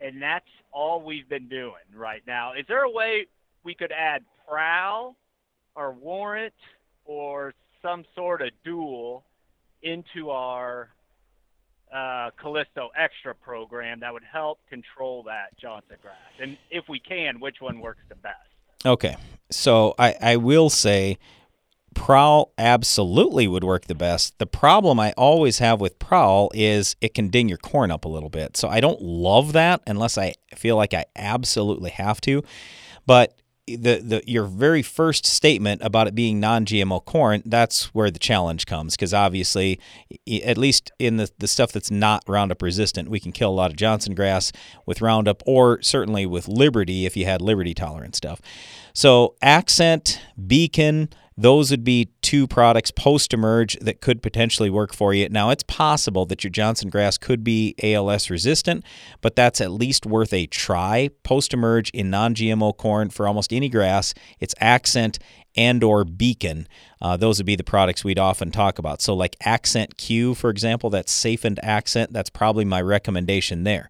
And 0.00 0.22
that's 0.22 0.48
all 0.72 1.02
we've 1.02 1.28
been 1.28 1.48
doing 1.48 1.74
right 1.94 2.22
now. 2.26 2.54
Is 2.54 2.64
there 2.66 2.82
a 2.82 2.90
way 2.90 3.26
we 3.62 3.74
could 3.74 3.92
add 3.92 4.24
Prowl 4.48 5.16
or 5.74 5.92
Warrant 5.92 6.54
or 7.04 7.52
some 7.82 8.04
sort 8.14 8.42
of 8.42 8.50
dual 8.64 9.24
into 9.82 10.30
our 10.30 10.90
uh, 11.92 12.30
Callisto 12.40 12.90
Extra 12.96 13.34
program 13.34 14.00
that 14.00 14.12
would 14.12 14.24
help 14.24 14.58
control 14.68 15.22
that 15.24 15.56
Johnson 15.60 15.96
grass? 16.02 16.16
And 16.40 16.56
if 16.70 16.88
we 16.88 17.00
can, 17.00 17.40
which 17.40 17.56
one 17.60 17.80
works 17.80 18.02
the 18.08 18.14
best? 18.16 18.36
Okay. 18.84 19.16
So 19.50 19.94
I, 19.98 20.14
I 20.20 20.36
will 20.36 20.70
say 20.70 21.18
Prowl 21.94 22.52
absolutely 22.56 23.48
would 23.48 23.64
work 23.64 23.86
the 23.86 23.94
best. 23.94 24.38
The 24.38 24.46
problem 24.46 25.00
I 25.00 25.12
always 25.12 25.58
have 25.58 25.80
with 25.80 25.98
Prowl 25.98 26.50
is 26.54 26.94
it 27.00 27.14
can 27.14 27.28
ding 27.28 27.48
your 27.48 27.58
corn 27.58 27.90
up 27.90 28.04
a 28.04 28.08
little 28.08 28.30
bit. 28.30 28.56
So 28.56 28.68
I 28.68 28.80
don't 28.80 29.02
love 29.02 29.52
that 29.52 29.82
unless 29.86 30.16
I 30.16 30.34
feel 30.54 30.76
like 30.76 30.94
I 30.94 31.06
absolutely 31.16 31.90
have 31.90 32.20
to. 32.22 32.42
But 33.06 33.34
the, 33.66 34.00
the 34.02 34.22
your 34.26 34.44
very 34.44 34.82
first 34.82 35.26
statement 35.26 35.82
about 35.82 36.06
it 36.06 36.14
being 36.14 36.40
non-GMO 36.40 37.04
corn, 37.04 37.42
that's 37.44 37.94
where 37.94 38.10
the 38.10 38.18
challenge 38.18 38.66
comes 38.66 38.96
because 38.96 39.14
obviously, 39.14 39.78
at 40.44 40.58
least 40.58 40.90
in 40.98 41.16
the, 41.16 41.30
the 41.38 41.48
stuff 41.48 41.72
that's 41.72 41.90
not 41.90 42.22
Roundup 42.26 42.62
resistant, 42.62 43.08
we 43.08 43.20
can 43.20 43.32
kill 43.32 43.50
a 43.50 43.52
lot 43.52 43.70
of 43.70 43.76
Johnson 43.76 44.14
grass 44.14 44.52
with 44.86 45.00
Roundup 45.00 45.42
or 45.46 45.80
certainly 45.82 46.26
with 46.26 46.48
Liberty 46.48 47.06
if 47.06 47.16
you 47.16 47.24
had 47.24 47.40
Liberty 47.40 47.74
tolerant 47.74 48.16
stuff. 48.16 48.40
So 48.92 49.34
Accent, 49.42 50.20
Beacon, 50.46 51.08
those 51.36 51.70
would 51.70 51.84
be 51.84 52.10
two 52.22 52.46
products 52.46 52.90
post 52.90 53.32
emerge 53.32 53.76
that 53.80 54.00
could 54.00 54.22
potentially 54.22 54.68
work 54.68 54.92
for 54.92 55.14
you. 55.14 55.28
Now, 55.28 55.50
it's 55.50 55.62
possible 55.62 56.26
that 56.26 56.44
your 56.44 56.50
Johnson 56.50 56.90
grass 56.90 57.16
could 57.16 57.42
be 57.42 57.74
ALS 57.82 58.30
resistant, 58.30 58.84
but 59.20 59.36
that's 59.36 59.60
at 59.60 59.70
least 59.70 60.04
worth 60.06 60.32
a 60.32 60.46
try. 60.46 61.10
Post 61.22 61.54
emerge 61.54 61.90
in 61.90 62.10
non 62.10 62.34
GMO 62.34 62.76
corn 62.76 63.10
for 63.10 63.26
almost 63.26 63.52
any 63.52 63.68
grass, 63.68 64.12
it's 64.38 64.54
Accent 64.60 65.18
and 65.56 65.82
or 65.82 66.04
Beacon. 66.04 66.68
Uh, 67.02 67.16
those 67.16 67.38
would 67.38 67.46
be 67.46 67.56
the 67.56 67.64
products 67.64 68.04
we'd 68.04 68.18
often 68.18 68.50
talk 68.50 68.78
about. 68.78 69.00
So, 69.00 69.14
like 69.14 69.36
Accent 69.42 69.96
Q, 69.96 70.34
for 70.34 70.50
example, 70.50 70.90
that's 70.90 71.12
Safened 71.12 71.58
Accent, 71.62 72.12
that's 72.12 72.30
probably 72.30 72.64
my 72.64 72.80
recommendation 72.80 73.64
there. 73.64 73.88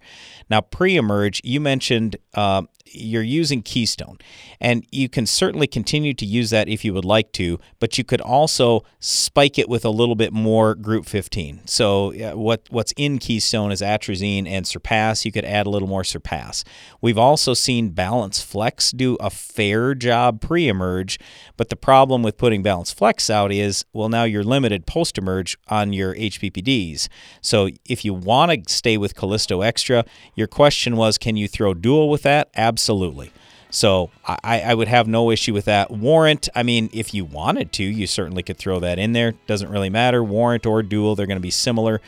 Now, 0.49 0.61
pre 0.61 0.97
emerge, 0.97 1.41
you 1.45 1.61
mentioned 1.61 2.17
uh, 2.35 2.63
you're 2.93 3.23
using 3.23 3.63
Keystone, 3.63 4.19
and 4.61 4.85
you 4.91 5.09
can 5.09 5.27
certainly 5.27 5.67
continue 5.67 6.15
to 6.15 6.27
use 6.27 6.51
that 6.51 6.69
if 6.69 6.85
you 6.85 6.93
would 6.93 7.05
like 7.05 7.33
to, 7.33 7.59
but 7.79 7.99
you 7.99 8.05
could 8.05 8.21
also 8.21 8.85
spike 8.99 9.59
it 9.59 9.69
with 9.69 9.85
a 9.85 9.91
little 9.91 10.15
bit 10.15 10.33
more 10.33 10.75
Group 10.75 11.07
15. 11.07 11.63
So 11.67 12.13
what 12.37 12.63
what's 12.71 12.93
in 12.97 13.19
Keystone 13.19 13.73
is 13.73 13.81
atrazine 13.81 14.47
and 14.47 14.67
Surpass. 14.67 15.25
You 15.25 15.33
could 15.33 15.45
add 15.45 15.67
a 15.67 15.71
little 15.71 15.89
more 15.89 16.05
Surpass. 16.05 16.65
We've 17.01 17.19
also 17.19 17.55
seen 17.55 17.91
Balance 17.91 18.43
Flex 18.43 18.91
do 18.91 19.17
a 19.21 19.31
fair 19.31 19.95
job 19.95 20.41
pre-emerge, 20.41 21.19
but 21.57 21.69
the 21.69 21.77
problem 21.77 22.23
with 22.23 22.37
putting 22.37 22.63
Balance 22.63 22.93
Flex 22.93 23.31
out 23.31 23.53
is 23.53 23.85
well 23.93 24.09
now 24.09 24.25
you're 24.25 24.45
limited 24.45 24.87
post-emerge 24.87 25.57
on 25.69 25.93
your 25.93 26.15
HPPDs. 26.15 27.09
So 27.41 27.69
if 27.89 28.05
you 28.05 28.15
want 28.15 28.51
to 28.51 28.73
stay 28.73 28.97
with 28.97 29.15
Callisto 29.15 29.63
Extra, 29.63 30.05
your 30.35 30.47
question 30.47 30.97
was 30.97 31.19
can 31.19 31.37
you 31.37 31.47
throw 31.47 31.75
dual 31.75 32.09
with 32.09 32.23
that? 32.23 32.51
Absolutely 32.57 32.80
Absolutely. 32.81 33.31
So 33.71 34.11
I, 34.27 34.63
I 34.63 34.75
would 34.75 34.89
have 34.89 35.07
no 35.07 35.31
issue 35.31 35.53
with 35.53 35.67
that. 35.67 35.91
Warrant, 35.91 36.49
I 36.55 36.63
mean, 36.63 36.89
if 36.93 37.13
you 37.13 37.25
wanted 37.25 37.73
to, 37.75 37.85
you 37.85 38.07
certainly 38.07 38.43
could 38.43 38.57
throw 38.57 38.81
that 38.81 38.99
in 38.99 39.13
there. 39.13 39.35
Doesn't 39.47 39.69
really 39.69 39.91
matter. 39.91 40.25
Warrant 40.25 40.65
or 40.67 40.83
dual, 40.83 41.15
they're 41.15 41.27
going 41.27 41.37
to 41.37 41.43
be 41.43 41.51
similar. 41.51 42.01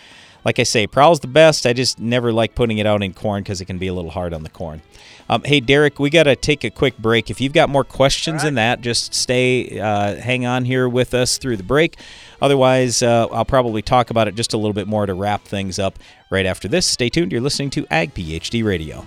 Like 0.44 0.58
I 0.58 0.64
say, 0.64 0.88
Prowl's 0.88 1.20
the 1.20 1.28
best. 1.28 1.66
I 1.66 1.72
just 1.72 2.00
never 2.00 2.32
like 2.32 2.54
putting 2.54 2.78
it 2.78 2.87
out 2.87 3.02
in 3.02 3.12
corn 3.12 3.42
because 3.42 3.61
it 3.61 3.66
can 3.66 3.78
be 3.78 3.87
a 3.87 3.94
little 3.94 4.11
hard 4.11 4.35
on 4.35 4.42
the 4.42 4.48
corn. 4.48 4.82
Um, 5.28 5.44
hey, 5.44 5.61
Derek, 5.61 6.00
we 6.00 6.11
got 6.11 6.24
to 6.24 6.35
take 6.35 6.64
a 6.64 6.70
quick 6.70 6.98
break. 6.98 7.30
If 7.30 7.40
you've 7.40 7.52
got 7.52 7.68
more 7.68 7.85
questions 7.85 8.42
right. 8.42 8.48
in 8.48 8.54
that, 8.54 8.80
just 8.80 9.14
stay, 9.14 9.78
uh, 9.78 10.16
hang 10.16 10.46
on 10.46 10.64
here 10.64 10.88
with 10.88 11.14
us 11.14 11.38
through 11.38 11.58
the 11.58 11.62
break. 11.62 11.96
Otherwise, 12.40 13.02
uh, 13.02 13.28
I'll 13.30 13.44
probably 13.44 13.82
talk 13.82 14.11
about 14.11 14.26
it 14.26 14.35
just 14.35 14.52
a 14.52 14.56
little 14.56 14.72
bit 14.72 14.88
more 14.88 15.06
to 15.06 15.14
wrap 15.14 15.44
things 15.44 15.78
up 15.78 15.98
right 16.28 16.44
after 16.44 16.66
this. 16.66 16.87
Stay 16.87 17.08
tuned. 17.08 17.30
You're 17.30 17.40
listening 17.40 17.70
to 17.70 17.87
Ag 17.88 18.14
PhD 18.14 18.64
Radio. 18.64 19.06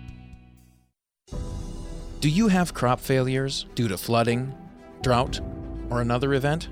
Do 2.21 2.29
you 2.29 2.49
have 2.49 2.75
crop 2.75 2.99
failures 2.99 3.65
due 3.73 3.87
to 3.87 3.97
flooding, 3.97 4.53
drought, 5.01 5.41
or 5.89 6.01
another 6.01 6.35
event? 6.35 6.69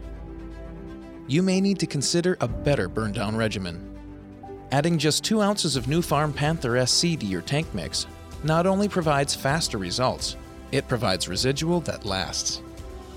You 1.25 1.41
may 1.41 1.59
need 1.59 1.79
to 1.79 1.88
consider 1.88 2.38
a 2.39 2.47
better 2.47 2.88
burn 2.88 3.13
down 3.13 3.35
regimen. 3.35 3.83
Adding 4.71 4.99
just 4.99 5.23
2 5.23 5.41
ounces 5.41 5.75
of 5.75 5.88
Nufarm 5.88 6.35
Panther 6.35 6.85
SC 6.85 7.17
to 7.17 7.25
your 7.25 7.41
tank 7.41 7.65
mix 7.73 8.05
not 8.43 8.67
only 8.67 8.88
provides 8.88 9.33
faster 9.33 9.79
results, 9.79 10.38
it 10.71 10.88
provides 10.88 11.27
residual 11.27 11.79
that 11.81 12.05
lasts. 12.05 12.62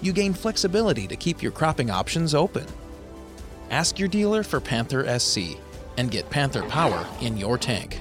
You 0.00 0.14
gain 0.14 0.32
flexibility 0.32 1.06
to 1.08 1.16
keep 1.16 1.42
your 1.42 1.52
cropping 1.52 1.90
options 1.90 2.34
open. 2.34 2.64
Ask 3.68 3.98
your 3.98 4.08
dealer 4.08 4.42
for 4.42 4.58
Panther 4.58 5.18
SC 5.18 5.58
and 5.98 6.10
get 6.10 6.30
Panther 6.30 6.62
power 6.62 7.06
in 7.20 7.36
your 7.36 7.58
tank. 7.58 8.00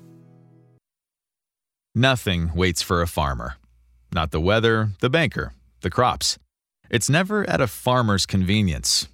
Nothing 1.93 2.53
waits 2.55 2.81
for 2.81 3.01
a 3.01 3.07
farmer. 3.07 3.57
Not 4.13 4.31
the 4.31 4.39
weather, 4.39 4.91
the 5.01 5.09
banker, 5.09 5.51
the 5.81 5.89
crops. 5.89 6.37
It's 6.89 7.09
never 7.09 7.49
at 7.49 7.59
a 7.59 7.67
farmer's 7.67 8.25
convenience. 8.25 9.09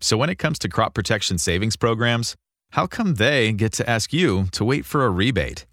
So 0.00 0.16
when 0.16 0.30
it 0.30 0.38
comes 0.38 0.58
to 0.60 0.68
crop 0.68 0.94
protection 0.94 1.38
savings 1.38 1.74
programs, 1.74 2.36
how 2.70 2.86
come 2.86 3.14
they 3.14 3.52
get 3.52 3.72
to 3.74 3.90
ask 3.90 4.12
you 4.12 4.46
to 4.52 4.64
wait 4.64 4.84
for 4.84 5.04
a 5.04 5.10
rebate? 5.10 5.66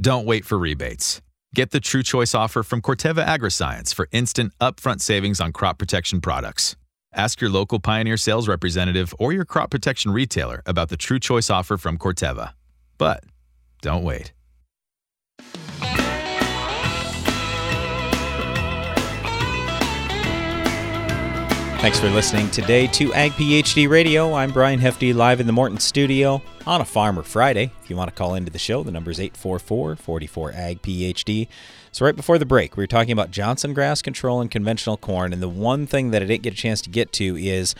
Don't 0.00 0.24
wait 0.24 0.44
for 0.44 0.56
rebates. 0.56 1.20
Get 1.52 1.72
the 1.72 1.80
True 1.80 2.04
Choice 2.04 2.32
offer 2.32 2.62
from 2.62 2.80
Corteva 2.80 3.26
Agriscience 3.26 3.92
for 3.92 4.08
instant 4.12 4.52
upfront 4.60 5.00
savings 5.00 5.40
on 5.40 5.52
crop 5.52 5.78
protection 5.78 6.20
products. 6.20 6.76
Ask 7.12 7.40
your 7.40 7.50
local 7.50 7.80
Pioneer 7.80 8.18
sales 8.18 8.46
representative 8.46 9.12
or 9.18 9.32
your 9.32 9.44
crop 9.44 9.70
protection 9.70 10.12
retailer 10.12 10.62
about 10.64 10.90
the 10.90 10.96
True 10.96 11.18
Choice 11.18 11.50
offer 11.50 11.76
from 11.76 11.98
Corteva. 11.98 12.52
But 12.98 13.24
don't 13.82 14.04
wait. 14.04 14.32
Thanks 21.80 22.00
for 22.00 22.10
listening 22.10 22.50
today 22.50 22.88
to 22.88 23.14
Ag 23.14 23.30
PhD 23.32 23.88
Radio. 23.88 24.34
I'm 24.34 24.50
Brian 24.50 24.80
Hefty, 24.80 25.12
live 25.12 25.38
in 25.38 25.46
the 25.46 25.52
Morton 25.52 25.78
studio 25.78 26.42
on 26.66 26.80
a 26.80 26.84
Farmer 26.84 27.22
Friday. 27.22 27.70
If 27.80 27.88
you 27.88 27.94
want 27.94 28.10
to 28.10 28.16
call 28.16 28.34
into 28.34 28.50
the 28.50 28.58
show, 28.58 28.82
the 28.82 28.90
number 28.90 29.12
is 29.12 29.20
844 29.20 29.94
44 29.94 30.52
Ag 30.54 30.82
PhD. 30.82 31.46
So, 31.92 32.04
right 32.04 32.16
before 32.16 32.36
the 32.36 32.44
break, 32.44 32.76
we 32.76 32.82
were 32.82 32.88
talking 32.88 33.12
about 33.12 33.30
Johnson 33.30 33.74
grass 33.74 34.02
control 34.02 34.40
and 34.40 34.50
conventional 34.50 34.96
corn. 34.96 35.32
And 35.32 35.40
the 35.40 35.48
one 35.48 35.86
thing 35.86 36.10
that 36.10 36.20
I 36.20 36.24
didn't 36.24 36.42
get 36.42 36.52
a 36.52 36.56
chance 36.56 36.80
to 36.80 36.90
get 36.90 37.12
to 37.12 37.36
is 37.36 37.76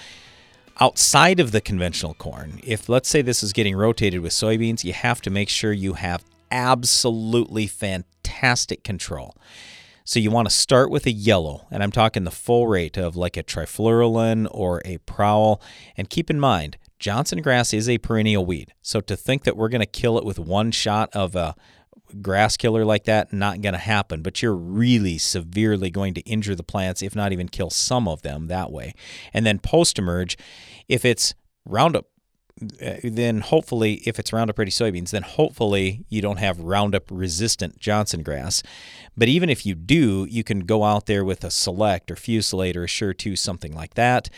outside 0.78 1.40
of 1.40 1.50
the 1.50 1.60
conventional 1.60 2.14
corn. 2.14 2.60
If, 2.62 2.88
let's 2.88 3.08
say, 3.08 3.20
this 3.20 3.42
is 3.42 3.52
getting 3.52 3.74
rotated 3.74 4.20
with 4.20 4.32
soybeans, 4.32 4.84
you 4.84 4.92
have 4.92 5.20
to 5.22 5.30
make 5.30 5.48
sure 5.48 5.72
you 5.72 5.94
have 5.94 6.24
absolutely 6.52 7.66
fantastic 7.66 8.84
control. 8.84 9.34
So 10.08 10.18
you 10.18 10.30
want 10.30 10.48
to 10.48 10.54
start 10.54 10.90
with 10.90 11.04
a 11.04 11.12
yellow, 11.12 11.66
and 11.70 11.82
I'm 11.82 11.92
talking 11.92 12.24
the 12.24 12.30
full 12.30 12.66
rate 12.66 12.96
of 12.96 13.14
like 13.14 13.36
a 13.36 13.42
trifluralin 13.42 14.48
or 14.50 14.80
a 14.86 14.96
prowl. 15.04 15.60
And 15.98 16.08
keep 16.08 16.30
in 16.30 16.40
mind, 16.40 16.78
Johnson 16.98 17.42
grass 17.42 17.74
is 17.74 17.90
a 17.90 17.98
perennial 17.98 18.46
weed. 18.46 18.72
So 18.80 19.02
to 19.02 19.14
think 19.18 19.44
that 19.44 19.54
we're 19.54 19.68
going 19.68 19.82
to 19.82 19.86
kill 19.86 20.16
it 20.16 20.24
with 20.24 20.38
one 20.38 20.70
shot 20.70 21.10
of 21.12 21.36
a 21.36 21.54
grass 22.22 22.56
killer 22.56 22.86
like 22.86 23.04
that, 23.04 23.34
not 23.34 23.60
going 23.60 23.74
to 23.74 23.78
happen. 23.78 24.22
But 24.22 24.40
you're 24.40 24.56
really 24.56 25.18
severely 25.18 25.90
going 25.90 26.14
to 26.14 26.22
injure 26.22 26.54
the 26.54 26.62
plants, 26.62 27.02
if 27.02 27.14
not 27.14 27.32
even 27.32 27.50
kill 27.50 27.68
some 27.68 28.08
of 28.08 28.22
them 28.22 28.46
that 28.46 28.72
way. 28.72 28.94
And 29.34 29.44
then 29.44 29.58
post 29.58 29.98
emerge, 29.98 30.38
if 30.88 31.04
it's 31.04 31.34
Roundup 31.66 32.06
uh, 32.84 32.94
then 33.04 33.40
hopefully, 33.40 33.94
if 34.04 34.18
it's 34.18 34.32
Roundup 34.32 34.58
Ready 34.58 34.70
soybeans, 34.70 35.10
then 35.10 35.22
hopefully 35.22 36.04
you 36.08 36.20
don't 36.20 36.38
have 36.38 36.58
Roundup 36.58 37.04
resistant 37.10 37.78
Johnson 37.78 38.22
grass. 38.22 38.62
But 39.18 39.28
even 39.28 39.50
if 39.50 39.66
you 39.66 39.74
do, 39.74 40.26
you 40.30 40.44
can 40.44 40.60
go 40.60 40.84
out 40.84 41.06
there 41.06 41.24
with 41.24 41.42
a 41.42 41.50
Select 41.50 42.10
or 42.10 42.14
Fusilade 42.14 42.76
or 42.76 42.84
Assure 42.84 43.12
2, 43.12 43.34
something 43.34 43.74
like 43.74 43.94
that. 43.94 44.30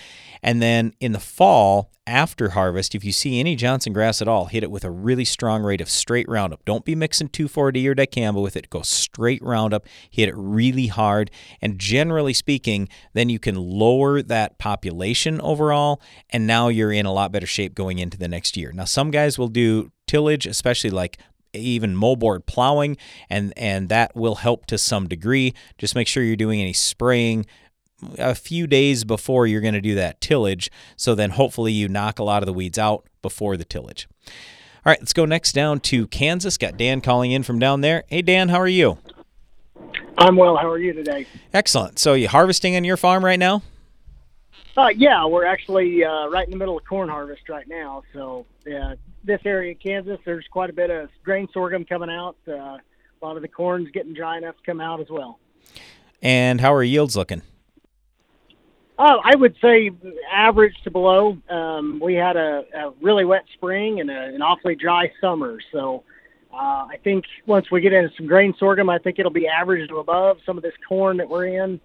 And 0.43 0.63
then 0.63 0.95
in 1.01 1.13
the 1.13 1.21
fall, 1.21 1.93
after 2.07 2.51
harvest, 2.51 2.95
if 2.95 3.05
you 3.05 3.13
see 3.13 3.39
any 3.39 3.55
Johnson 3.55 3.93
grass 3.93 4.23
at 4.23 4.27
all, 4.27 4.47
hit 4.47 4.63
it 4.63 4.71
with 4.71 4.85
a 4.85 4.91
really 4.91 5.25
strong 5.27 5.63
rate 5.63 5.83
of 5.83 5.91
straight 5.91 6.29
Roundup. 6.29 6.65
Don't 6.65 6.85
be 6.85 6.95
mixing 6.95 7.29
2,4-D 7.29 7.87
or 7.87 7.95
dicamba 7.95 8.43
with 8.43 8.57
it. 8.57 8.71
Go 8.71 8.81
straight 8.83 9.43
Roundup, 9.43 9.87
hit 10.11 10.29
it 10.29 10.35
really 10.35 10.87
hard, 10.87 11.31
and 11.61 11.79
generally 11.79 12.33
speaking, 12.33 12.89
then 13.13 13.29
you 13.29 13.39
can 13.39 13.55
lower 13.55 14.23
that 14.23 14.59
population 14.59 15.41
overall, 15.43 16.01
and 16.31 16.47
now 16.47 16.69
you're 16.69 16.91
in 16.91 17.07
a 17.07 17.13
lot 17.13 17.31
better 17.31 17.47
shape 17.47 17.75
going 17.75 17.99
into 17.99 18.19
the 18.19 18.29
next 18.29 18.57
year. 18.57 18.73
Now, 18.73 18.87
some 18.87 19.11
guys 19.11 19.39
will 19.39 19.49
do 19.49 19.93
tillage, 20.09 20.47
especially 20.47 20.91
like 20.91 21.19
even 21.53 21.97
moldboard 21.97 22.47
plowing, 22.47 22.97
and 23.29 23.53
and 23.57 23.89
that 23.89 24.15
will 24.15 24.37
help 24.37 24.67
to 24.67 24.79
some 24.79 25.09
degree. 25.09 25.55
Just 25.79 25.95
make 25.95 26.07
sure 26.07 26.23
you're 26.23 26.37
doing 26.37 26.61
any 26.61 26.73
spraying 26.73 27.47
a 28.19 28.35
few 28.35 28.67
days 28.67 29.05
before 29.05 29.47
you're 29.47 29.61
going 29.61 29.75
to 29.75 29.81
do 29.81 29.95
that 29.95 30.21
tillage. 30.21 30.71
So 30.97 31.15
then 31.15 31.31
hopefully 31.31 31.73
you 31.73 31.89
knock 31.89 32.19
a 32.19 32.25
lot 32.25 32.43
of 32.43 32.47
the 32.47 32.53
weeds 32.53 32.79
out 32.79 33.07
before 33.23 33.57
the 33.57 33.65
tillage. 33.65 34.09
All 34.27 34.91
right, 34.91 35.01
let's 35.01 35.13
go 35.13 35.27
next 35.27 35.53
down 35.53 35.81
to 35.81 36.07
Kansas. 36.07 36.57
Got 36.57 36.79
Dan 36.79 37.03
calling 37.03 37.33
in 37.33 37.43
from 37.43 37.59
down 37.59 37.83
there. 37.83 38.05
Hey, 38.09 38.23
Dan, 38.23 38.49
how 38.49 38.59
are 38.59 38.69
you? 38.69 38.97
I'm 40.17 40.37
well. 40.37 40.57
How 40.57 40.71
are 40.71 40.79
you 40.79 40.93
today? 40.93 41.27
Excellent. 41.53 41.99
So 41.99 42.15
you 42.15 42.29
harvesting 42.29 42.77
on 42.77 42.85
your 42.85 42.97
farm 42.97 43.25
right 43.25 43.39
now? 43.39 43.63
Uh, 44.77 44.89
yeah, 44.89 45.27
we're 45.27 45.45
actually 45.45 46.05
uh, 46.05 46.29
right 46.29 46.47
in 46.47 46.51
the 46.51 46.57
middle 46.57 46.79
of 46.79 46.85
corn 46.85 47.09
harvest 47.09 47.49
right 47.49 47.69
now. 47.69 48.03
So 48.15 48.47
uh, 48.67 48.95
this 49.25 49.41
area 49.45 49.73
of 49.73 49.79
Kansas, 49.81 50.19
there's 50.25 50.47
quite 50.51 50.71
a 50.71 50.73
bit 50.73 50.91
of 50.91 51.09
grain 51.25 51.49
sorghum 51.53 51.85
coming 51.85 52.11
out. 52.11 52.37
Uh, 52.47 52.53
a 52.53 52.81
lot 53.23 53.37
of 53.37 53.43
the 53.43 53.49
corn's 53.49 53.91
getting 53.93 54.15
dry 54.15 54.39
enough 54.39 54.57
to 54.57 54.63
come 54.65 54.81
out 54.81 55.01
as 55.01 55.09
well. 55.11 55.39
And 56.23 56.61
how 56.61 56.75
are 56.75 56.83
yields 56.83 57.17
looking? 57.17 57.43
Oh, 58.99 59.21
I 59.25 59.35
would 59.37 59.57
say 59.63 59.91
average 60.33 60.75
to 60.85 60.91
below. 60.91 61.39
Um, 61.49 62.01
we 62.03 62.15
had 62.15 62.37
a, 62.37 62.65
a 62.75 62.93
really 63.01 63.25
wet 63.25 63.45
spring 63.55 64.01
and 64.01 64.11
a, 64.11 64.25
an 64.35 64.43
awfully 64.43 64.75
dry 64.75 65.11
summer, 65.21 65.59
so 65.73 66.05
Uh, 66.53 66.85
I 66.91 66.99
think 67.05 67.25
once 67.47 67.71
we 67.71 67.81
get 67.81 67.93
into 67.93 68.11
some 68.17 68.27
grain 68.27 68.53
sorghum, 68.59 68.91
I 68.91 68.99
think 68.99 69.21
it'll 69.21 69.31
be 69.31 69.47
average 69.47 69.89
to 69.89 69.99
above. 69.99 70.39
Some 70.45 70.57
of 70.57 70.65
this 70.65 70.75
corn 70.89 71.17
that 71.19 71.29
we're 71.29 71.47
in 71.47 71.81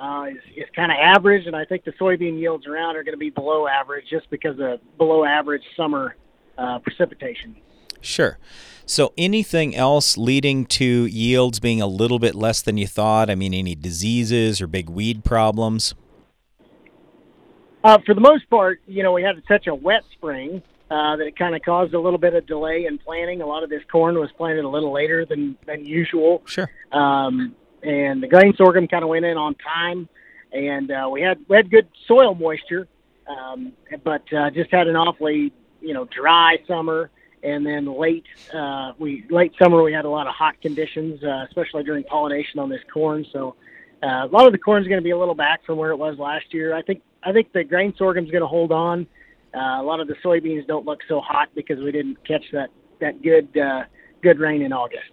uh, 0.00 0.26
is, 0.30 0.42
is 0.56 0.68
kind 0.74 0.90
of 0.90 0.98
average, 0.98 1.46
and 1.46 1.54
I 1.54 1.64
think 1.64 1.84
the 1.84 1.92
soybean 1.92 2.36
yields 2.36 2.66
around 2.66 2.96
are 2.96 3.04
going 3.04 3.14
to 3.14 3.18
be 3.18 3.30
below 3.30 3.68
average 3.68 4.06
just 4.10 4.28
because 4.28 4.58
of 4.58 4.80
below 4.98 5.24
average 5.24 5.62
summer 5.76 6.16
uh, 6.60 6.78
precipitation. 6.78 7.56
Sure. 8.00 8.38
So, 8.86 9.12
anything 9.16 9.76
else 9.76 10.18
leading 10.18 10.66
to 10.66 11.06
yields 11.06 11.60
being 11.60 11.80
a 11.80 11.86
little 11.86 12.18
bit 12.18 12.34
less 12.34 12.60
than 12.60 12.76
you 12.76 12.86
thought? 12.86 13.30
I 13.30 13.34
mean, 13.34 13.54
any 13.54 13.74
diseases 13.74 14.60
or 14.60 14.66
big 14.66 14.90
weed 14.90 15.24
problems? 15.24 15.94
Uh, 17.82 17.98
for 18.04 18.14
the 18.14 18.20
most 18.20 18.48
part, 18.50 18.80
you 18.86 19.02
know, 19.02 19.12
we 19.12 19.22
had 19.22 19.40
such 19.48 19.66
a 19.66 19.74
wet 19.74 20.02
spring 20.12 20.62
uh, 20.90 21.16
that 21.16 21.26
it 21.26 21.38
kind 21.38 21.54
of 21.54 21.62
caused 21.62 21.94
a 21.94 22.00
little 22.00 22.18
bit 22.18 22.34
of 22.34 22.46
delay 22.46 22.84
in 22.86 22.98
planting. 22.98 23.40
A 23.42 23.46
lot 23.46 23.62
of 23.62 23.70
this 23.70 23.82
corn 23.90 24.18
was 24.18 24.30
planted 24.32 24.64
a 24.64 24.68
little 24.68 24.92
later 24.92 25.24
than 25.24 25.56
than 25.66 25.84
usual. 25.84 26.42
Sure. 26.46 26.68
Um, 26.92 27.54
and 27.82 28.22
the 28.22 28.28
grain 28.28 28.54
sorghum 28.56 28.88
kind 28.88 29.04
of 29.04 29.08
went 29.08 29.24
in 29.24 29.38
on 29.38 29.54
time, 29.54 30.08
and 30.52 30.90
uh, 30.90 31.08
we 31.10 31.22
had 31.22 31.38
we 31.48 31.56
had 31.56 31.70
good 31.70 31.88
soil 32.06 32.34
moisture, 32.34 32.88
um, 33.28 33.72
but 34.04 34.24
uh, 34.32 34.50
just 34.50 34.70
had 34.70 34.88
an 34.88 34.96
awfully 34.96 35.52
you 35.80 35.94
know 35.94 36.04
dry 36.06 36.58
summer. 36.66 37.10
And 37.42 37.64
then 37.64 37.86
late, 37.86 38.26
uh, 38.52 38.92
we 38.98 39.24
late 39.30 39.54
summer 39.58 39.82
we 39.82 39.94
had 39.94 40.04
a 40.04 40.10
lot 40.10 40.26
of 40.26 40.34
hot 40.34 40.60
conditions, 40.60 41.24
uh, 41.24 41.46
especially 41.48 41.82
during 41.84 42.04
pollination 42.04 42.60
on 42.60 42.68
this 42.68 42.82
corn. 42.92 43.24
So 43.32 43.56
uh, 44.02 44.06
a 44.06 44.30
lot 44.30 44.46
of 44.46 44.52
the 44.52 44.58
corn 44.58 44.82
is 44.82 44.88
going 44.88 45.00
to 45.00 45.04
be 45.04 45.10
a 45.10 45.18
little 45.18 45.34
back 45.34 45.64
from 45.64 45.78
where 45.78 45.90
it 45.90 45.96
was 45.96 46.18
last 46.18 46.52
year. 46.52 46.74
I 46.74 46.82
think 46.82 47.02
I 47.22 47.32
think 47.32 47.52
the 47.52 47.64
grain 47.64 47.94
sorghum 47.96 48.24
is 48.24 48.30
going 48.30 48.42
to 48.42 48.46
hold 48.46 48.72
on. 48.72 49.06
Uh, 49.54 49.80
a 49.80 49.82
lot 49.82 50.00
of 50.00 50.08
the 50.08 50.14
soybeans 50.22 50.66
don't 50.66 50.86
look 50.86 51.00
so 51.08 51.20
hot 51.20 51.48
because 51.54 51.78
we 51.78 51.92
didn't 51.92 52.22
catch 52.24 52.44
that 52.52 52.70
that 53.00 53.22
good 53.22 53.56
uh, 53.56 53.84
good 54.22 54.38
rain 54.38 54.62
in 54.62 54.72
August. 54.72 55.10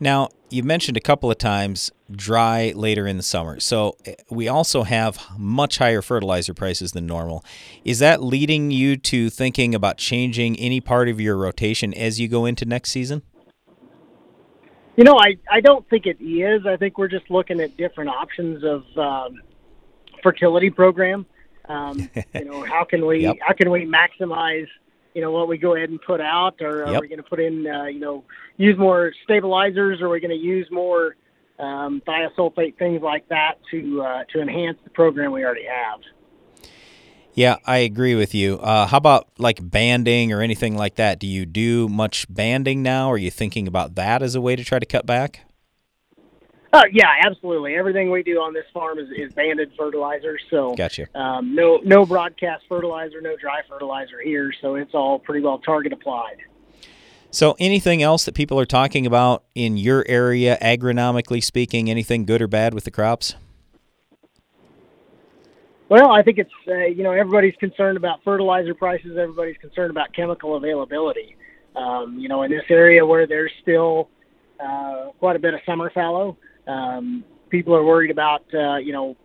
Now, 0.00 0.28
you 0.50 0.62
mentioned 0.62 0.96
a 0.96 1.00
couple 1.00 1.30
of 1.30 1.38
times 1.38 1.90
dry 2.10 2.72
later 2.74 3.06
in 3.06 3.16
the 3.16 3.22
summer. 3.22 3.60
So 3.60 3.96
eh, 4.04 4.14
we 4.30 4.48
also 4.48 4.82
have 4.82 5.18
much 5.36 5.78
higher 5.78 6.02
fertilizer 6.02 6.54
prices 6.54 6.92
than 6.92 7.06
normal. 7.06 7.44
Is 7.84 7.98
that 7.98 8.22
leading 8.22 8.70
you 8.70 8.96
to 8.96 9.30
thinking 9.30 9.74
about 9.74 9.98
changing 9.98 10.56
any 10.56 10.80
part 10.80 11.08
of 11.08 11.20
your 11.20 11.36
rotation 11.36 11.92
as 11.94 12.18
you 12.18 12.28
go 12.28 12.46
into 12.46 12.64
next 12.64 12.90
season? 12.90 13.22
You 14.96 15.04
know, 15.04 15.18
I, 15.18 15.36
I 15.50 15.60
don't 15.60 15.88
think 15.88 16.06
it 16.06 16.20
is. 16.20 16.66
I 16.66 16.76
think 16.76 16.98
we're 16.98 17.08
just 17.08 17.30
looking 17.30 17.60
at 17.60 17.76
different 17.76 18.10
options 18.10 18.64
of 18.64 18.84
um, 18.98 19.40
fertility 20.22 20.70
program. 20.70 21.24
Um, 21.68 22.10
you 22.34 22.44
know, 22.46 22.64
how 22.64 22.84
can 22.84 23.06
we 23.06 23.20
Yep. 23.20 23.36
how 23.46 23.52
can 23.52 23.70
we 23.70 23.86
maximize 23.86 24.66
you 25.18 25.24
know 25.24 25.32
what 25.32 25.48
we 25.48 25.58
go 25.58 25.74
ahead 25.74 25.90
and 25.90 26.00
put 26.00 26.20
out, 26.20 26.62
or 26.62 26.84
are 26.84 26.92
Yep. 26.92 27.00
we 27.00 27.08
going 27.08 27.20
to 27.24 27.28
put 27.28 27.40
in 27.40 27.66
uh, 27.66 27.86
you 27.86 27.98
know 27.98 28.22
use 28.56 28.78
more 28.78 29.12
stabilizers, 29.24 30.00
or 30.00 30.06
are 30.06 30.10
we 30.10 30.20
going 30.20 30.30
to 30.30 30.36
use 30.36 30.68
more 30.70 31.16
um, 31.58 32.00
thiosulfate 32.06 32.78
things 32.78 33.02
like 33.02 33.28
that 33.28 33.54
to 33.72 34.00
uh, 34.00 34.22
to 34.32 34.40
enhance 34.40 34.78
the 34.84 34.90
program 34.90 35.32
we 35.32 35.44
already 35.44 35.66
have? 35.66 35.98
Yeah, 37.34 37.56
I 37.66 37.78
agree 37.78 38.14
with 38.14 38.32
you. 38.32 38.60
Uh, 38.60 38.86
how 38.86 38.98
about 38.98 39.26
like 39.38 39.58
banding 39.60 40.32
or 40.32 40.40
anything 40.40 40.76
like 40.76 40.94
that? 40.94 41.18
Do 41.18 41.26
you 41.26 41.44
do 41.46 41.88
much 41.88 42.32
banding 42.32 42.84
now? 42.84 43.10
Are 43.10 43.18
you 43.18 43.32
thinking 43.32 43.66
about 43.66 43.96
that 43.96 44.22
as 44.22 44.36
a 44.36 44.40
way 44.40 44.54
to 44.54 44.62
try 44.62 44.78
to 44.78 44.86
cut 44.86 45.04
back? 45.04 45.40
Uh, 46.72 46.82
yeah, 46.92 47.08
absolutely. 47.24 47.76
Everything 47.76 48.10
we 48.10 48.22
do 48.22 48.38
on 48.40 48.52
this 48.52 48.66
farm 48.74 48.98
is, 48.98 49.08
is 49.16 49.32
banded 49.32 49.72
fertilizer. 49.76 50.38
So 50.50 50.74
Gotcha. 50.74 51.06
um, 51.14 51.54
no 51.54 51.80
no 51.82 52.04
broadcast 52.04 52.64
fertilizer, 52.68 53.20
no 53.22 53.36
dry 53.36 53.62
fertilizer 53.68 54.20
here. 54.20 54.52
So 54.60 54.74
it's 54.74 54.94
all 54.94 55.18
pretty 55.18 55.42
well 55.42 55.58
target 55.58 55.92
applied. 55.92 56.38
So, 57.30 57.56
anything 57.60 58.02
else 58.02 58.24
that 58.24 58.34
people 58.34 58.58
are 58.58 58.64
talking 58.64 59.04
about 59.04 59.44
in 59.54 59.76
your 59.76 60.02
area, 60.08 60.56
agronomically 60.62 61.44
speaking, 61.44 61.90
anything 61.90 62.24
good 62.24 62.40
or 62.40 62.46
bad 62.46 62.72
with 62.72 62.84
the 62.84 62.90
crops? 62.90 63.34
Well, 65.90 66.10
I 66.10 66.22
think 66.22 66.38
it's 66.38 66.50
uh, 66.66 66.86
you 66.86 67.02
know 67.02 67.12
everybody's 67.12 67.56
concerned 67.56 67.98
about 67.98 68.24
fertilizer 68.24 68.74
prices. 68.74 69.18
Everybody's 69.18 69.58
concerned 69.58 69.90
about 69.90 70.14
chemical 70.14 70.56
availability. 70.56 71.36
Um, 71.76 72.18
you 72.18 72.28
know, 72.28 72.42
in 72.42 72.50
this 72.50 72.64
area 72.70 73.04
where 73.04 73.26
there's 73.26 73.52
still 73.60 74.08
uh, 74.58 75.10
quite 75.18 75.36
a 75.36 75.38
bit 75.38 75.52
of 75.52 75.60
summer 75.66 75.90
fallow, 75.90 76.36
um, 76.68 77.24
people 77.48 77.74
are 77.74 77.84
worried 77.84 78.10
about 78.10 78.42
uh, 78.54 78.76
you 78.76 78.92
know 78.92 79.16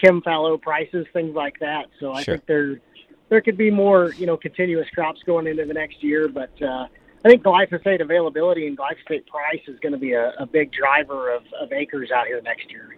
chem 0.00 0.20
fallow 0.22 0.58
prices, 0.58 1.06
things 1.12 1.34
like 1.34 1.58
that. 1.60 1.86
So 2.00 2.12
I 2.12 2.22
Sure. 2.22 2.34
think 2.36 2.46
there 2.46 2.80
there 3.28 3.40
could 3.40 3.56
be 3.56 3.70
more 3.70 4.12
you 4.14 4.26
know 4.26 4.36
continuous 4.36 4.88
crops 4.90 5.20
going 5.24 5.46
into 5.46 5.64
the 5.64 5.74
next 5.74 6.02
year, 6.02 6.28
but 6.28 6.50
uh, 6.62 6.86
I 7.24 7.28
think 7.28 7.42
glyphosate 7.42 8.00
availability 8.00 8.66
and 8.66 8.78
glyphosate 8.78 9.26
price 9.26 9.62
is 9.66 9.78
going 9.80 9.92
to 9.92 9.98
be 9.98 10.12
a, 10.12 10.32
a 10.38 10.46
big 10.46 10.70
driver 10.72 11.34
of, 11.34 11.42
of 11.60 11.72
acres 11.72 12.10
out 12.10 12.26
here 12.26 12.40
next 12.42 12.70
year. 12.70 12.96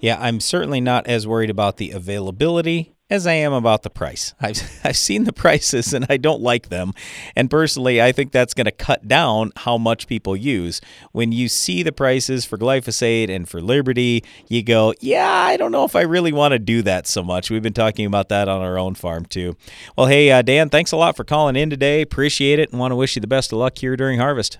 Yeah, 0.00 0.18
I'm 0.20 0.40
certainly 0.40 0.80
not 0.80 1.06
as 1.06 1.26
worried 1.26 1.50
about 1.50 1.78
the 1.78 1.92
availability 1.92 2.93
as 3.14 3.26
I 3.26 3.34
am 3.34 3.52
about 3.52 3.82
the 3.82 3.90
price. 3.90 4.34
I've, 4.40 4.60
I've 4.84 4.96
seen 4.96 5.24
the 5.24 5.32
prices 5.32 5.94
and 5.94 6.04
I 6.08 6.16
don't 6.16 6.42
like 6.42 6.68
them. 6.68 6.92
And 7.34 7.50
personally, 7.50 8.02
I 8.02 8.12
think 8.12 8.32
that's 8.32 8.52
going 8.52 8.66
to 8.66 8.72
cut 8.72 9.08
down 9.08 9.52
how 9.56 9.78
much 9.78 10.06
people 10.06 10.36
use. 10.36 10.80
When 11.12 11.32
you 11.32 11.48
see 11.48 11.82
the 11.82 11.92
prices 11.92 12.44
for 12.44 12.58
glyphosate 12.58 13.30
and 13.30 13.48
for 13.48 13.60
Liberty, 13.60 14.24
you 14.48 14.62
go, 14.62 14.92
yeah, 15.00 15.30
I 15.30 15.56
don't 15.56 15.72
know 15.72 15.84
if 15.84 15.96
I 15.96 16.02
really 16.02 16.32
want 16.32 16.52
to 16.52 16.58
do 16.58 16.82
that 16.82 17.06
so 17.06 17.22
much. 17.22 17.50
We've 17.50 17.62
been 17.62 17.72
talking 17.72 18.04
about 18.04 18.28
that 18.28 18.48
on 18.48 18.60
our 18.60 18.78
own 18.78 18.94
farm 18.94 19.24
too. 19.24 19.56
Well, 19.96 20.08
hey, 20.08 20.30
uh, 20.30 20.42
Dan, 20.42 20.68
thanks 20.68 20.92
a 20.92 20.96
lot 20.96 21.16
for 21.16 21.24
calling 21.24 21.56
in 21.56 21.70
today. 21.70 22.02
Appreciate 22.02 22.58
it 22.58 22.70
and 22.70 22.80
want 22.80 22.92
to 22.92 22.96
wish 22.96 23.16
you 23.16 23.20
the 23.20 23.26
best 23.26 23.52
of 23.52 23.58
luck 23.58 23.78
here 23.78 23.96
during 23.96 24.18
harvest. 24.18 24.58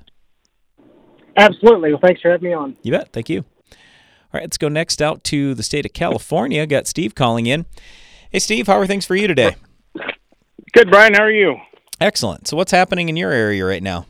Absolutely. 1.36 1.90
Well, 1.90 2.00
thanks 2.02 2.20
for 2.20 2.30
having 2.30 2.48
me 2.48 2.54
on. 2.54 2.76
You 2.82 2.92
bet. 2.92 3.12
Thank 3.12 3.28
you. 3.28 3.44
All 4.34 4.38
right, 4.38 4.44
let's 4.44 4.58
go 4.58 4.68
next 4.68 5.02
out 5.02 5.24
to 5.24 5.54
the 5.54 5.62
state 5.62 5.84
of 5.84 5.92
California. 5.92 6.66
Got 6.66 6.86
Steve 6.86 7.14
calling 7.14 7.46
in. 7.46 7.66
Hey, 8.34 8.40
Steve, 8.40 8.66
how 8.66 8.76
are 8.80 8.86
things 8.88 9.06
for 9.06 9.14
you 9.14 9.28
today? 9.28 9.54
Good, 10.72 10.90
Brian. 10.90 11.14
How 11.14 11.22
are 11.22 11.30
you? 11.30 11.54
Excellent. 12.00 12.48
So, 12.48 12.56
what's 12.56 12.72
happening 12.72 13.08
in 13.08 13.14
your 13.14 13.30
area 13.30 13.64
right 13.64 13.80
now? 13.80 14.06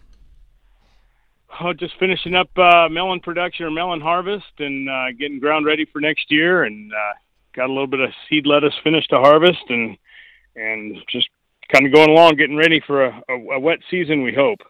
Oh, 1.60 1.74
just 1.74 1.92
finishing 1.98 2.34
up 2.34 2.48
uh, 2.56 2.88
melon 2.88 3.20
production 3.20 3.66
or 3.66 3.70
melon 3.70 4.00
harvest 4.00 4.46
and 4.60 4.88
uh, 4.88 5.12
getting 5.18 5.40
ground 5.40 5.66
ready 5.66 5.84
for 5.84 6.00
next 6.00 6.30
year, 6.30 6.64
and 6.64 6.90
uh, 6.90 7.12
got 7.54 7.66
a 7.66 7.68
little 7.68 7.86
bit 7.86 8.00
of 8.00 8.12
seed 8.26 8.46
lettuce 8.46 8.72
finished 8.82 9.10
to 9.10 9.18
harvest, 9.18 9.60
and 9.68 9.98
and 10.56 10.96
just 11.06 11.28
kind 11.70 11.84
of 11.84 11.92
going 11.92 12.08
along, 12.08 12.36
getting 12.36 12.56
ready 12.56 12.80
for 12.86 13.04
a, 13.04 13.22
a, 13.28 13.34
a 13.56 13.60
wet 13.60 13.80
season. 13.90 14.22
We 14.22 14.32
hope. 14.32 14.60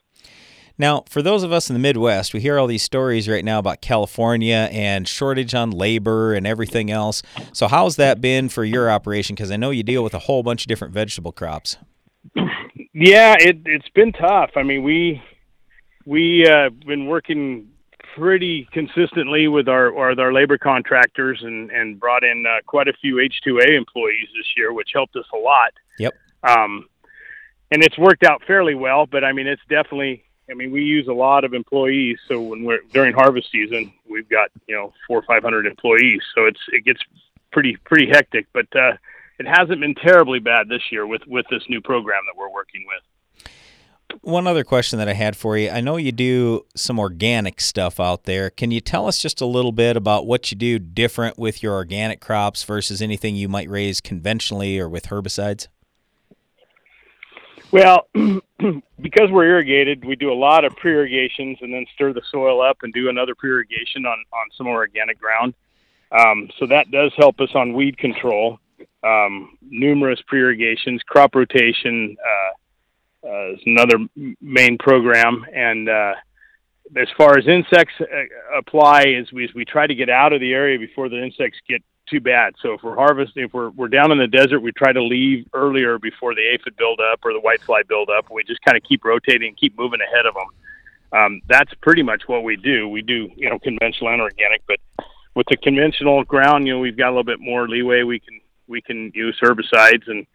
Now, 0.77 1.05
for 1.09 1.23
those 1.23 1.43
of 1.43 1.53
us 1.53 1.71
in 1.71 1.75
the 1.75 1.81
Midwest, 1.81 2.35
we 2.35 2.41
hear 2.41 2.59
all 2.59 2.67
these 2.67 2.83
stories 2.83 3.29
right 3.29 3.45
now 3.45 3.59
about 3.61 3.81
California 3.81 4.69
and 4.73 5.07
shortage 5.07 5.55
on 5.55 5.71
labor 5.71 6.35
and 6.35 6.47
everything 6.47 6.91
else. 6.91 7.23
So, 7.53 7.69
how's 7.69 7.97
that 7.97 8.21
been 8.21 8.49
for 8.49 8.65
your 8.65 8.91
operation? 8.91 9.37
Because 9.37 9.51
I 9.51 9.57
know 9.57 9.71
you 9.71 9.83
deal 9.83 10.03
with 10.03 10.15
a 10.15 10.21
whole 10.21 10.43
bunch 10.43 10.63
of 10.63 10.69
different 10.69 10.93
vegetable 10.93 11.33
crops. 11.33 11.77
Yeah, 12.93 13.35
it 13.39 13.59
it's 13.65 13.89
been 13.91 14.13
tough. 14.13 14.51
I 14.57 14.63
mean, 14.63 14.83
we 14.83 15.21
we 16.07 16.47
uh, 16.47 16.71
been 16.87 17.07
working 17.07 17.69
pretty 18.15 18.69
consistently 18.73 19.49
with 19.49 19.69
our 19.69 19.93
with 19.93 20.19
our 20.19 20.33
labor 20.33 20.59
contractors 20.59 21.41
and 21.43 21.71
and 21.71 21.99
brought 21.99 22.23
in 22.23 22.45
uh, 22.47 22.61
quite 22.67 22.89
a 22.89 22.93
few 23.01 23.17
H2A 23.17 23.77
employees 23.77 24.29
this 24.37 24.47
year, 24.57 24.73
which 24.73 24.91
helped 24.95 25.17
us 25.17 25.27
a 25.35 25.37
lot. 25.37 25.73
Yep. 25.99 26.15
Um, 26.45 26.87
and 27.71 27.83
it's 27.83 27.99
worked 27.99 28.25
out 28.25 28.43
fairly 28.47 28.75
well. 28.75 29.07
But 29.07 29.25
I 29.25 29.33
mean, 29.33 29.47
it's 29.47 29.63
definitely. 29.69 30.25
I 30.51 30.55
mean, 30.55 30.71
we 30.71 30.83
use 30.83 31.09
a 31.09 31.13
lot 31.13 31.45
of 31.45 31.55
employees. 31.55 32.19
So 32.29 32.41
when 32.41 32.65
we're 32.65 32.81
during 32.93 33.15
harvest 33.15 33.51
season, 33.51 33.93
we've 34.09 34.29
got 34.29 34.51
you 34.67 34.75
know 34.75 34.93
four 35.07 35.19
or 35.19 35.23
five 35.23 35.43
hundred 35.43 35.67
employees. 35.67 36.21
So 36.35 36.45
it's 36.47 36.61
it 36.73 36.85
gets 36.85 37.01
pretty 37.53 37.77
pretty 37.85 38.09
hectic. 38.11 38.47
But 38.53 38.67
uh, 38.77 38.93
it 39.39 39.47
hasn't 39.47 39.81
been 39.81 39.95
terribly 39.95 40.39
bad 40.39 40.69
this 40.69 40.83
year 40.91 41.07
with 41.07 41.23
with 41.27 41.47
this 41.51 41.63
new 41.69 41.81
program 41.81 42.23
that 42.27 42.39
we're 42.39 42.53
working 42.53 42.85
with. 42.87 43.03
One 44.21 44.47
other 44.47 44.65
question 44.65 44.99
that 45.01 45.09
I 45.09 45.15
had 45.15 45.37
for 45.37 45.57
you 45.57 45.71
I 45.71 45.81
know 45.81 45.97
you 45.97 46.13
do 46.13 46.67
some 46.77 46.99
organic 46.99 47.61
stuff 47.61 47.99
out 47.99 48.25
there. 48.25 48.51
Can 48.51 48.71
you 48.71 48.81
tell 48.81 49.07
us 49.07 49.19
just 49.19 49.41
a 49.41 49.47
little 49.47 49.73
bit 49.73 49.97
about 49.97 50.27
what 50.27 50.51
you 50.51 50.57
do 50.57 50.79
different 50.79 51.39
with 51.39 51.63
your 51.63 51.73
organic 51.73 52.21
crops 52.21 52.63
versus 52.65 53.03
anything 53.03 53.35
you 53.35 53.49
might 53.49 53.69
raise 53.69 54.01
conventionally 54.01 54.79
or 54.79 54.89
with 54.89 55.07
herbicides? 55.09 55.69
Well, 57.75 58.07
because 59.01 59.33
we're 59.33 59.47
irrigated, 59.47 60.05
we 60.05 60.15
do 60.15 60.33
a 60.33 60.33
lot 60.33 60.65
of 60.65 60.77
pre-irrigations 60.77 61.59
and 61.61 61.75
then 61.75 61.85
stir 61.93 62.13
the 62.13 62.23
soil 62.31 62.63
up 62.63 62.77
and 62.83 62.95
do 62.95 63.09
another 63.09 63.35
pre-irrigation 63.35 64.07
on 64.07 64.17
on 64.33 64.47
some 64.57 64.69
organic 64.69 65.19
ground. 65.19 65.55
Um, 66.13 66.51
so 66.61 66.69
that 66.69 66.93
does 66.93 67.11
help 67.17 67.41
us 67.41 67.49
on 67.57 67.73
weed 67.73 67.99
control. 67.99 68.61
Um, 69.03 69.59
numerous 69.61 70.21
pre-irrigations, 70.29 71.03
crop 71.03 71.35
rotation 71.35 72.17
uh, 72.25 73.29
uh, 73.29 73.53
is 73.55 73.61
another 73.67 74.07
main 74.41 74.79
program, 74.79 75.45
and 75.53 75.89
uh, 75.89 76.15
as 76.97 77.09
far 77.19 77.37
as 77.37 77.49
insects 77.49 77.95
uh, 78.01 78.57
apply, 78.57 79.03
is 79.03 79.33
we 79.33 79.51
we 79.53 79.65
try 79.65 79.89
to 79.89 79.97
get 79.97 80.09
out 80.09 80.33
of 80.33 80.41
the 80.41 80.53
area 80.53 80.79
before 80.79 81.09
the 81.09 81.21
insects 81.21 81.59
get 81.69 81.83
too 82.09 82.21
bad. 82.21 82.55
So 82.62 82.73
if 82.73 82.83
we're 82.83 82.95
harvesting, 82.97 83.45
if 83.45 83.55
we're 83.55 83.71
we're 83.71 83.88
down 83.88 84.12
in 84.12 84.19
the 84.19 84.27
desert, 84.27 84.61
we 84.61 84.73
try 84.73 84.93
to 84.93 85.03
leave 85.03 85.47
earlier 85.53 85.99
before 85.99 86.35
the 86.35 86.43
aphid 86.53 86.77
build 86.77 87.01
up 87.12 87.21
or 87.25 87.33
the 87.33 87.40
whitefly 87.40 87.87
build 87.88 88.11
up. 88.11 88.31
We 88.31 88.45
just 88.45 88.61
kind 88.62 88.77
of 88.77 88.83
keep 88.83 89.05
rotating, 89.05 89.55
keep 89.55 89.77
moving 89.79 90.01
ahead 90.01 90.27
of 90.27 90.35
them. 90.35 90.49
um, 91.14 91.40
that's 91.49 91.73
pretty 91.81 92.03
much 92.03 92.23
what 92.27 92.43
we 92.43 92.57
do. 92.57 92.88
We 92.88 93.03
do 93.03 93.29
you 93.37 93.49
know 93.49 93.59
conventional 93.59 94.11
and 94.11 94.21
organic, 94.21 94.62
but 94.67 94.79
with 95.35 95.47
the 95.49 95.57
conventional 95.57 96.25
ground, 96.25 96.67
you 96.67 96.75
know 96.75 96.81
we've 96.81 96.97
got 96.97 97.09
a 97.09 97.11
little 97.11 97.25
bit 97.25 97.40
more 97.40 97.69
leeway. 97.69 98.03
We 98.03 98.21
can 98.21 98.40
we 98.67 98.81
can 98.83 99.12
use 99.14 99.38
herbicides 99.43 100.09
and 100.09 100.27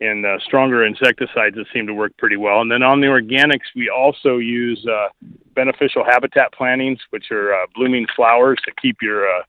and 0.00 0.26
uh, 0.26 0.38
stronger 0.44 0.84
insecticides 0.84 1.54
that 1.54 1.66
seem 1.72 1.86
to 1.86 1.94
work 1.94 2.16
pretty 2.18 2.36
well. 2.36 2.60
And 2.60 2.70
then 2.70 2.82
on 2.82 3.00
the 3.00 3.06
organics, 3.06 3.70
we 3.76 3.88
also 3.88 4.38
use 4.38 4.84
uh, 4.86 5.08
beneficial 5.54 6.04
habitat 6.04 6.52
plantings, 6.52 6.98
which 7.10 7.30
are 7.30 7.54
uh, 7.54 7.66
blooming 7.76 8.06
flowers 8.14 8.58
to 8.64 8.72
keep 8.82 8.96
your 9.00 9.28
uh, 9.28 9.42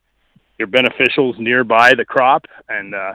your 0.58 0.68
beneficials 0.68 1.38
nearby 1.40 1.94
the 1.94 2.06
crop, 2.06 2.46
and 2.70 2.96
uh, 2.96 3.14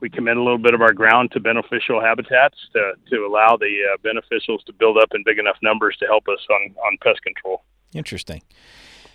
we 0.00 0.10
commit 0.10 0.36
a 0.36 0.42
little 0.42 0.58
bit 0.58 0.74
of 0.74 0.82
our 0.82 0.92
ground 0.92 1.30
to 1.32 1.40
beneficial 1.40 2.00
habitats 2.00 2.58
to 2.72 2.92
to 3.10 3.24
allow 3.24 3.56
the 3.56 3.72
uh, 3.92 3.96
beneficials 4.06 4.64
to 4.66 4.72
build 4.72 4.98
up 4.98 5.10
in 5.14 5.22
big 5.24 5.38
enough 5.38 5.56
numbers 5.62 5.96
to 6.00 6.06
help 6.06 6.24
us 6.28 6.40
on 6.50 6.74
on 6.86 6.98
pest 7.02 7.22
control. 7.22 7.62
Interesting. 7.94 8.42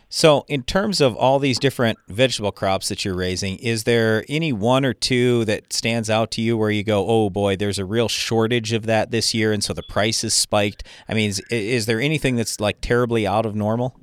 So, 0.09 0.45
in 0.47 0.63
terms 0.63 1.01
of 1.01 1.17
all 1.17 1.37
these 1.37 1.59
different 1.59 1.99
vegetable 2.07 2.53
crops 2.53 2.87
that 2.87 3.03
you're 3.03 3.13
raising, 3.13 3.57
is 3.57 3.83
there 3.83 4.23
any 4.29 4.53
one 4.53 4.85
or 4.85 4.93
two 4.93 5.43
that 5.45 5.73
stands 5.73 6.09
out 6.09 6.31
to 6.31 6.41
you 6.41 6.55
where 6.55 6.71
you 6.71 6.83
go, 6.83 7.05
"Oh 7.05 7.29
boy, 7.29 7.57
there's 7.57 7.77
a 7.77 7.83
real 7.83 8.07
shortage 8.07 8.71
of 8.71 8.85
that 8.85 9.11
this 9.11 9.33
year, 9.33 9.51
and 9.51 9.61
so 9.61 9.73
the 9.73 9.83
price 9.83 10.23
is 10.23 10.33
spiked"? 10.33 10.85
I 11.09 11.13
mean, 11.13 11.29
is, 11.29 11.41
is 11.49 11.87
there 11.87 11.99
anything 11.99 12.37
that's 12.37 12.61
like 12.61 12.79
terribly 12.79 13.27
out 13.27 13.45
of 13.45 13.53
normal? 13.53 13.99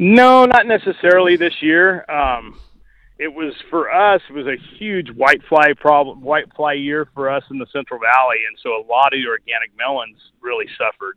No, 0.00 0.46
not 0.46 0.64
necessarily 0.68 1.34
this 1.34 1.60
year. 1.60 2.08
Um, 2.08 2.56
it 3.18 3.34
was 3.34 3.52
for 3.68 3.90
us. 3.92 4.22
It 4.30 4.32
was 4.32 4.46
a 4.46 4.54
huge 4.78 5.08
whitefly 5.08 5.76
problem, 5.76 6.22
whitefly 6.22 6.80
year 6.80 7.08
for 7.16 7.28
us 7.28 7.42
in 7.50 7.58
the 7.58 7.66
Central 7.72 7.98
Valley, 7.98 8.36
and 8.46 8.56
so 8.62 8.76
a 8.76 8.86
lot 8.86 9.12
of 9.12 9.18
the 9.18 9.26
organic 9.28 9.76
melons 9.76 10.16
really 10.40 10.66
suffered. 10.78 11.16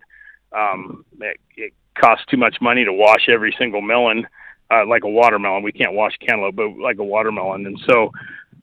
Um, 0.52 1.06
it, 1.20 1.40
it 1.56 1.74
costs 1.94 2.26
too 2.26 2.38
much 2.38 2.56
money 2.60 2.84
to 2.84 2.92
wash 2.92 3.30
every 3.30 3.54
single 3.56 3.82
melon, 3.82 4.26
uh, 4.72 4.88
like 4.88 5.04
a 5.04 5.10
watermelon. 5.10 5.62
We 5.62 5.74
can't 5.74 5.94
wash 5.94 6.18
cantaloupe, 6.18 6.56
but 6.56 6.76
like 6.82 6.98
a 6.98 7.04
watermelon, 7.04 7.68
and 7.68 7.80
so 7.88 8.12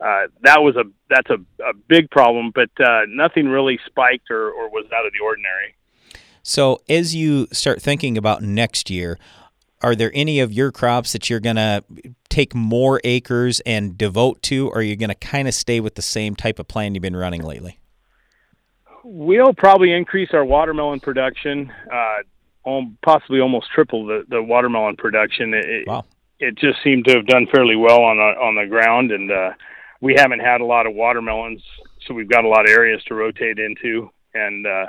uh, 0.01 0.27
that 0.43 0.63
was 0.63 0.75
a 0.75 0.83
that's 1.09 1.31
a, 1.31 1.39
a 1.63 1.75
big 1.87 2.11
problem. 2.11 2.51
But 2.53 2.71
uh, 2.85 3.03
nothing 3.07 3.47
really 3.47 3.79
spiked 3.87 4.33
or, 4.33 4.51
or 4.51 4.69
was 4.69 4.87
out 4.87 5.07
of 5.07 5.13
the 5.13 5.25
ordinary. 5.25 5.77
So 6.43 6.81
as 6.89 7.15
you 7.15 7.47
start 7.53 7.81
thinking 7.81 8.19
about 8.19 8.43
next 8.43 8.91
year, 8.91 9.17
are 9.81 9.95
there 9.95 10.11
any 10.15 10.41
of 10.41 10.53
your 10.53 10.73
crops 10.73 11.13
that 11.13 11.31
you're 11.31 11.41
going 11.41 11.57
to 11.57 11.85
take 12.29 12.55
more 12.55 13.01
acres 13.05 13.61
and 13.61 13.97
devote 13.97 14.43
to, 14.43 14.69
or 14.69 14.79
are 14.79 14.83
you 14.83 14.97
going 14.97 15.09
to 15.09 15.15
kind 15.15 15.49
of 15.49 15.55
stay 15.55 15.81
with 15.81 15.95
the 15.95 16.03
same 16.03 16.35
type 16.35 16.59
of 16.59 16.69
plan 16.69 16.95
you've 16.95 17.03
been 17.03 17.17
running 17.17 17.43
lately? 17.43 17.79
We'll 19.05 19.55
probably 19.55 19.93
increase 19.93 20.31
our 20.33 20.45
watermelon 20.45 21.01
production. 21.01 21.73
Uh, 21.93 22.19
possibly 23.03 23.41
almost 23.41 23.71
triple 23.75 24.07
the, 24.07 24.25
the 24.29 24.43
watermelon 24.43 24.97
production. 24.97 25.55
It, 25.55 25.87
wow. 25.87 26.05
it 26.39 26.57
just 26.57 26.83
seemed 26.83 27.07
to 27.07 27.15
have 27.15 27.27
done 27.27 27.47
fairly 27.53 27.77
well 27.77 28.03
on 28.03 28.17
the, 28.17 28.23
on 28.23 28.55
the 28.57 28.67
ground, 28.69 29.11
and 29.13 29.31
uh, 29.31 29.53
we 30.01 30.15
haven't 30.17 30.41
had 30.41 30.61
a 30.61 30.65
lot 30.65 30.87
of 30.87 30.95
watermelons, 30.95 31.63
so 32.07 32.15
we've 32.15 32.29
got 32.29 32.45
a 32.45 32.49
lot 32.49 32.65
of 32.65 32.71
areas 32.71 33.03
to 33.05 33.15
rotate 33.15 33.59
into. 33.59 34.11
And 34.35 34.67
uh, 34.67 34.87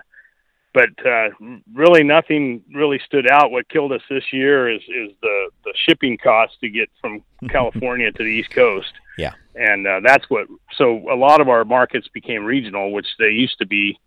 but 0.73 0.89
uh, 1.05 1.29
really, 1.73 2.03
nothing 2.03 2.63
really 2.73 2.99
stood 3.05 3.29
out. 3.29 3.51
What 3.51 3.67
killed 3.69 3.91
us 3.91 4.01
this 4.09 4.23
year 4.31 4.69
is 4.69 4.81
is 4.81 5.11
the 5.21 5.49
the 5.63 5.73
shipping 5.87 6.17
cost 6.17 6.59
to 6.61 6.69
get 6.69 6.89
from 7.01 7.23
California 7.49 8.11
to 8.11 8.23
the 8.23 8.29
East 8.29 8.51
Coast. 8.51 8.91
Yeah, 9.17 9.33
and 9.55 9.87
uh, 9.87 10.01
that's 10.03 10.29
what. 10.29 10.47
So 10.77 11.09
a 11.11 11.15
lot 11.15 11.41
of 11.41 11.49
our 11.49 11.65
markets 11.65 12.07
became 12.13 12.45
regional, 12.45 12.91
which 12.91 13.07
they 13.17 13.29
used 13.29 13.57
to 13.59 13.65
be 13.65 13.99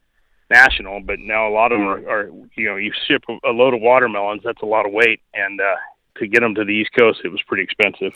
national, 0.51 1.01
but 1.01 1.19
now 1.19 1.49
a 1.49 1.53
lot 1.53 1.73
of 1.73 1.79
them 1.79 1.89
are, 1.89 2.09
are 2.09 2.31
you 2.57 2.69
know 2.69 2.77
you 2.77 2.93
ship 3.07 3.25
a 3.29 3.51
load 3.51 3.75
of 3.75 3.81
watermelons, 3.81 4.43
that's 4.45 4.63
a 4.63 4.67
lot 4.67 4.87
of 4.87 4.93
weight, 4.93 5.21
and 5.35 5.61
uh, 5.61 5.77
to 6.19 6.27
get 6.27 6.41
them 6.41 6.55
to 6.55 6.65
the 6.65 6.73
East 6.73 6.91
Coast, 6.97 7.21
it 7.25 7.29
was 7.29 7.41
pretty 7.43 7.63
expensive. 7.63 8.13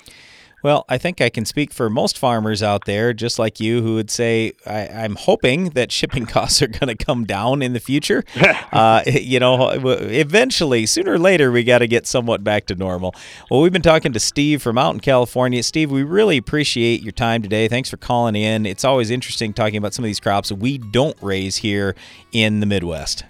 Well, 0.62 0.84
I 0.88 0.98
think 0.98 1.20
I 1.20 1.28
can 1.28 1.44
speak 1.44 1.72
for 1.72 1.88
most 1.90 2.18
farmers 2.18 2.62
out 2.62 2.86
there, 2.86 3.12
just 3.12 3.38
like 3.38 3.60
you, 3.60 3.82
who 3.82 3.94
would 3.94 4.10
say, 4.10 4.52
I, 4.66 5.04
am 5.04 5.14
hoping 5.14 5.70
that 5.70 5.92
shipping 5.92 6.26
costs 6.26 6.62
are 6.62 6.66
going 6.66 6.88
to 6.88 6.96
come 6.96 7.24
down 7.24 7.62
in 7.62 7.72
the 7.72 7.80
future. 7.80 8.24
uh, 8.72 9.02
you 9.06 9.38
know, 9.38 9.70
eventually, 9.70 10.86
sooner 10.86 11.12
or 11.12 11.18
later, 11.18 11.52
we 11.52 11.62
got 11.62 11.78
to 11.78 11.86
get 11.86 12.06
somewhat 12.06 12.42
back 12.42 12.66
to 12.66 12.74
normal. 12.74 13.14
Well, 13.50 13.60
we've 13.60 13.72
been 13.72 13.82
talking 13.82 14.12
to 14.14 14.20
Steve 14.20 14.62
from 14.62 14.78
out 14.78 14.94
in 14.94 15.00
California. 15.00 15.62
Steve, 15.62 15.90
we 15.90 16.02
really 16.02 16.38
appreciate 16.38 17.02
your 17.02 17.12
time 17.12 17.42
today. 17.42 17.68
Thanks 17.68 17.90
for 17.90 17.98
calling 17.98 18.34
in. 18.34 18.66
It's 18.66 18.84
always 18.84 19.10
interesting 19.10 19.52
talking 19.52 19.76
about 19.76 19.94
some 19.94 20.04
of 20.04 20.08
these 20.08 20.20
crops 20.20 20.50
we 20.50 20.78
don't 20.78 21.16
raise 21.20 21.58
here 21.58 21.94
in 22.32 22.60
the 22.60 22.66
Midwest. 22.66 23.24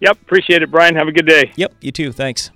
Yep, 0.00 0.20
appreciate 0.20 0.62
it, 0.62 0.70
Brian. 0.70 0.96
Have 0.96 1.08
a 1.08 1.12
good 1.12 1.26
day. 1.26 1.52
Yep, 1.56 1.74
you 1.80 1.92
too. 1.92 2.12
Thanks. 2.12 2.50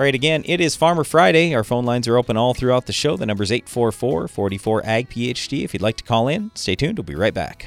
All 0.00 0.04
right, 0.04 0.14
again, 0.14 0.44
it 0.46 0.62
is 0.62 0.76
Farmer 0.76 1.04
Friday. 1.04 1.54
Our 1.54 1.62
phone 1.62 1.84
lines 1.84 2.08
are 2.08 2.16
open 2.16 2.34
all 2.34 2.54
throughout 2.54 2.86
the 2.86 2.92
show. 2.92 3.18
The 3.18 3.26
number 3.26 3.42
is 3.42 3.52
844 3.52 4.28
44 4.28 4.82
AG 4.82 5.08
PhD. 5.10 5.62
If 5.62 5.74
you'd 5.74 5.82
like 5.82 5.98
to 5.98 6.04
call 6.04 6.26
in, 6.26 6.50
stay 6.54 6.74
tuned. 6.74 6.96
We'll 6.96 7.04
be 7.04 7.14
right 7.14 7.34
back. 7.34 7.66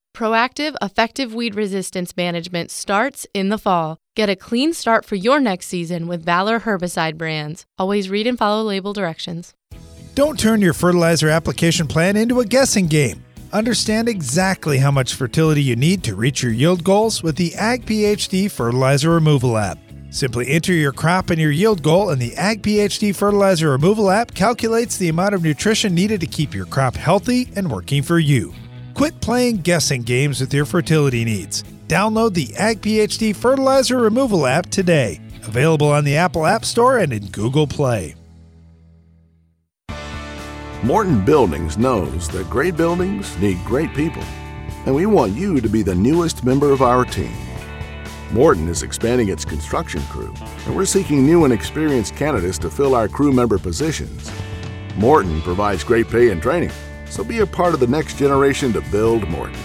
Proactive, 0.15 0.75
effective 0.81 1.33
weed 1.33 1.55
resistance 1.55 2.15
management 2.17 2.69
starts 2.69 3.25
in 3.33 3.49
the 3.49 3.57
fall. 3.57 3.97
Get 4.15 4.29
a 4.29 4.35
clean 4.35 4.73
start 4.73 5.05
for 5.05 5.15
your 5.15 5.39
next 5.39 5.67
season 5.67 6.07
with 6.07 6.25
Valor 6.25 6.59
herbicide 6.61 7.17
brands. 7.17 7.65
Always 7.77 8.09
read 8.09 8.27
and 8.27 8.37
follow 8.37 8.63
label 8.63 8.93
directions. 8.93 9.53
Don't 10.13 10.37
turn 10.37 10.61
your 10.61 10.73
fertilizer 10.73 11.29
application 11.29 11.87
plan 11.87 12.17
into 12.17 12.41
a 12.41 12.45
guessing 12.45 12.87
game. 12.87 13.23
Understand 13.53 14.09
exactly 14.09 14.77
how 14.77 14.91
much 14.91 15.15
fertility 15.15 15.63
you 15.63 15.75
need 15.77 16.03
to 16.03 16.15
reach 16.15 16.43
your 16.43 16.51
yield 16.51 16.83
goals 16.83 17.23
with 17.23 17.37
the 17.37 17.55
Ag 17.55 17.85
PhD 17.85 18.51
Fertilizer 18.51 19.11
Removal 19.11 19.57
app. 19.57 19.77
Simply 20.09 20.49
enter 20.49 20.73
your 20.73 20.91
crop 20.91 21.29
and 21.29 21.39
your 21.39 21.51
yield 21.51 21.81
goal, 21.81 22.09
and 22.09 22.21
the 22.21 22.35
Ag 22.35 22.61
PhD 22.61 23.15
Fertilizer 23.15 23.71
Removal 23.71 24.11
app 24.11 24.33
calculates 24.33 24.97
the 24.97 25.07
amount 25.07 25.35
of 25.35 25.43
nutrition 25.43 25.95
needed 25.95 26.19
to 26.19 26.27
keep 26.27 26.53
your 26.53 26.65
crop 26.65 26.95
healthy 26.95 27.49
and 27.55 27.71
working 27.71 28.03
for 28.03 28.19
you. 28.19 28.53
Quit 29.01 29.19
playing 29.19 29.57
guessing 29.57 30.03
games 30.03 30.39
with 30.39 30.53
your 30.53 30.63
fertility 30.63 31.25
needs. 31.25 31.63
Download 31.87 32.35
the 32.35 32.55
Ag 32.55 32.81
PhD 32.81 33.35
Fertilizer 33.35 33.97
Removal 33.97 34.45
app 34.45 34.69
today. 34.69 35.19
Available 35.41 35.89
on 35.89 36.03
the 36.03 36.15
Apple 36.15 36.45
App 36.45 36.63
Store 36.63 36.99
and 36.99 37.11
in 37.11 37.25
Google 37.31 37.65
Play. 37.65 38.13
Morton 40.83 41.25
Buildings 41.25 41.79
knows 41.79 42.29
that 42.29 42.47
great 42.47 42.77
buildings 42.77 43.35
need 43.39 43.57
great 43.65 43.91
people, 43.95 44.21
and 44.85 44.93
we 44.93 45.07
want 45.07 45.33
you 45.33 45.59
to 45.59 45.67
be 45.67 45.81
the 45.81 45.95
newest 45.95 46.43
member 46.43 46.71
of 46.71 46.83
our 46.83 47.03
team. 47.03 47.33
Morton 48.31 48.67
is 48.67 48.83
expanding 48.83 49.29
its 49.29 49.43
construction 49.43 50.03
crew, 50.11 50.31
and 50.67 50.75
we're 50.75 50.85
seeking 50.85 51.25
new 51.25 51.43
and 51.43 51.51
experienced 51.51 52.15
candidates 52.15 52.59
to 52.59 52.69
fill 52.69 52.93
our 52.93 53.07
crew 53.07 53.31
member 53.31 53.57
positions. 53.57 54.31
Morton 54.95 55.41
provides 55.41 55.83
great 55.83 56.07
pay 56.07 56.29
and 56.29 56.39
training, 56.39 56.69
so 57.11 57.23
be 57.23 57.39
a 57.39 57.45
part 57.45 57.73
of 57.73 57.79
the 57.79 57.87
next 57.87 58.17
generation 58.17 58.71
to 58.73 58.81
build 58.89 59.27
Morton. 59.27 59.59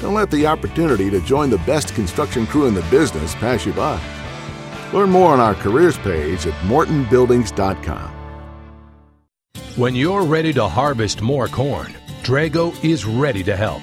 Don't 0.00 0.14
let 0.14 0.30
the 0.30 0.46
opportunity 0.46 1.10
to 1.10 1.20
join 1.20 1.50
the 1.50 1.58
best 1.58 1.94
construction 1.94 2.46
crew 2.46 2.66
in 2.66 2.74
the 2.74 2.82
business 2.82 3.34
pass 3.34 3.66
you 3.66 3.72
by. 3.72 4.00
Learn 4.92 5.10
more 5.10 5.32
on 5.32 5.40
our 5.40 5.54
careers 5.54 5.98
page 5.98 6.46
at 6.46 6.54
mortonbuildings.com. 6.62 8.12
When 9.76 9.96
you're 9.96 10.22
ready 10.22 10.52
to 10.52 10.68
harvest 10.68 11.20
more 11.20 11.48
corn, 11.48 11.92
Drago 12.22 12.72
is 12.84 13.04
ready 13.04 13.42
to 13.42 13.56
help. 13.56 13.82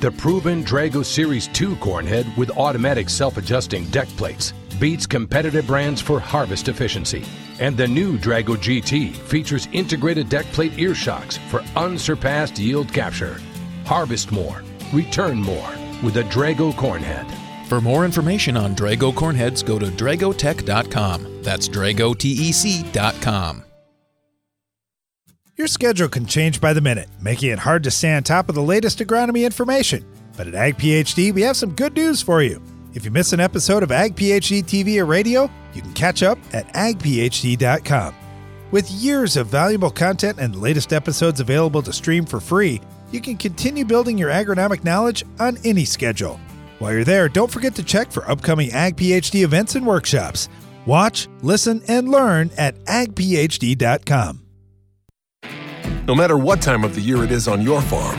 The 0.00 0.10
proven 0.10 0.62
Drago 0.62 1.04
Series 1.04 1.48
2 1.48 1.76
corn 1.76 2.06
head 2.06 2.30
with 2.36 2.50
automatic 2.50 3.08
self 3.08 3.38
adjusting 3.38 3.84
deck 3.86 4.08
plates 4.08 4.52
beats 4.80 5.06
competitive 5.06 5.66
brands 5.66 6.00
for 6.00 6.18
harvest 6.18 6.68
efficiency. 6.68 7.24
And 7.60 7.76
the 7.76 7.86
new 7.86 8.18
Drago 8.18 8.56
GT 8.56 9.14
features 9.14 9.68
integrated 9.72 10.28
deck 10.28 10.46
plate 10.46 10.78
ear 10.78 10.94
shocks 10.94 11.36
for 11.50 11.62
unsurpassed 11.76 12.58
yield 12.58 12.92
capture. 12.92 13.38
Harvest 13.84 14.32
more, 14.32 14.62
return 14.92 15.38
more 15.40 15.70
with 16.02 16.16
a 16.16 16.24
Drago 16.24 16.72
Cornhead. 16.72 17.30
For 17.68 17.80
more 17.80 18.04
information 18.04 18.56
on 18.56 18.74
Drago 18.74 19.12
Cornheads, 19.12 19.64
go 19.64 19.78
to 19.78 19.86
dragotec.com. 19.86 21.42
That's 21.42 21.68
dragotec.com. 21.68 23.64
Your 25.56 25.66
schedule 25.66 26.08
can 26.08 26.24
change 26.24 26.58
by 26.58 26.72
the 26.72 26.80
minute, 26.80 27.10
making 27.20 27.50
it 27.50 27.58
hard 27.58 27.84
to 27.84 27.90
stay 27.90 28.14
on 28.14 28.22
top 28.22 28.48
of 28.48 28.54
the 28.54 28.62
latest 28.62 28.98
agronomy 28.98 29.44
information. 29.44 30.06
But 30.34 30.48
at 30.48 30.54
Ag 30.54 30.78
PhD, 30.78 31.34
we 31.34 31.42
have 31.42 31.54
some 31.54 31.74
good 31.74 31.94
news 31.94 32.22
for 32.22 32.42
you. 32.42 32.62
If 32.92 33.04
you 33.04 33.10
miss 33.10 33.32
an 33.32 33.40
episode 33.40 33.82
of 33.82 33.92
Ag 33.92 34.16
PhD 34.16 34.64
TV 34.64 35.00
or 35.00 35.06
radio, 35.06 35.48
you 35.74 35.82
can 35.82 35.92
catch 35.92 36.22
up 36.22 36.38
at 36.52 36.72
agphd.com. 36.74 38.14
With 38.72 38.90
years 38.90 39.36
of 39.36 39.46
valuable 39.46 39.90
content 39.90 40.38
and 40.38 40.56
latest 40.56 40.92
episodes 40.92 41.40
available 41.40 41.82
to 41.82 41.92
stream 41.92 42.24
for 42.24 42.40
free, 42.40 42.80
you 43.12 43.20
can 43.20 43.36
continue 43.36 43.84
building 43.84 44.18
your 44.18 44.30
agronomic 44.30 44.84
knowledge 44.84 45.24
on 45.38 45.58
any 45.64 45.84
schedule. 45.84 46.40
While 46.78 46.92
you're 46.92 47.04
there, 47.04 47.28
don't 47.28 47.50
forget 47.50 47.74
to 47.76 47.82
check 47.82 48.10
for 48.10 48.28
upcoming 48.30 48.72
Ag 48.72 48.96
PhD 48.96 49.42
events 49.42 49.74
and 49.74 49.86
workshops. 49.86 50.48
Watch, 50.86 51.28
listen, 51.42 51.82
and 51.88 52.08
learn 52.08 52.50
at 52.56 52.76
agphd.com. 52.86 54.42
No 56.06 56.14
matter 56.14 56.36
what 56.38 56.62
time 56.62 56.82
of 56.82 56.94
the 56.94 57.00
year 57.00 57.22
it 57.22 57.30
is 57.30 57.46
on 57.46 57.60
your 57.60 57.82
farm, 57.82 58.18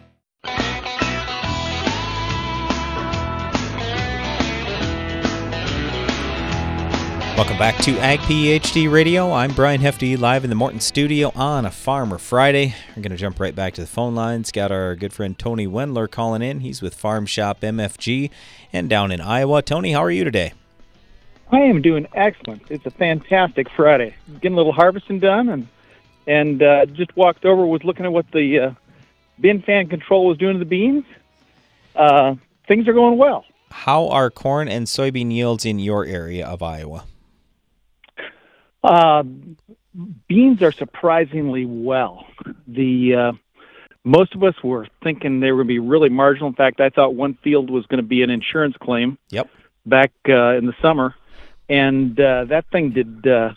Welcome 7.37 7.57
back 7.57 7.77
to 7.83 7.97
Ag 7.97 8.19
PhD 8.19 8.91
Radio. 8.91 9.31
I'm 9.31 9.53
Brian 9.53 9.81
Hefty, 9.81 10.15
live 10.17 10.43
in 10.43 10.49
the 10.49 10.55
Morton 10.55 10.79
studio 10.79 11.31
on 11.33 11.65
a 11.65 11.71
Farmer 11.71 12.17
Friday. 12.17 12.75
We're 12.89 13.01
going 13.01 13.11
to 13.11 13.17
jump 13.17 13.39
right 13.39 13.55
back 13.55 13.73
to 13.75 13.81
the 13.81 13.87
phone 13.87 14.13
lines. 14.13 14.51
Got 14.51 14.71
our 14.71 14.95
good 14.95 15.13
friend 15.13 15.39
Tony 15.39 15.65
Wendler 15.65 16.11
calling 16.11 16.41
in. 16.41 16.59
He's 16.59 16.81
with 16.81 16.93
Farm 16.93 17.25
Shop 17.25 17.61
MFG 17.61 18.29
and 18.71 18.89
down 18.89 19.11
in 19.11 19.21
Iowa. 19.21 19.61
Tony, 19.61 19.93
how 19.93 20.03
are 20.03 20.11
you 20.11 20.23
today? 20.23 20.53
I 21.51 21.61
am 21.61 21.81
doing 21.81 22.05
excellent. 22.13 22.63
It's 22.69 22.85
a 22.85 22.91
fantastic 22.91 23.69
Friday. 23.69 24.13
Getting 24.35 24.53
a 24.53 24.57
little 24.57 24.73
harvesting 24.73 25.19
done, 25.19 25.49
and 25.49 25.67
and 26.27 26.61
uh, 26.61 26.85
just 26.85 27.15
walked 27.15 27.45
over. 27.45 27.65
Was 27.65 27.83
looking 27.83 28.05
at 28.05 28.13
what 28.13 28.29
the 28.31 28.59
uh, 28.59 28.71
bin 29.39 29.61
fan 29.61 29.87
control 29.87 30.27
was 30.27 30.37
doing 30.37 30.53
to 30.53 30.59
the 30.59 30.65
beans. 30.65 31.05
Uh, 31.95 32.35
things 32.67 32.87
are 32.87 32.93
going 32.93 33.17
well. 33.17 33.45
How 33.71 34.09
are 34.09 34.29
corn 34.29 34.67
and 34.67 34.85
soybean 34.85 35.31
yields 35.31 35.65
in 35.65 35.79
your 35.79 36.05
area 36.05 36.45
of 36.45 36.61
Iowa? 36.61 37.05
Uh, 38.83 39.23
beans 40.27 40.61
are 40.61 40.71
surprisingly 40.71 41.65
well. 41.65 42.25
The 42.67 43.15
uh, 43.15 43.31
most 44.03 44.33
of 44.33 44.43
us 44.43 44.55
were 44.63 44.87
thinking 45.03 45.39
they 45.39 45.51
were 45.51 45.57
going 45.57 45.67
to 45.67 45.73
be 45.73 45.79
really 45.79 46.09
marginal. 46.09 46.49
In 46.49 46.55
fact, 46.55 46.79
I 46.79 46.89
thought 46.89 47.13
one 47.13 47.37
field 47.43 47.69
was 47.69 47.85
going 47.85 48.01
to 48.01 48.07
be 48.07 48.23
an 48.23 48.29
insurance 48.29 48.75
claim. 48.81 49.17
Yep. 49.29 49.49
Back 49.85 50.11
uh, 50.29 50.57
in 50.57 50.67
the 50.67 50.75
summer, 50.81 51.15
and 51.67 52.19
uh, 52.19 52.45
that 52.45 52.65
thing 52.71 52.91
did 52.91 53.25
uh, 53.27 53.53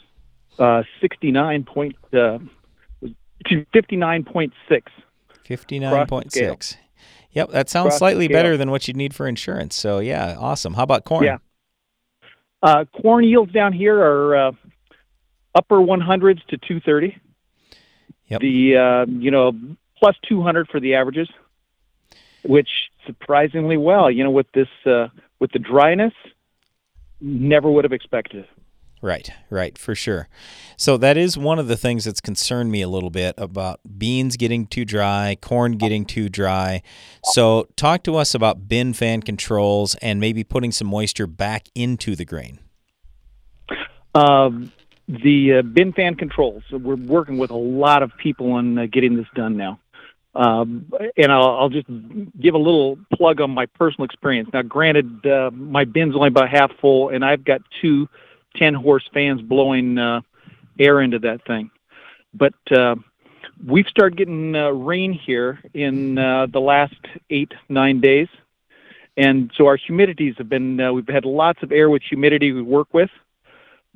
uh, 0.59 0.83
sixty 1.01 1.31
nine 1.31 1.65
point 1.65 1.97
uh, 2.15 2.39
fifty 3.75 3.97
nine 3.97 4.25
point 4.25 4.55
six. 4.67 4.91
Fifty 5.45 5.79
nine 5.79 6.07
point 6.07 6.33
six. 6.33 6.79
Yep, 7.33 7.51
that 7.51 7.69
sounds 7.69 7.87
Across 7.87 7.95
the 7.95 7.99
slightly 7.99 8.25
scale. 8.27 8.39
better 8.39 8.57
than 8.57 8.71
what 8.71 8.89
you'd 8.89 8.97
need 8.97 9.15
for 9.15 9.27
insurance. 9.27 9.75
So 9.75 9.99
yeah, 9.99 10.37
awesome. 10.39 10.73
How 10.73 10.85
about 10.85 11.05
corn? 11.05 11.25
Yeah. 11.25 11.39
Uh, 12.63 12.87
corn 13.03 13.25
yields 13.25 13.53
down 13.53 13.75
here 13.75 14.01
are 14.01 14.37
uh, 14.37 14.53
upper 15.55 15.77
100s 15.77 16.45
to 16.47 16.59
230. 16.59 17.17
Yep. 18.29 18.41
The 18.41 18.77
uh, 18.77 19.07
you 19.07 19.31
know 19.31 19.53
plus 19.99 20.17
200 20.29 20.69
for 20.69 20.81
the 20.81 20.95
averages, 20.95 21.29
which 22.43 22.69
surprisingly 23.07 23.77
well. 23.77 24.11
You 24.11 24.25
know 24.25 24.31
with 24.31 24.51
this 24.53 24.69
uh, 24.87 25.09
with 25.41 25.53
the 25.53 25.59
dryness, 25.59 26.15
never 27.21 27.71
would 27.71 27.85
have 27.85 27.93
expected. 27.93 28.47
Right, 29.05 29.29
right, 29.51 29.77
for 29.77 29.95
sure. 29.95 30.29
So 30.79 30.97
that 30.97 31.19
is 31.19 31.37
one 31.37 31.59
of 31.59 31.69
the 31.69 31.77
things 31.77 32.07
that's 32.07 32.23
concerned 32.23 32.73
me 32.73 32.81
a 32.81 32.89
little 32.89 33.11
bit 33.11 33.35
about 33.37 33.81
beans 33.99 34.39
getting 34.39 34.67
too 34.67 34.87
dry, 34.87 35.37
corn 35.43 35.73
getting 35.73 36.07
too 36.07 36.31
dry. 36.31 36.81
So 37.25 37.69
talk 37.77 38.03
to 38.05 38.17
us 38.17 38.35
about 38.35 38.67
bin 38.67 38.95
fan 38.95 39.21
controls 39.21 39.95
and 39.97 40.21
maybe 40.21 40.43
putting 40.43 40.73
some 40.73 40.87
moisture 40.87 41.27
back 41.27 41.67
into 41.75 42.17
the 42.17 42.25
grain. 42.25 42.61
Um, 44.15 44.73
the 45.09 45.55
uh, 45.55 45.63
bin 45.63 45.93
fan 45.93 46.15
controls. 46.15 46.63
We're 46.71 46.97
working 46.97 47.39
with 47.39 47.51
a 47.51 47.57
lot 47.57 48.03
of 48.03 48.17
people 48.17 48.53
on 48.53 48.79
uh, 48.79 48.87
getting 48.87 49.17
this 49.17 49.27
done 49.35 49.57
now. 49.57 49.79
Um, 50.35 50.91
and 51.17 51.31
I'll, 51.31 51.57
I'll 51.59 51.69
just 51.69 51.87
give 52.41 52.55
a 52.55 52.59
little 52.59 52.99
plug 53.13 53.41
on 53.41 53.51
my 53.51 53.67
personal 53.67 54.05
experience. 54.05 54.51
Now, 54.53 54.63
granted, 54.63 55.25
uh, 55.25 55.51
my 55.53 55.85
bin's 55.85 56.17
only 56.17 56.29
about 56.29 56.51
half 56.51 56.73
full, 56.81 57.11
and 57.11 57.25
I've 57.25 57.45
got 57.45 57.63
two 57.81 58.09
10 58.57 58.75
horse 58.75 59.09
fans 59.13 59.43
blowing 59.43 59.99
uh, 59.99 60.21
air 60.79 61.01
into 61.01 61.19
that 61.21 61.47
thing. 61.47 61.71
But 62.33 62.55
uh, 62.73 62.97
we've 63.65 63.87
started 63.87 64.17
getting 64.19 64.57
uh, 64.57 64.71
rain 64.71 65.13
here 65.13 65.61
in 65.73 66.19
uh, 66.19 66.47
the 66.47 66.61
last 66.61 66.97
eight, 67.31 67.53
nine 67.69 68.01
days. 68.01 68.29
And 69.17 69.53
so 69.57 69.67
our 69.67 69.79
humidities 69.79 70.37
have 70.39 70.49
been, 70.49 70.81
uh, 70.81 70.93
we've 70.93 71.09
had 71.09 71.25
lots 71.25 71.63
of 71.63 71.71
air 71.71 71.89
with 71.89 72.03
humidity 72.03 72.53
we 72.53 72.63
work 72.63 72.93
with. 72.93 73.11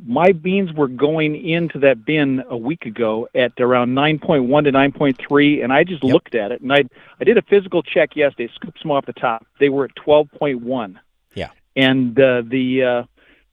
My 0.07 0.31
beans 0.33 0.73
were 0.73 0.87
going 0.89 1.35
into 1.49 1.81
that 1.81 2.05
bin 2.05 2.43
a 2.49 2.57
week 2.57 2.87
ago 2.87 3.29
at 3.35 3.53
around 3.61 3.95
9.1 3.95 4.65
to 4.65 4.73
9.3, 4.73 5.65
and 5.65 5.73
I 5.73 5.83
just 5.83 6.05
looked 6.05 6.35
at 6.37 6.53
it 6.53 6.61
and 6.61 6.73
I 6.73 6.85
I 7.21 7.25
did 7.25 7.37
a 7.37 7.43
physical 7.43 7.83
check 7.83 8.15
yesterday, 8.15 8.53
scooped 8.55 8.81
some 8.81 8.91
off 8.93 9.07
the 9.07 9.13
top. 9.13 9.45
They 9.59 9.69
were 9.69 9.87
at 9.87 9.95
12.1, 9.97 10.97
Yeah. 11.35 11.51
and 11.75 12.19
uh, 12.21 12.43
the 12.47 12.83
uh, 12.85 13.03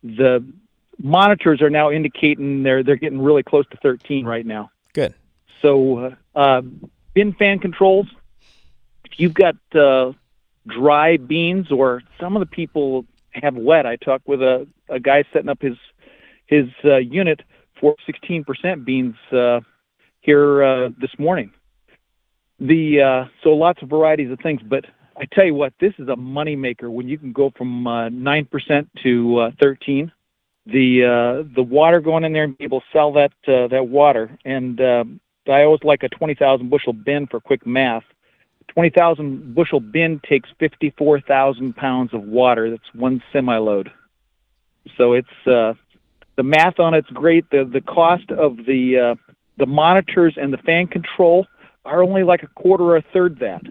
the 0.04 0.46
monitors 1.02 1.62
are 1.62 1.70
now 1.72 1.90
indicating 1.92 2.62
they're 2.64 2.84
they're 2.84 2.96
getting 2.96 3.22
really 3.22 3.44
close 3.44 3.66
to 3.72 3.78
13 3.78 4.26
right 4.26 4.46
now. 4.46 4.70
Good. 4.94 5.16
So 5.64 5.98
uh, 6.36 6.38
uh, 6.40 6.62
bin 7.16 7.34
fan 7.34 7.58
controls. 7.60 8.08
If 9.06 9.20
you've 9.20 9.34
got 9.34 9.56
uh, 9.74 10.12
dry 10.68 11.18
beans, 11.18 11.72
or 11.72 12.04
some 12.20 12.36
of 12.36 12.40
the 12.40 12.46
people 12.46 13.06
have 13.32 13.56
wet. 13.56 13.86
I 13.86 13.96
talked 13.98 14.28
with 14.28 14.42
a, 14.42 14.68
a 14.90 15.00
guy 15.00 15.24
setting 15.34 15.50
up 15.50 15.62
his 15.62 15.76
his 16.48 16.68
uh, 16.84 16.98
unit 16.98 17.42
for 17.80 17.96
16% 18.08 18.86
beans 18.86 19.16
uh, 19.32 19.60
here 20.22 20.64
uh, 20.64 20.90
this 21.00 21.12
morning. 21.18 21.52
The 22.60 23.02
uh, 23.02 23.26
so 23.44 23.50
lots 23.50 23.82
of 23.82 23.90
varieties 23.90 24.32
of 24.32 24.40
things, 24.40 24.62
but 24.64 24.86
I 25.18 25.26
tell 25.26 25.46
you 25.46 25.54
what, 25.54 25.74
this 25.80 25.94
is 26.00 26.08
a 26.08 26.16
money 26.16 26.56
maker 26.56 26.90
when 26.90 27.08
you 27.08 27.18
can 27.18 27.34
go 27.34 27.52
from 27.58 27.86
uh, 27.86 28.10
nine 28.10 28.46
percent 28.46 28.90
to 29.04 29.38
uh, 29.40 29.52
13. 29.62 30.12
The 30.66 31.04
uh, 31.04 31.54
the 31.54 31.64
water 31.64 32.00
going 32.00 32.24
in 32.24 32.34
there 32.34 32.44
and 32.44 32.58
be 32.58 32.64
able 32.64 32.80
to 32.80 32.88
sell 32.94 33.12
that 33.14 33.34
uh, 33.48 33.68
that 33.68 33.88
water, 33.88 34.38
and 34.46 34.80
uh, 34.80 35.04
I 35.48 35.64
always 35.64 35.84
like 35.84 36.04
a 36.04 36.10
20,000 36.10 36.70
bushel 36.70 36.94
bin 36.94 37.28
for 37.28 37.40
quick 37.40 37.68
math. 37.68 38.04
20,000 38.70 39.54
bushel 39.54 39.80
bin 39.80 40.20
takes 40.28 40.50
54,000 40.60 41.76
pounds 41.76 42.14
of 42.14 42.24
water. 42.24 42.72
That's 42.72 42.94
one 42.94 43.22
semi 43.32 43.58
load. 43.58 43.92
So 44.98 45.14
it's 45.14 45.48
uh, 45.48 45.74
the 46.36 46.44
math 46.44 46.80
on 46.80 46.94
it's 46.94 47.10
great. 47.10 47.50
The 47.50 47.70
the 47.72 47.82
cost 47.82 48.30
of 48.32 48.58
the 48.66 48.98
uh, 48.98 49.34
the 49.58 49.66
monitors 49.66 50.36
and 50.38 50.52
the 50.52 50.58
fan 50.58 50.88
control 50.88 51.48
are 51.86 52.04
only 52.04 52.24
like 52.24 52.44
a 52.44 52.48
quarter 52.48 52.84
or 52.84 52.98
a 52.98 53.04
third 53.14 53.40
that. 53.40 53.62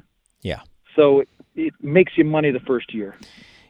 Yeah. 0.42 0.60
So 0.96 1.20
it, 1.20 1.28
it 1.56 1.74
makes 1.80 2.12
you 2.16 2.24
money 2.24 2.50
the 2.50 2.60
first 2.60 2.94
year. 2.94 3.16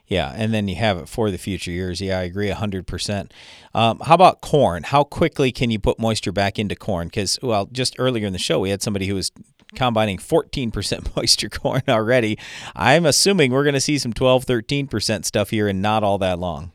Yeah, 0.07 0.31
and 0.35 0.53
then 0.53 0.67
you 0.67 0.75
have 0.75 0.97
it 0.97 1.09
for 1.09 1.31
the 1.31 1.37
future 1.39 1.71
years. 1.71 1.99
Yeah, 1.99 2.19
I 2.19 2.23
agree 2.23 2.49
100%. 2.49 3.31
Um, 3.73 3.99
how 4.01 4.13
about 4.13 4.39
corn? 4.41 4.83
How 4.83 5.03
quickly 5.03 5.51
can 5.51 5.71
you 5.71 5.79
put 5.79 5.97
moisture 5.97 6.31
back 6.31 6.59
into 6.59 6.75
corn? 6.75 7.07
Because, 7.07 7.39
well, 7.41 7.65
just 7.71 7.95
earlier 7.97 8.27
in 8.27 8.33
the 8.33 8.39
show, 8.39 8.59
we 8.59 8.69
had 8.69 8.83
somebody 8.83 9.07
who 9.07 9.15
was 9.15 9.31
combining 9.73 10.19
14% 10.19 11.15
moisture 11.15 11.49
corn 11.49 11.81
already. 11.89 12.37
I'm 12.75 13.05
assuming 13.07 13.51
we're 13.51 13.63
going 13.63 13.73
to 13.73 13.81
see 13.81 13.97
some 13.97 14.13
12, 14.13 14.45
13% 14.45 15.25
stuff 15.25 15.49
here 15.49 15.67
in 15.67 15.81
not 15.81 16.03
all 16.03 16.19
that 16.19 16.37
long. 16.37 16.71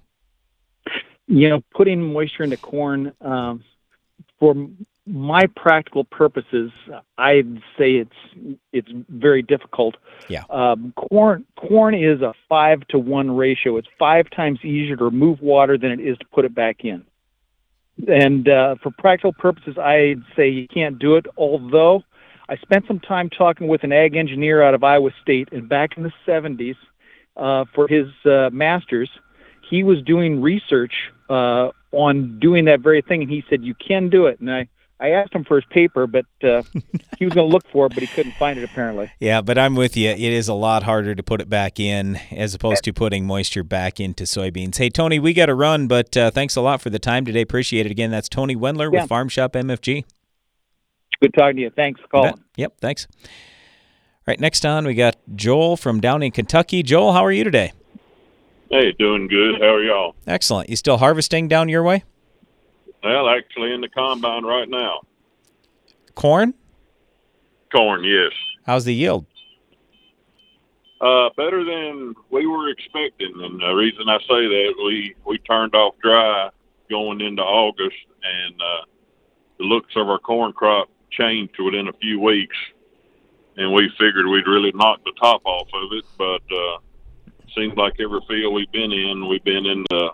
You 1.31 1.49
know, 1.49 1.62
putting 1.72 2.12
moisture 2.12 2.43
into 2.43 2.57
corn 2.57 3.12
um, 3.20 3.62
for 4.41 4.55
my 5.07 5.47
practical 5.47 6.05
purposes, 6.05 6.72
I'd 7.16 7.62
say 7.78 7.97
it's 7.97 8.59
it's 8.72 8.89
very 9.09 9.43
difficult. 9.43 9.97
Yeah. 10.28 10.43
Um, 10.51 10.93
corn 10.97 11.45
corn 11.57 11.95
is 11.95 12.20
a 12.20 12.35
five 12.49 12.87
to 12.89 12.99
one 12.99 13.31
ratio. 13.37 13.76
It's 13.76 13.89
five 13.99 14.28
times 14.31 14.59
easier 14.64 14.97
to 14.97 15.05
remove 15.05 15.41
water 15.41 15.78
than 15.78 15.93
it 15.93 16.01
is 16.01 16.18
to 16.18 16.26
put 16.26 16.45
it 16.45 16.55
back 16.55 16.85
in. 16.85 17.05
And 18.09 18.49
uh, 18.49 18.76
for 18.83 18.91
practical 18.99 19.33
purposes, 19.33 19.78
I'd 19.78 20.22
say 20.35 20.49
you 20.49 20.66
can't 20.68 20.99
do 20.99 21.16
it. 21.16 21.26
Although 21.37 22.03
I 22.49 22.57
spent 22.57 22.87
some 22.89 22.99
time 22.99 23.31
talking 23.31 23.68
with 23.68 23.85
an 23.85 23.93
ag 23.93 24.16
engineer 24.16 24.62
out 24.62 24.74
of 24.74 24.83
Iowa 24.83 25.11
State, 25.22 25.51
and 25.53 25.68
back 25.68 25.97
in 25.97 26.03
the 26.03 26.12
70s, 26.26 26.76
uh, 27.37 27.64
for 27.74 27.87
his 27.87 28.09
uh, 28.24 28.51
master's, 28.53 29.11
he 29.68 29.85
was 29.85 30.03
doing 30.03 30.41
research 30.41 30.95
uh, 31.31 31.70
on 31.93 32.39
doing 32.39 32.66
that 32.66 32.81
very 32.81 33.01
thing, 33.03 33.22
and 33.22 33.31
he 33.31 33.45
said 33.49 33.64
you 33.64 33.74
can 33.74 34.11
do 34.11 34.26
it. 34.26 34.41
And 34.41 34.51
I 34.53 34.68
I 35.03 35.12
asked 35.12 35.35
him 35.35 35.45
for 35.45 35.57
his 35.57 35.64
paper, 35.70 36.07
but 36.07 36.26
uh, 36.43 36.62
he 37.18 37.24
was 37.24 37.33
going 37.33 37.49
to 37.49 37.53
look 37.53 37.64
for 37.72 37.87
it, 37.87 37.95
but 37.95 38.03
he 38.03 38.07
couldn't 38.07 38.33
find 38.33 38.59
it 38.59 38.64
apparently. 38.64 39.11
Yeah, 39.18 39.41
but 39.41 39.57
I'm 39.57 39.74
with 39.74 39.97
you. 39.97 40.11
It 40.11 40.20
is 40.20 40.47
a 40.49 40.53
lot 40.55 40.83
harder 40.83 41.14
to 41.14 41.22
put 41.22 41.41
it 41.41 41.49
back 41.49 41.81
in 41.81 42.16
as 42.31 42.55
opposed 42.55 42.85
to 42.85 42.93
putting 42.93 43.24
moisture 43.24 43.62
back 43.62 43.99
into 43.99 44.24
soybeans. 44.24 44.76
Hey, 44.76 44.91
Tony, 44.91 45.18
we 45.18 45.33
got 45.33 45.47
to 45.47 45.55
run, 45.55 45.87
but 45.87 46.14
uh, 46.18 46.31
thanks 46.31 46.55
a 46.55 46.61
lot 46.61 46.83
for 46.83 46.91
the 46.91 46.99
time 46.99 47.24
today. 47.24 47.41
Appreciate 47.41 47.87
it 47.87 47.93
again. 47.93 48.11
That's 48.11 48.28
Tony 48.28 48.55
Wendler 48.55 48.93
Yeah. 48.93 49.01
with 49.01 49.09
Farm 49.09 49.31
Shop 49.31 49.55
MFG. 49.55 50.05
Good 51.22 51.33
talking 51.33 51.57
to 51.57 51.62
you. 51.62 51.70
Thanks 51.70 51.99
for 52.01 52.09
calling. 52.09 52.35
Yep, 52.57 52.74
thanks. 52.83 53.07
All 53.24 53.28
right, 54.26 54.39
next 54.41 54.66
on 54.66 54.87
we 54.87 54.93
got 54.95 55.16
Joel 55.35 55.78
from 55.78 56.01
down 56.01 56.22
in 56.22 56.31
Kentucky. 56.31 56.83
Joel, 56.83 57.14
how 57.14 57.24
are 57.24 57.33
you 57.33 57.45
today? 57.45 57.72
Hey, 58.71 58.93
doing 58.93 59.27
good. 59.27 59.61
How 59.61 59.75
are 59.75 59.83
y'all? 59.83 60.14
Excellent. 60.29 60.71
You 60.71 60.77
still 60.77 60.97
harvesting 60.97 61.49
down 61.49 61.68
your 61.68 61.83
way? 61.83 62.05
Well, 63.03 63.29
actually, 63.29 63.73
in 63.73 63.81
the 63.81 63.89
combine 63.89 64.45
right 64.45 64.68
now. 64.68 65.01
Corn? 66.14 66.55
Corn, 67.73 68.05
yes. 68.05 68.33
How's 68.64 68.85
the 68.85 68.95
yield? 68.95 69.27
Uh, 71.01 71.31
better 71.37 71.64
than 71.64 72.14
we 72.31 72.47
were 72.47 72.68
expecting, 72.68 73.33
and 73.43 73.61
the 73.61 73.73
reason 73.73 74.09
I 74.09 74.18
say 74.18 74.47
that 74.47 74.75
we 74.85 75.14
we 75.25 75.39
turned 75.39 75.75
off 75.75 75.95
dry 76.03 76.51
going 76.91 77.23
into 77.23 77.43
August, 77.43 77.97
and 78.23 78.55
uh, 78.61 78.85
the 79.59 79.64
looks 79.64 79.95
of 79.97 80.09
our 80.09 80.18
corn 80.18 80.53
crop 80.53 80.91
changed 81.11 81.59
within 81.59 81.89
a 81.89 81.93
few 81.95 82.21
weeks, 82.21 82.57
and 83.57 83.73
we 83.73 83.89
figured 83.99 84.27
we'd 84.27 84.47
really 84.47 84.73
knock 84.75 85.01
the 85.05 85.12
top 85.18 85.41
off 85.47 85.68
of 85.73 85.91
it, 85.93 86.05
but 86.18 86.43
uh, 86.55 86.79
seems 87.57 87.76
like 87.76 87.94
every 88.01 88.20
field 88.28 88.55
we've 88.55 88.70
been 88.72 88.92
in, 88.92 89.28
we've 89.28 89.44
been 89.44 89.66
in 89.66 89.84
the 89.90 90.11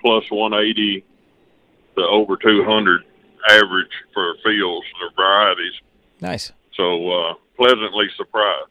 plus 0.00 0.24
180 0.30 1.04
to 1.96 2.02
over 2.02 2.36
200 2.36 3.02
average 3.50 3.88
for 4.14 4.34
fields 4.44 4.86
or 5.02 5.10
varieties. 5.16 5.72
Nice. 6.20 6.52
So 6.74 7.10
uh, 7.10 7.34
pleasantly 7.56 8.06
surprised. 8.16 8.66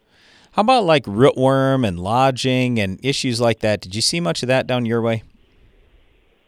How 0.53 0.62
about 0.62 0.84
like 0.86 1.03
rootworm 1.05 1.88
and 1.88 1.99
lodging 1.99 2.80
and 2.80 2.99
issues 3.03 3.39
like 3.39 3.60
that? 3.60 3.82
Did 3.82 3.95
you 3.95 4.01
see 4.01 4.20
much 4.20 4.41
of 4.43 4.47
that 4.47 4.66
down 4.68 4.86
your 4.86 5.01
way? 5.01 5.24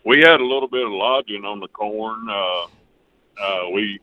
We 0.05 0.19
had 0.19 0.39
a 0.41 0.45
little 0.45 0.67
bit 0.67 0.83
of 0.85 0.91
lodging 0.91 1.45
on 1.45 1.59
the 1.59 1.67
corn. 1.67 2.27
Uh, 2.27 2.63
uh, 3.41 3.69
we 3.71 3.99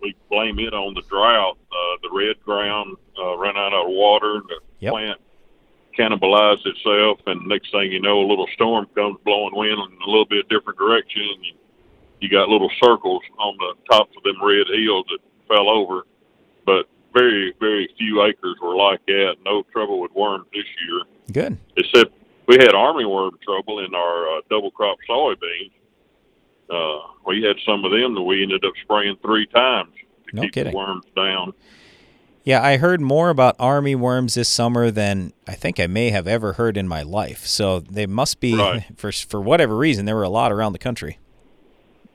we 0.00 0.14
blame 0.30 0.58
it 0.60 0.72
on 0.72 0.94
the 0.94 1.02
drought. 1.02 1.58
Uh, 1.72 1.96
the 2.02 2.10
red 2.12 2.40
ground 2.44 2.96
uh, 3.20 3.36
ran 3.36 3.56
out 3.56 3.72
of 3.72 3.86
water, 3.88 4.36
and 4.36 4.44
the 4.48 4.60
Yep. 4.78 4.92
plant 4.92 5.20
cannibalized 5.96 6.64
itself. 6.66 7.20
And 7.26 7.46
next 7.46 7.70
thing 7.72 7.90
you 7.92 8.00
know, 8.00 8.20
a 8.20 8.26
little 8.28 8.46
storm 8.54 8.86
comes 8.94 9.18
blowing 9.24 9.54
wind 9.54 9.72
in 9.72 9.98
a 10.02 10.06
little 10.10 10.26
bit 10.26 10.48
different 10.48 10.78
direction, 10.78 11.22
and 11.22 11.44
you, 11.44 11.52
you 12.20 12.28
got 12.28 12.48
little 12.48 12.70
circles 12.82 13.22
on 13.38 13.56
the 13.58 13.74
tops 13.94 14.12
of 14.16 14.22
them 14.22 14.36
red 14.42 14.66
hills 14.68 15.06
that 15.10 15.18
fell 15.48 15.68
over. 15.68 16.02
But 16.64 16.86
very 17.14 17.54
very 17.60 17.88
few 17.98 18.22
acres 18.24 18.56
were 18.62 18.76
like 18.76 19.00
that. 19.06 19.36
No 19.44 19.62
trouble 19.72 20.00
with 20.00 20.12
worms 20.12 20.46
this 20.52 20.64
year 20.86 21.02
Good. 21.32 21.58
except 21.76 22.12
we 22.46 22.56
had 22.56 22.70
armyworm 22.70 23.40
trouble 23.42 23.78
in 23.84 23.94
our 23.94 24.36
uh, 24.36 24.40
double 24.50 24.70
crop 24.70 24.98
soybeans. 25.08 25.70
Uh, 26.68 26.98
we 27.26 27.42
had 27.42 27.56
some 27.64 27.84
of 27.84 27.92
them 27.92 28.14
that 28.14 28.22
we 28.22 28.42
ended 28.42 28.64
up 28.64 28.72
spraying 28.82 29.16
three 29.22 29.46
times 29.46 29.92
to 30.28 30.36
No 30.36 30.42
keep 30.42 30.52
kidding. 30.52 30.72
the 30.72 30.76
worms 30.76 31.04
down. 31.14 31.52
Yeah, 32.46 32.62
I 32.62 32.76
heard 32.76 33.00
more 33.00 33.28
about 33.28 33.56
army 33.58 33.94
worms 33.96 34.34
this 34.34 34.48
summer 34.48 34.90
than 34.92 35.32
I 35.48 35.54
think 35.54 35.80
I 35.80 35.88
may 35.88 36.10
have 36.10 36.28
ever 36.28 36.52
heard 36.54 36.76
in 36.76 36.86
my 36.86 37.02
life. 37.02 37.44
So 37.44 37.80
they 37.80 38.06
must 38.06 38.38
be 38.40 38.54
Right. 38.56 38.84
for 38.96 39.10
for 39.12 39.40
whatever 39.42 39.76
reason 39.76 40.06
there 40.06 40.14
were 40.14 40.22
a 40.22 40.28
lot 40.28 40.52
around 40.52 40.72
the 40.72 40.78
country. 40.78 41.18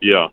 Yeah. 0.02 0.30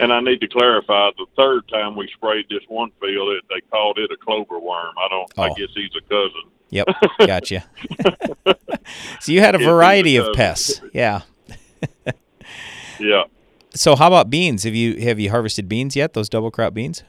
And 0.00 0.12
I 0.12 0.20
need 0.20 0.40
to 0.40 0.48
clarify 0.48 1.10
the 1.18 1.26
third 1.36 1.68
time 1.68 1.96
we 1.96 2.08
sprayed 2.14 2.46
this 2.48 2.62
one 2.68 2.92
field, 3.00 3.28
it, 3.30 3.44
they 3.50 3.60
called 3.70 3.98
it 3.98 4.10
a 4.12 4.16
clover 4.16 4.58
worm. 4.58 4.94
I 4.96 5.08
don't, 5.10 5.38
I 5.38 5.48
Oh. 5.50 5.54
guess 5.54 5.68
he's 5.74 5.90
a 5.96 6.00
cousin. 6.08 6.50
Yep, 6.70 6.86
gotcha. 7.26 7.64
so 9.20 9.32
you 9.32 9.40
had 9.40 9.54
a 9.54 9.58
he's 9.58 9.66
a 9.66 9.70
variety 9.70 10.16
of 10.16 10.32
pests. 10.34 10.80
Yeah. 10.94 11.20
Yeah. 12.98 13.24
So 13.74 13.96
how 13.96 14.06
about 14.06 14.30
beans? 14.30 14.62
Have 14.62 14.74
you 14.74 15.00
have 15.00 15.18
you 15.20 15.30
harvested 15.30 15.68
beans 15.68 15.96
yet? 15.96 16.12
Those 16.14 16.28
double 16.30 16.50
crop 16.50 16.72
beans? 16.74 17.02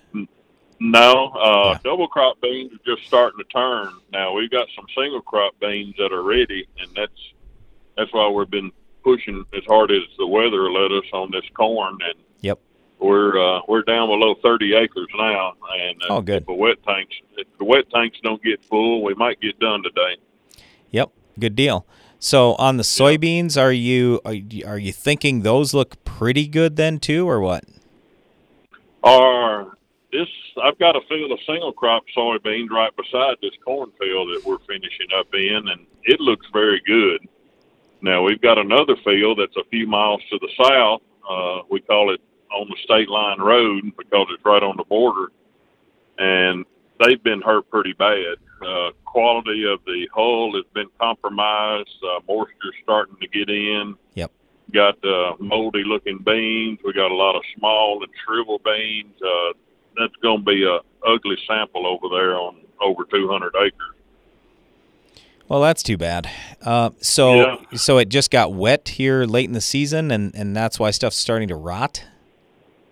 No, 0.79 1.27
uh, 1.29 1.77
double 1.83 2.07
crop 2.07 2.41
beans 2.41 2.71
are 2.73 2.95
just 2.95 3.07
starting 3.07 3.37
to 3.39 3.45
turn. 3.45 3.93
Now 4.11 4.33
we've 4.33 4.49
got 4.51 4.67
some 4.75 4.85
single 4.95 5.21
crop 5.21 5.53
beans 5.59 5.95
that 5.97 6.11
are 6.11 6.23
ready, 6.23 6.67
and 6.79 6.89
that's 6.95 7.11
that's 7.97 8.11
why 8.13 8.27
we've 8.29 8.49
been 8.49 8.71
pushing 9.03 9.45
as 9.55 9.63
hard 9.65 9.91
as 9.91 10.01
the 10.17 10.27
weather 10.27 10.71
let 10.71 10.91
us 10.91 11.05
on 11.13 11.31
this 11.31 11.45
corn. 11.53 11.97
And 12.03 12.15
Yep. 12.41 12.59
we're 12.99 13.39
uh, 13.39 13.61
we're 13.67 13.83
down 13.83 14.07
below 14.09 14.35
30 14.41 14.73
acres 14.75 15.07
now. 15.17 15.53
And 15.79 16.01
uh, 16.03 16.15
Oh, 16.17 16.21
good. 16.21 16.41
if 16.41 16.47
the 16.47 16.53
wet 16.53 16.77
tanks 16.85 17.15
if 17.37 17.47
the 17.57 17.65
wet 17.65 17.89
tanks 17.89 18.17
don't 18.23 18.41
get 18.43 18.63
full, 18.65 19.03
we 19.03 19.13
might 19.13 19.39
get 19.39 19.57
done 19.59 19.83
today. 19.83 20.17
Yep. 20.91 21.11
Good 21.39 21.55
deal. 21.55 21.85
So 22.19 22.55
on 22.55 22.77
the 22.77 22.83
soybeans, 22.83 23.61
are 23.61 23.71
you 23.71 24.19
are 24.25 24.33
you, 24.33 24.65
are 24.65 24.79
you 24.79 24.91
thinking 24.91 25.41
those 25.41 25.73
look 25.73 26.03
pretty 26.03 26.47
good 26.47 26.75
then 26.77 26.99
too, 26.99 27.27
or 27.29 27.39
what? 27.39 27.63
Our 29.03 29.77
this 30.13 30.29
I've 30.63 30.77
got 30.77 30.95
a 30.95 31.01
field 31.09 31.31
of 31.31 31.39
single 31.45 31.73
crop 31.73 32.03
soybeans 32.15 32.69
right 32.69 32.95
beside 32.95 33.35
this 33.41 33.53
cornfield 33.65 34.29
that 34.29 34.43
we're 34.45 34.59
finishing 34.59 35.07
up 35.17 35.27
in, 35.33 35.67
and 35.67 35.85
it 36.03 36.19
looks 36.19 36.45
very 36.53 36.81
good. 36.85 37.27
Now 38.01 38.23
we've 38.23 38.41
got 38.41 38.57
another 38.57 38.95
field 39.03 39.39
that's 39.39 39.57
a 39.57 39.67
few 39.69 39.87
miles 39.87 40.21
to 40.29 40.39
the 40.39 40.49
south. 40.63 41.01
Uh, 41.27 41.63
we 41.69 41.81
call 41.81 42.13
it 42.13 42.21
on 42.53 42.69
the 42.69 42.77
state 42.83 43.09
line 43.09 43.39
road 43.39 43.91
because 43.97 44.27
it's 44.29 44.45
right 44.45 44.61
on 44.61 44.77
the 44.77 44.83
border, 44.83 45.31
and 46.19 46.65
they've 47.03 47.23
been 47.23 47.41
hurt 47.41 47.69
pretty 47.69 47.93
bad. 47.93 48.37
Uh, 48.65 48.91
quality 49.05 49.65
of 49.65 49.79
the 49.85 50.07
hull 50.13 50.53
has 50.55 50.65
been 50.73 50.89
compromised. 50.99 51.89
Uh, 52.03 52.19
moisture's 52.27 52.75
starting 52.83 53.15
to 53.19 53.27
get 53.27 53.49
in. 53.49 53.95
Yep. 54.13 54.31
Got 54.71 55.03
uh, 55.03 55.35
moldy 55.39 55.83
looking 55.83 56.19
beans. 56.19 56.79
We 56.85 56.93
got 56.93 57.11
a 57.11 57.15
lot 57.15 57.35
of 57.35 57.41
small 57.57 58.03
and 58.03 58.11
shrivel 58.23 58.59
beans. 58.63 59.13
Uh, 59.21 59.53
that's 59.97 60.15
going 60.21 60.39
to 60.39 60.43
be 60.45 60.63
a 60.65 60.79
ugly 61.07 61.37
sample 61.47 61.85
over 61.87 62.07
there 62.15 62.35
on 62.35 62.57
over 62.81 63.03
200 63.05 63.53
acres. 63.55 63.73
Well, 65.49 65.61
that's 65.61 65.83
too 65.83 65.97
bad. 65.97 66.29
Uh, 66.65 66.91
so 66.99 67.33
Yeah. 67.35 67.55
so 67.75 67.97
it 67.97 68.09
just 68.09 68.31
got 68.31 68.53
wet 68.53 68.89
here 68.89 69.25
late 69.25 69.45
in 69.45 69.51
the 69.53 69.61
season, 69.61 70.09
and 70.09 70.33
and 70.33 70.55
that's 70.55 70.79
why 70.79 70.91
stuff's 70.91 71.17
starting 71.17 71.49
to 71.49 71.55
rot. 71.55 72.05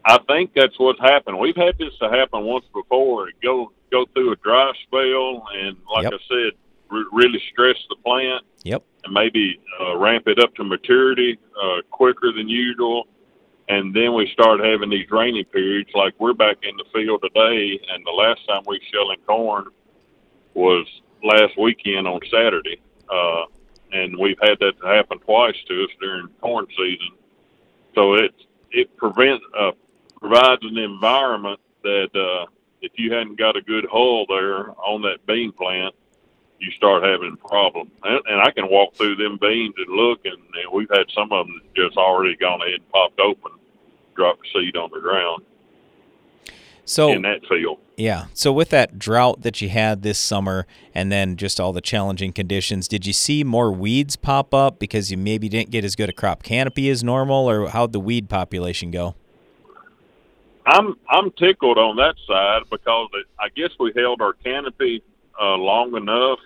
I 0.05 0.17
think 0.27 0.51
that's 0.55 0.77
what's 0.77 0.99
happened. 0.99 1.39
We've 1.39 1.55
had 1.55 1.77
this 1.77 1.97
to 1.99 2.09
happen 2.09 2.43
once 2.43 2.65
before. 2.73 3.29
It 3.29 3.35
go 3.41 3.71
go 3.91 4.05
through 4.13 4.33
a 4.33 4.35
dry 4.37 4.71
spell, 4.83 5.43
and 5.55 5.77
like 5.93 6.03
Yep. 6.03 6.13
I 6.13 6.17
said, 6.27 6.51
re- 6.89 7.05
really 7.11 7.41
stress 7.51 7.77
the 7.89 7.95
plant 8.03 8.43
Yep. 8.63 8.83
and 9.05 9.13
maybe 9.13 9.59
uh, 9.81 9.95
ramp 9.97 10.27
it 10.27 10.37
up 10.39 10.53
to 10.55 10.63
maturity 10.63 11.37
uh, 11.61 11.81
quicker 11.89 12.31
than 12.33 12.47
usual. 12.49 13.07
And 13.71 13.93
then 13.93 14.13
we 14.13 14.29
start 14.33 14.59
having 14.59 14.89
these 14.89 15.09
rainy 15.09 15.45
periods, 15.45 15.91
like 15.95 16.13
we're 16.19 16.33
back 16.33 16.57
in 16.61 16.75
the 16.75 16.83
field 16.93 17.21
today. 17.23 17.79
And 17.89 18.05
the 18.05 18.11
last 18.11 18.45
time 18.45 18.63
we 18.67 18.81
shelling 18.91 19.21
corn 19.25 19.67
was 20.53 20.85
last 21.23 21.57
weekend 21.57 22.05
on 22.05 22.19
Saturday, 22.29 22.81
uh, 23.09 23.45
and 23.93 24.17
we've 24.19 24.37
had 24.41 24.59
that 24.59 24.73
happen 24.83 25.19
twice 25.19 25.55
to 25.69 25.85
us 25.85 25.89
during 26.01 26.27
corn 26.41 26.67
season. 26.77 27.11
So 27.95 28.15
it 28.15 28.35
it 28.71 28.97
prevent 28.97 29.41
uh, 29.57 29.71
provides 30.19 30.63
an 30.63 30.77
environment 30.77 31.61
that 31.83 32.09
uh, 32.13 32.51
if 32.81 32.91
you 32.97 33.13
hadn't 33.13 33.37
got 33.37 33.55
a 33.55 33.61
good 33.61 33.85
hull 33.89 34.25
there 34.27 34.71
on 34.81 35.01
that 35.03 35.25
bean 35.25 35.53
plant, 35.53 35.95
you 36.59 36.71
start 36.71 37.03
having 37.03 37.37
problems. 37.37 37.91
And, 38.03 38.19
and 38.27 38.41
I 38.41 38.51
can 38.51 38.69
walk 38.69 38.95
through 38.95 39.15
them 39.15 39.37
beans 39.39 39.75
and 39.77 39.95
look, 39.95 40.25
and, 40.25 40.35
and 40.35 40.73
we've 40.73 40.91
had 40.93 41.05
some 41.15 41.31
of 41.31 41.47
them 41.47 41.61
just 41.73 41.95
already 41.95 42.35
gone 42.35 42.61
ahead 42.61 42.81
and 42.81 42.89
popped 42.89 43.19
open, 43.19 43.51
dropped 44.15 44.47
seed 44.53 44.75
on 44.75 44.89
the 44.93 44.99
ground 44.99 45.43
So 46.85 47.11
in 47.11 47.21
that 47.23 47.41
field. 47.47 47.79
yeah. 47.97 48.25
So 48.33 48.51
with 48.51 48.69
that 48.69 48.97
drought 48.99 49.41
that 49.41 49.61
you 49.61 49.69
had 49.69 50.01
this 50.01 50.17
summer, 50.19 50.65
and 50.93 51.11
then 51.11 51.37
just 51.37 51.59
all 51.59 51.71
the 51.73 51.81
challenging 51.81 52.33
conditions, 52.33 52.87
did 52.87 53.05
you 53.05 53.13
see 53.13 53.43
more 53.43 53.71
weeds 53.71 54.15
pop 54.15 54.53
up 54.53 54.79
because 54.79 55.11
you 55.11 55.17
maybe 55.17 55.47
didn't 55.49 55.71
get 55.71 55.85
as 55.85 55.95
good 55.95 56.09
a 56.09 56.13
crop 56.13 56.43
canopy 56.43 56.89
as 56.89 57.03
normal, 57.03 57.49
or 57.49 57.69
how'd 57.69 57.91
the 57.93 57.99
weed 57.99 58.29
population 58.29 58.91
go? 58.91 59.15
I'm 60.65 60.95
I'm 61.09 61.31
tickled 61.31 61.77
on 61.77 61.95
that 61.97 62.15
side 62.27 62.63
because 62.69 63.09
it, 63.13 63.25
I 63.39 63.49
guess 63.55 63.71
we 63.79 63.91
held 63.95 64.21
our 64.21 64.33
canopy 64.33 65.03
uh, 65.41 65.55
long 65.55 65.95
enough. 65.95 66.39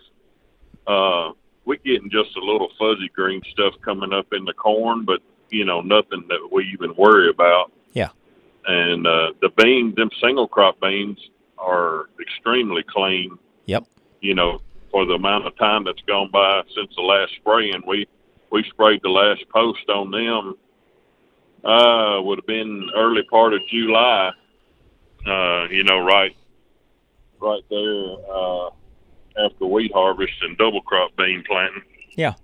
Uh, 0.88 1.32
we're 1.66 1.78
getting 1.84 2.09
just 2.09 2.36
a 2.38 2.39
little 2.39 2.70
fuzzy 2.80 3.09
green 3.13 3.41
stuff 3.51 3.74
coming 3.84 4.13
up 4.13 4.28
in 4.32 4.45
the 4.45 4.53
corn, 4.53 5.03
but 5.03 5.20
you 5.50 5.66
know 5.66 5.82
nothing 5.82 6.26
that 6.30 6.50
we 6.52 6.66
even 6.74 6.96
worry 6.96 7.30
about. 7.30 7.72
Yeah. 7.93 8.10
And 8.68 9.06
uh, 9.06 9.34
the 9.41 9.50
beans, 9.50 9.96
them 9.96 10.10
single 10.22 10.48
crop 10.48 10.80
beans, 10.82 11.20
are 11.58 12.10
extremely 12.20 12.84
clean. 12.84 13.38
Yep. 13.66 13.86
You 14.22 14.36
know, 14.36 14.62
for 14.91 15.06
the 15.06 15.14
amount 15.14 15.46
of 15.46 15.58
time 15.58 15.84
that's 15.84 16.02
gone 16.08 16.30
by 16.32 16.62
since 16.76 16.93
the 16.96 17.02
last 17.02 17.34
spraying, 17.36 17.84
we 17.88 18.08
we 18.52 18.64
sprayed 18.70 19.02
the 19.04 19.10
last 19.10 19.43
post 19.50 19.88
on 19.89 20.12
them 20.12 20.56
uh, 21.66 22.22
would 22.22 22.39
have 22.39 22.46
been 22.46 22.89
early 22.96 23.24
part 23.24 23.54
of 23.54 23.60
July, 23.68 24.32
uh, 25.26 25.68
you 25.70 25.84
know, 25.84 26.00
right, 26.00 26.36
right 27.41 27.64
there 27.70 28.16
uh, 28.32 28.70
after 29.46 29.66
wheat 29.66 29.91
harvest 29.93 30.34
and 30.41 30.58
double 30.58 30.82
crop 30.82 31.16
bean 31.18 31.43
planting. 31.48 31.84
Yeah. 32.16 32.36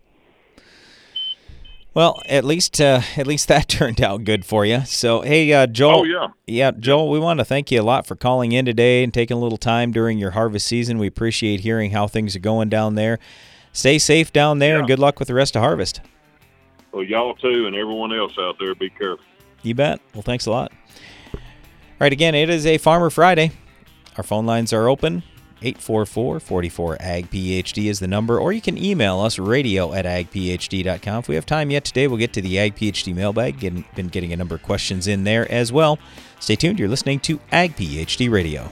Well, 1.93 2.21
at 2.25 2.45
least 2.45 2.79
uh, 2.79 3.01
at 3.17 3.27
least 3.27 3.47
that 3.47 3.67
turned 3.67 4.01
out 4.01 4.23
good 4.23 4.45
for 4.45 4.65
you. 4.65 4.81
So, 4.85 5.21
hey, 5.21 5.51
uh, 5.53 5.67
Joel. 5.67 5.99
Oh, 5.99 6.03
yeah. 6.03 6.27
Yeah, 6.47 6.71
Joel, 6.71 7.09
we 7.09 7.19
want 7.19 7.39
to 7.39 7.45
thank 7.45 7.71
you 7.71 7.81
a 7.81 7.83
lot 7.83 8.05
for 8.05 8.15
calling 8.15 8.51
in 8.51 8.65
today 8.65 9.03
and 9.03 9.13
taking 9.13 9.37
a 9.37 9.39
little 9.39 9.57
time 9.57 9.91
during 9.91 10.17
your 10.17 10.31
harvest 10.31 10.67
season. 10.67 10.97
We 10.97 11.07
appreciate 11.07 11.61
hearing 11.61 11.91
how 11.91 12.07
things 12.07 12.35
are 12.35 12.39
going 12.39 12.69
down 12.69 12.95
there. 12.95 13.19
Stay 13.73 13.99
safe 13.99 14.33
down 14.33 14.59
there, 14.59 14.79
and 14.79 14.87
good 14.87 14.99
luck 14.99 15.17
with 15.17 15.29
the 15.29 15.33
rest 15.33 15.55
of 15.55 15.61
harvest. 15.61 16.01
Well, 16.91 17.03
y'all 17.03 17.35
too, 17.35 17.67
and 17.67 17.75
everyone 17.75 18.13
else 18.13 18.33
out 18.37 18.57
there, 18.59 18.75
be 18.75 18.89
careful. 18.89 19.23
You 19.63 19.75
bet. 19.75 20.01
Well, 20.13 20.23
thanks 20.23 20.45
a 20.45 20.51
lot. 20.51 20.73
All 21.33 21.39
right, 22.01 22.11
again, 22.11 22.35
it 22.35 22.49
is 22.49 22.65
a 22.65 22.77
Farmer 22.77 23.09
Friday. 23.09 23.51
Our 24.17 24.23
phone 24.23 24.45
lines 24.45 24.73
are 24.73 24.89
open. 24.89 25.23
844-44-AG-PHD 25.61 27.85
is 27.85 27.99
the 27.99 28.07
number, 28.07 28.39
or 28.39 28.51
you 28.51 28.61
can 28.61 28.77
email 28.77 29.19
us 29.19 29.39
radio 29.39 29.93
at 29.93 30.05
agphd.com. 30.05 31.19
If 31.19 31.27
we 31.27 31.35
have 31.35 31.45
time 31.45 31.71
yet 31.71 31.85
today, 31.85 32.07
we'll 32.07 32.17
get 32.17 32.33
to 32.33 32.41
the 32.41 32.59
Ag 32.59 32.75
PhD 32.75 33.15
mailbag. 33.15 33.59
Getting, 33.59 33.85
been 33.95 34.07
getting 34.07 34.33
a 34.33 34.37
number 34.37 34.55
of 34.55 34.63
questions 34.63 35.07
in 35.07 35.23
there 35.23 35.49
as 35.51 35.71
well. 35.71 35.99
Stay 36.39 36.55
tuned. 36.55 36.79
You're 36.79 36.89
listening 36.89 37.19
to 37.21 37.39
Ag 37.51 37.75
PhD 37.75 38.31
Radio. 38.31 38.71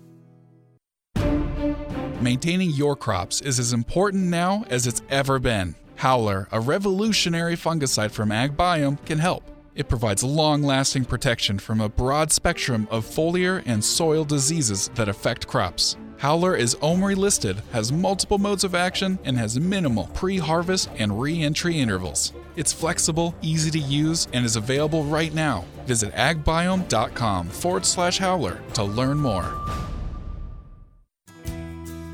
Maintaining 2.21 2.69
your 2.69 2.95
crops 2.95 3.41
is 3.41 3.57
as 3.57 3.73
important 3.73 4.25
now 4.25 4.63
as 4.69 4.85
it's 4.85 5.01
ever 5.09 5.39
been. 5.39 5.73
Howler, 5.95 6.47
a 6.51 6.59
revolutionary 6.59 7.55
fungicide 7.55 8.11
from 8.11 8.29
AgBiome, 8.29 9.03
can 9.07 9.17
help. 9.17 9.43
It 9.73 9.89
provides 9.89 10.23
long 10.23 10.61
lasting 10.61 11.05
protection 11.05 11.57
from 11.57 11.81
a 11.81 11.89
broad 11.89 12.31
spectrum 12.31 12.87
of 12.91 13.07
foliar 13.07 13.63
and 13.65 13.83
soil 13.83 14.23
diseases 14.23 14.91
that 14.93 15.09
affect 15.09 15.47
crops. 15.47 15.97
Howler 16.17 16.55
is 16.55 16.75
OMRI 16.75 17.15
listed, 17.15 17.63
has 17.71 17.91
multiple 17.91 18.37
modes 18.37 18.63
of 18.63 18.75
action, 18.75 19.17
and 19.23 19.35
has 19.35 19.59
minimal 19.59 20.05
pre 20.13 20.37
harvest 20.37 20.91
and 20.99 21.19
re 21.19 21.41
entry 21.41 21.79
intervals. 21.79 22.33
It's 22.55 22.71
flexible, 22.71 23.33
easy 23.41 23.71
to 23.71 23.79
use, 23.79 24.27
and 24.31 24.45
is 24.45 24.57
available 24.57 25.05
right 25.05 25.33
now. 25.33 25.65
Visit 25.87 26.13
agbiome.com 26.13 27.49
forward 27.49 27.85
slash 27.87 28.19
howler 28.19 28.61
to 28.75 28.83
learn 28.83 29.17
more. 29.17 29.90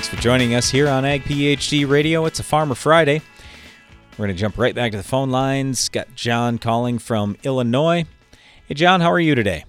Thanks 0.00 0.14
for 0.16 0.22
joining 0.22 0.54
us 0.54 0.70
here 0.70 0.88
on 0.88 1.04
Ag 1.04 1.24
PhD 1.24 1.86
Radio. 1.86 2.24
It's 2.24 2.40
a 2.40 2.42
Farmer 2.42 2.74
Friday. 2.74 3.20
We're 4.12 4.24
going 4.24 4.34
to 4.34 4.40
jump 4.40 4.56
right 4.56 4.74
back 4.74 4.92
to 4.92 4.96
the 4.96 5.04
phone 5.04 5.28
lines. 5.28 5.90
Got 5.90 6.14
John 6.14 6.56
calling 6.56 6.98
from 6.98 7.36
Illinois. 7.42 8.06
Hey, 8.66 8.74
John, 8.74 9.02
how 9.02 9.12
are 9.12 9.20
you 9.20 9.34
today? 9.34 9.66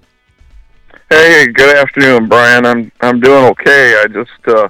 Hey, 1.09 1.47
good 1.47 1.75
afternoon, 1.75 2.29
Brian. 2.29 2.65
I'm 2.65 2.93
I'm 3.01 3.19
doing 3.19 3.43
okay. 3.43 4.01
I 4.01 4.07
just 4.07 4.47
uh, 4.47 4.69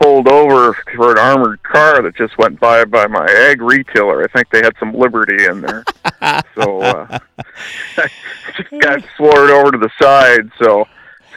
pulled 0.00 0.28
over 0.28 0.72
for 0.94 1.10
an 1.10 1.18
armored 1.18 1.60
car 1.64 2.00
that 2.00 2.14
just 2.14 2.38
went 2.38 2.60
by 2.60 2.84
by 2.84 3.08
my 3.08 3.26
ag 3.28 3.60
retailer. 3.60 4.22
I 4.22 4.28
think 4.28 4.50
they 4.50 4.62
had 4.62 4.76
some 4.78 4.94
Liberty 4.94 5.46
in 5.46 5.62
there, 5.62 5.82
so 6.54 6.80
uh, 6.80 7.18
I 7.96 8.08
just 8.56 8.70
got 8.80 9.02
floored 9.16 9.50
over 9.50 9.72
to 9.72 9.78
the 9.78 9.90
side. 10.00 10.48
So 10.62 10.82
it's 10.82 10.90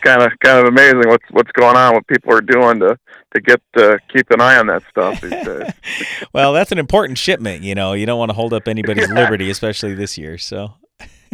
kind 0.05 0.21
of 0.21 0.31
kind 0.39 0.59
of 0.59 0.65
amazing 0.65 1.03
what's 1.05 1.25
what's 1.31 1.51
going 1.53 1.75
on, 1.75 1.93
what 1.95 2.07
people 2.07 2.33
are 2.33 2.41
doing 2.41 2.79
to 2.79 2.97
to 3.33 3.41
get 3.41 3.61
to 3.77 3.99
keep 4.13 4.29
an 4.31 4.39
eye 4.39 4.57
on 4.57 4.67
that 4.67 4.83
stuff 4.89 5.19
these 5.21 5.31
days. 5.31 5.73
well, 6.33 6.53
that's 6.53 6.71
an 6.71 6.77
important 6.77 7.17
shipment. 7.17 7.63
You 7.63 7.75
know, 7.75 7.93
you 7.93 8.05
don't 8.05 8.19
want 8.19 8.29
to 8.29 8.35
hold 8.35 8.53
up 8.53 8.67
anybody's 8.67 9.09
liberty, 9.09 9.49
especially 9.49 9.95
this 9.95 10.17
year. 10.17 10.37
So. 10.37 10.73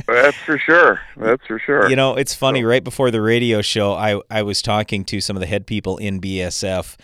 That's 0.08 0.38
for 0.38 0.58
sure. 0.58 1.00
That's 1.18 1.46
for 1.46 1.60
sure. 1.60 1.88
You 1.88 1.96
know, 1.96 2.16
it's 2.16 2.34
funny. 2.34 2.64
Right 2.64 2.84
before 2.84 3.12
the 3.12 3.22
radio 3.22 3.62
show, 3.62 3.94
I 3.94 4.20
I 4.32 4.42
was 4.42 4.62
talking 4.62 5.06
to 5.06 5.22
some 5.22 5.36
of 5.36 5.42
the 5.42 5.46
head 5.46 5.68
people 5.68 5.98
in 5.98 6.20
BASF, 6.20 6.98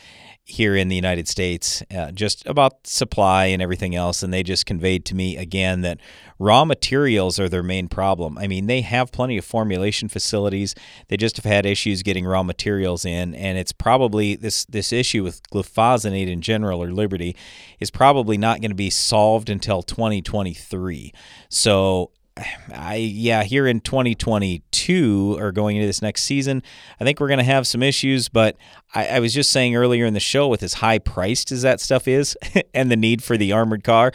here 0.49 0.77
in 0.77 0.87
the 0.87 0.95
United 0.95 1.27
States, 1.27 1.83
uh, 1.93 2.09
just 2.11 2.45
about 2.47 2.87
supply 2.87 3.47
and 3.47 3.61
everything 3.61 3.95
else. 3.95 4.23
And 4.23 4.33
they 4.33 4.43
just 4.43 4.65
conveyed 4.65 5.03
to 5.05 5.15
me 5.15 5.35
again 5.35 5.81
that 5.81 5.99
raw 6.39 6.63
materials 6.63 7.37
are 7.37 7.49
their 7.49 7.63
main 7.63 7.89
problem. 7.89 8.37
I 8.37 8.47
mean, 8.47 8.65
they 8.65 8.79
have 8.79 9.11
plenty 9.11 9.37
of 9.37 9.43
formulation 9.43 10.07
facilities. 10.07 10.73
They 11.09 11.17
just 11.17 11.35
have 11.35 11.43
had 11.43 11.65
issues 11.65 12.01
getting 12.01 12.25
raw 12.25 12.43
materials 12.43 13.03
in, 13.03 13.35
and 13.35 13.57
it's 13.57 13.73
probably 13.73 14.37
this 14.37 14.63
this 14.65 14.93
issue 14.93 15.21
with 15.21 15.41
glyphosate 15.49 16.27
in 16.27 16.39
general 16.41 16.81
or 16.81 16.91
Liberty 16.91 17.35
is 17.81 17.91
probably 17.91 18.37
not 18.37 18.61
going 18.61 18.71
to 18.71 18.75
be 18.75 18.89
solved 18.89 19.49
until 19.49 19.83
2023. 19.83 21.13
So 21.49 22.11
I 22.73 22.95
yeah, 22.95 23.43
here 23.43 23.67
in 23.67 23.81
2022 23.81 24.76
or 24.89 25.51
going 25.51 25.75
into 25.77 25.87
this 25.87 26.01
next 26.01 26.23
season, 26.23 26.63
I 26.99 27.03
think 27.03 27.19
we're 27.19 27.27
going 27.27 27.39
to 27.39 27.43
have 27.43 27.67
some 27.67 27.83
issues. 27.83 28.29
But 28.29 28.57
I, 28.93 29.07
I, 29.07 29.19
was 29.19 29.33
just 29.33 29.51
saying 29.51 29.75
earlier 29.75 30.05
in 30.05 30.13
the 30.13 30.19
show, 30.19 30.47
with 30.47 30.63
as 30.63 30.75
high 30.75 30.99
priced 30.99 31.51
as 31.51 31.61
that 31.63 31.79
stuff 31.79 32.07
is, 32.07 32.37
and 32.73 32.89
the 32.89 32.95
need 32.95 33.23
for 33.23 33.37
the 33.37 33.51
armored 33.51 33.83
car, 33.83 34.11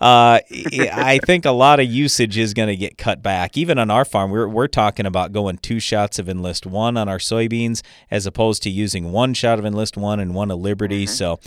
uh, 0.00 0.40
I 0.40 1.20
think 1.26 1.44
a 1.44 1.52
lot 1.52 1.80
of 1.80 1.86
usage 1.86 2.38
is 2.38 2.54
going 2.54 2.68
to 2.68 2.76
get 2.76 2.98
cut 2.98 3.22
back. 3.22 3.56
Even 3.56 3.78
on 3.78 3.90
our 3.90 4.04
farm, 4.04 4.30
we're 4.30 4.48
we're 4.48 4.68
talking 4.68 5.06
about 5.06 5.32
going 5.32 5.58
two 5.58 5.80
shots 5.80 6.18
of 6.18 6.28
Enlist 6.28 6.66
One 6.66 6.96
on 6.96 7.08
our 7.08 7.18
soybeans 7.18 7.82
as 8.10 8.26
opposed 8.26 8.62
to 8.64 8.70
using 8.70 9.12
one 9.12 9.34
shot 9.34 9.58
of 9.58 9.64
Enlist 9.64 9.96
One 9.96 10.20
and 10.20 10.34
one 10.34 10.50
of 10.50 10.58
Liberty. 10.58 11.04
Mm-hmm. 11.04 11.14
So, 11.14 11.40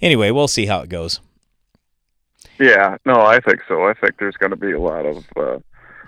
anyway, 0.00 0.30
we'll 0.30 0.48
see 0.48 0.66
how 0.66 0.80
it 0.80 0.88
goes. 0.88 1.20
Yeah, 2.58 2.96
no, 3.04 3.20
I 3.20 3.40
think 3.40 3.60
so. 3.68 3.84
I 3.84 3.94
think 3.94 4.18
there's 4.18 4.36
going 4.36 4.50
to 4.50 4.56
be 4.56 4.72
a 4.72 4.80
lot 4.80 5.04
of 5.04 5.24
uh, 5.36 5.58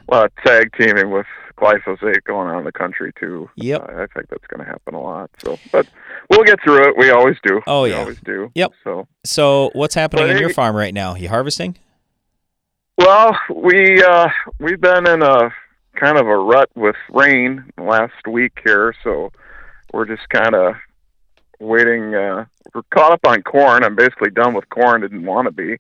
a 0.09 0.15
lot 0.15 0.25
of 0.27 0.33
tag 0.45 0.71
teaming 0.79 1.11
with 1.11 1.27
glyphosate 1.59 2.23
going 2.25 2.49
on 2.49 2.59
in 2.59 2.65
the 2.65 2.73
country 2.73 3.13
too. 3.19 3.51
Yep. 3.57 3.83
Uh, 3.83 3.93
I 4.03 4.07
think 4.15 4.29
that's 4.29 4.47
going 4.47 4.65
to 4.65 4.71
happen 4.71 4.95
a 4.95 5.01
lot. 5.01 5.31
So, 5.43 5.59
but 5.73 5.87
we'll 6.31 6.45
get 6.45 6.59
through 6.63 6.89
it. 6.89 6.95
We 6.97 7.11
always 7.11 7.37
do. 7.47 7.61
Oh 7.67 7.83
we 7.83 7.91
yeah, 7.91 7.99
always 7.99 8.21
do. 8.21 8.51
Yep. 8.55 8.73
So, 8.85 9.09
so 9.25 9.71
what's 9.75 9.95
happening 9.95 10.27
But 10.27 10.37
in 10.37 10.39
your 10.39 10.51
farm 10.51 10.77
right 10.77 10.95
now? 10.95 11.15
You 11.15 11.29
harvesting? 11.29 11.77
well, 12.97 13.37
we 13.55 14.03
uh, 14.03 14.29
we've 14.59 14.81
been 14.81 15.07
in 15.07 15.23
a 15.23 15.51
kind 15.99 16.19
of 16.19 16.27
a 16.27 16.37
rut 16.37 16.69
with 16.75 16.97
rain 17.11 17.65
last 17.79 18.27
week 18.29 18.53
here, 18.65 18.95
so 19.05 19.31
we're 19.93 20.07
just 20.07 20.29
kind 20.29 20.55
of 20.55 20.75
waiting. 21.61 22.15
Uh, 22.15 22.45
we're 22.75 22.83
caught 22.93 23.13
up 23.13 23.21
on 23.27 23.43
corn. 23.43 23.85
I'm 23.85 23.97
basically 23.97 24.31
done 24.31 24.55
with 24.55 24.69
corn. 24.69 25.01
Didn't 25.01 25.25
want 25.25 25.47
to 25.47 25.53
be, 25.53 25.77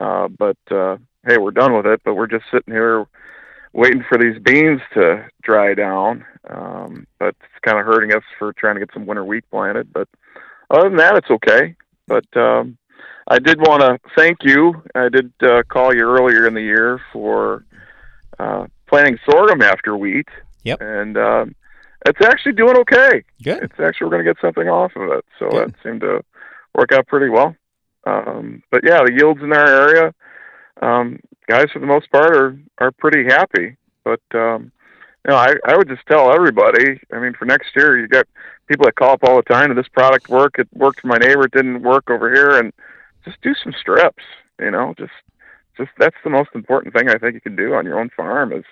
uh, 0.00 0.28
but 0.28 0.56
uh, 0.70 0.96
hey, 1.26 1.38
we're 1.38 1.50
done 1.50 1.74
with 1.74 1.86
it. 1.86 2.00
But 2.04 2.14
we're 2.14 2.26
just 2.26 2.44
sitting 2.52 2.72
here 2.74 3.06
waiting 3.72 4.04
for 4.08 4.18
these 4.18 4.38
beans 4.42 4.80
to 4.94 5.26
dry 5.42 5.74
down. 5.74 6.24
Um, 6.48 7.06
but 7.18 7.28
it's 7.28 7.64
kind 7.64 7.78
of 7.78 7.86
hurting 7.86 8.12
us 8.12 8.24
for 8.38 8.52
trying 8.52 8.74
to 8.74 8.80
get 8.80 8.92
some 8.92 9.06
winter 9.06 9.24
wheat 9.24 9.44
planted. 9.50 9.92
But 9.92 10.08
other 10.70 10.88
than 10.88 10.98
that, 10.98 11.16
it's 11.16 11.30
okay. 11.30 11.76
But 12.06 12.26
um, 12.36 12.76
I 13.28 13.38
did 13.38 13.60
want 13.60 13.82
to 13.82 13.98
thank 14.16 14.38
you. 14.42 14.82
I 14.94 15.08
did 15.08 15.32
uh, 15.42 15.62
call 15.68 15.94
you 15.94 16.02
earlier 16.02 16.46
in 16.46 16.54
the 16.54 16.62
year 16.62 17.00
for 17.12 17.64
uh, 18.38 18.66
planting 18.88 19.18
sorghum 19.30 19.62
after 19.62 19.96
wheat. 19.96 20.28
Yep. 20.64 20.80
And 20.80 21.16
um, 21.16 21.54
it's 22.06 22.20
actually 22.20 22.52
doing 22.52 22.76
okay. 22.78 23.22
Good. 23.42 23.62
It's 23.62 23.80
actually 23.80 24.06
we're 24.06 24.16
going 24.16 24.24
to 24.24 24.34
get 24.34 24.40
something 24.40 24.68
off 24.68 24.92
of 24.96 25.10
it. 25.10 25.24
So 25.38 25.48
that 25.50 25.74
seemed 25.82 26.00
to 26.00 26.24
work 26.74 26.92
out 26.92 27.06
pretty 27.06 27.28
well. 27.28 27.54
Um, 28.04 28.62
but 28.70 28.82
yeah, 28.84 28.98
the 29.04 29.12
yields 29.12 29.40
in 29.42 29.52
our 29.52 29.68
area, 29.68 30.14
um, 30.80 31.20
guys 31.52 31.70
for 31.72 31.80
the 31.80 31.86
most 31.86 32.10
part 32.10 32.36
are 32.36 32.58
are 32.78 32.92
pretty 32.92 33.24
happy. 33.24 33.76
But 34.04 34.22
um, 34.34 34.72
you 35.24 35.30
know, 35.30 35.36
I 35.36 35.54
I 35.66 35.76
would 35.76 35.88
just 35.88 36.06
tell 36.06 36.32
everybody. 36.32 37.00
I 37.12 37.18
mean, 37.18 37.34
for 37.34 37.44
next 37.44 37.76
year, 37.76 37.98
you 37.98 38.08
got 38.08 38.26
people 38.66 38.86
that 38.86 38.96
call 38.96 39.12
up 39.12 39.24
all 39.24 39.36
the 39.36 39.42
time. 39.42 39.68
Did 39.68 39.76
this 39.76 39.88
product 39.88 40.28
work? 40.28 40.58
It 40.58 40.68
worked 40.72 41.00
for 41.00 41.08
my 41.08 41.18
neighbor. 41.18 41.44
It 41.44 41.52
didn't 41.52 41.82
work 41.82 42.10
over 42.10 42.32
here. 42.32 42.58
And 42.58 42.72
just 43.24 43.40
do 43.42 43.54
some 43.62 43.74
strips. 43.78 44.24
You 44.60 44.70
know, 44.70 44.94
just 44.98 45.12
just 45.76 45.90
that's 45.98 46.16
the 46.24 46.30
most 46.30 46.50
important 46.54 46.94
thing 46.94 47.08
I 47.08 47.18
think 47.18 47.34
you 47.34 47.40
can 47.40 47.56
do 47.56 47.74
on 47.74 47.84
your 47.84 48.00
own 48.00 48.10
farm 48.16 48.52
is 48.52 48.64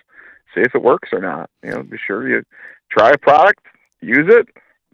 see 0.54 0.62
if 0.62 0.74
it 0.74 0.82
works 0.82 1.10
or 1.12 1.20
not. 1.20 1.50
You 1.62 1.70
know, 1.70 1.82
be 1.82 1.98
sure 1.98 2.28
you 2.28 2.42
try 2.90 3.10
a 3.10 3.18
product, 3.18 3.66
use 4.00 4.26
it, 4.28 4.48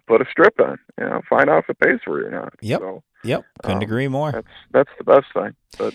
put 0.07 0.20
a 0.20 0.26
strip 0.30 0.59
on. 0.61 0.78
You 0.99 1.07
know, 1.07 1.22
find 1.28 1.49
out 1.49 1.64
if 1.64 1.70
it 1.70 1.78
pays 1.78 2.01
for 2.05 2.20
you 2.20 2.26
or 2.26 2.30
not. 2.30 2.55
Yep. 2.61 2.80
So, 2.80 3.03
Yep. 3.24 3.45
Couldn't 3.62 3.78
um, 3.78 3.82
agree 3.82 4.09
more. 4.09 4.30
That's 4.30 4.47
that's 4.70 4.91
the 4.99 5.05
best 5.05 5.26
thing. 5.34 5.55
But 5.78 5.95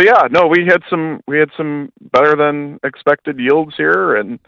but 0.00 0.06
yeah, 0.06 0.28
no, 0.30 0.46
we 0.46 0.64
had 0.64 0.82
some 0.88 1.20
we 1.28 1.38
had 1.38 1.50
some 1.58 1.92
better 2.00 2.34
than 2.34 2.80
expected 2.82 3.38
yields 3.38 3.74
here, 3.76 4.16
and 4.16 4.38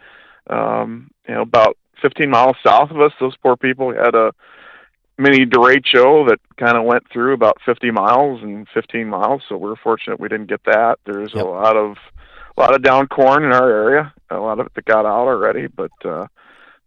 um, 0.49 1.11
you 1.29 1.35
know 1.35 1.43
about 1.43 1.77
15 2.01 2.31
miles 2.31 2.57
south 2.65 2.91
of 2.91 2.99
us, 3.03 3.13
those 3.21 3.37
poor 3.37 3.55
people 3.59 3.93
had 3.93 4.15
a 4.15 4.33
mini 5.19 5.45
derecho 5.45 6.27
that 6.27 6.39
kind 6.57 6.79
of 6.79 6.85
went 6.85 7.05
through 7.13 7.35
about 7.35 7.59
50 7.67 7.91
miles 7.91 8.43
and 8.43 8.67
15 8.73 9.07
miles. 9.07 9.43
So 9.47 9.59
we're 9.59 9.77
fortunate 9.77 10.19
we 10.19 10.31
didn't 10.31 10.49
get 10.49 10.65
that. 10.65 10.99
There's 11.05 11.35
a 11.35 11.45
lot 11.45 11.77
of 11.77 11.99
a 12.57 12.61
lot 12.61 12.75
of 12.75 12.83
down 12.83 13.07
corn 13.09 13.45
in 13.45 13.53
our 13.53 13.69
area, 13.69 14.15
a 14.31 14.39
lot 14.39 14.59
of 14.59 14.65
it 14.65 14.73
that 14.75 14.87
got 14.87 15.05
out 15.05 15.29
already, 15.29 15.67
but 15.67 15.93
uh, 16.03 16.29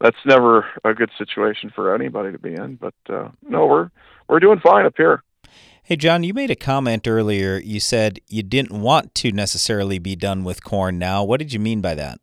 that's 0.01 0.17
never 0.25 0.65
a 0.83 0.95
good 0.95 1.11
situation 1.19 1.71
for 1.75 1.93
anybody 1.93 2.31
to 2.31 2.39
be 2.39 2.55
in. 2.55 2.79
But 2.81 2.95
uh, 3.09 3.29
no, 3.47 3.67
we're 3.67 3.91
we're 4.27 4.39
doing 4.39 4.59
fine 4.59 4.87
up 4.87 4.95
here. 4.97 5.21
Hey, 5.87 5.97
John, 5.97 6.23
you 6.23 6.33
made 6.33 6.49
a 6.49 6.55
comment 6.55 7.07
earlier. 7.07 7.57
You 7.59 7.79
said 7.79 8.19
you 8.27 8.41
didn't 8.41 8.81
want 8.81 9.13
to 9.15 9.31
necessarily 9.31 9.99
be 9.99 10.15
done 10.15 10.43
with 10.43 10.63
corn 10.63 10.97
now. 10.97 11.23
What 11.23 11.37
did 11.37 11.53
you 11.53 11.59
mean 11.59 11.79
by 11.79 11.93
that? 11.93 12.19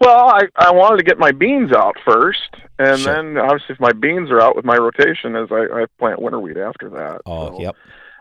Well, 0.00 0.30
I 0.30 0.40
I 0.56 0.72
wanted 0.72 0.96
to 0.96 1.04
get 1.04 1.16
my 1.16 1.30
beans 1.30 1.70
out 1.72 1.94
first, 2.04 2.56
and 2.80 3.00
then 3.04 3.38
obviously 3.38 3.74
if 3.74 3.80
my 3.80 3.92
beans 3.92 4.32
are 4.32 4.40
out 4.40 4.56
with 4.56 4.64
my 4.64 4.76
rotation, 4.76 5.36
as 5.36 5.46
I, 5.52 5.82
I 5.82 5.86
plant 6.00 6.20
winter 6.20 6.40
wheat 6.40 6.56
after 6.56 6.90
that. 6.90 7.20
Oh, 7.24 7.56
so, 7.56 7.62
yep. 7.62 7.76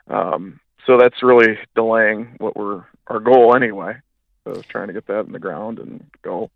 Um, 0.07 0.59
so 0.86 0.99
that's 0.99 1.24
really 1.24 1.57
delaying 1.74 2.36
what 2.38 2.55
we're 2.55 2.84
our 3.07 3.20
goal 3.20 3.55
anyway. 3.55 3.95
So 4.43 4.61
trying 4.70 4.89
to 4.89 4.93
get 4.93 5.07
that 5.07 5.26
in 5.26 5.32
the 5.32 5.39
ground 5.39 5.80
and 5.80 6.05
go. 6.22 6.51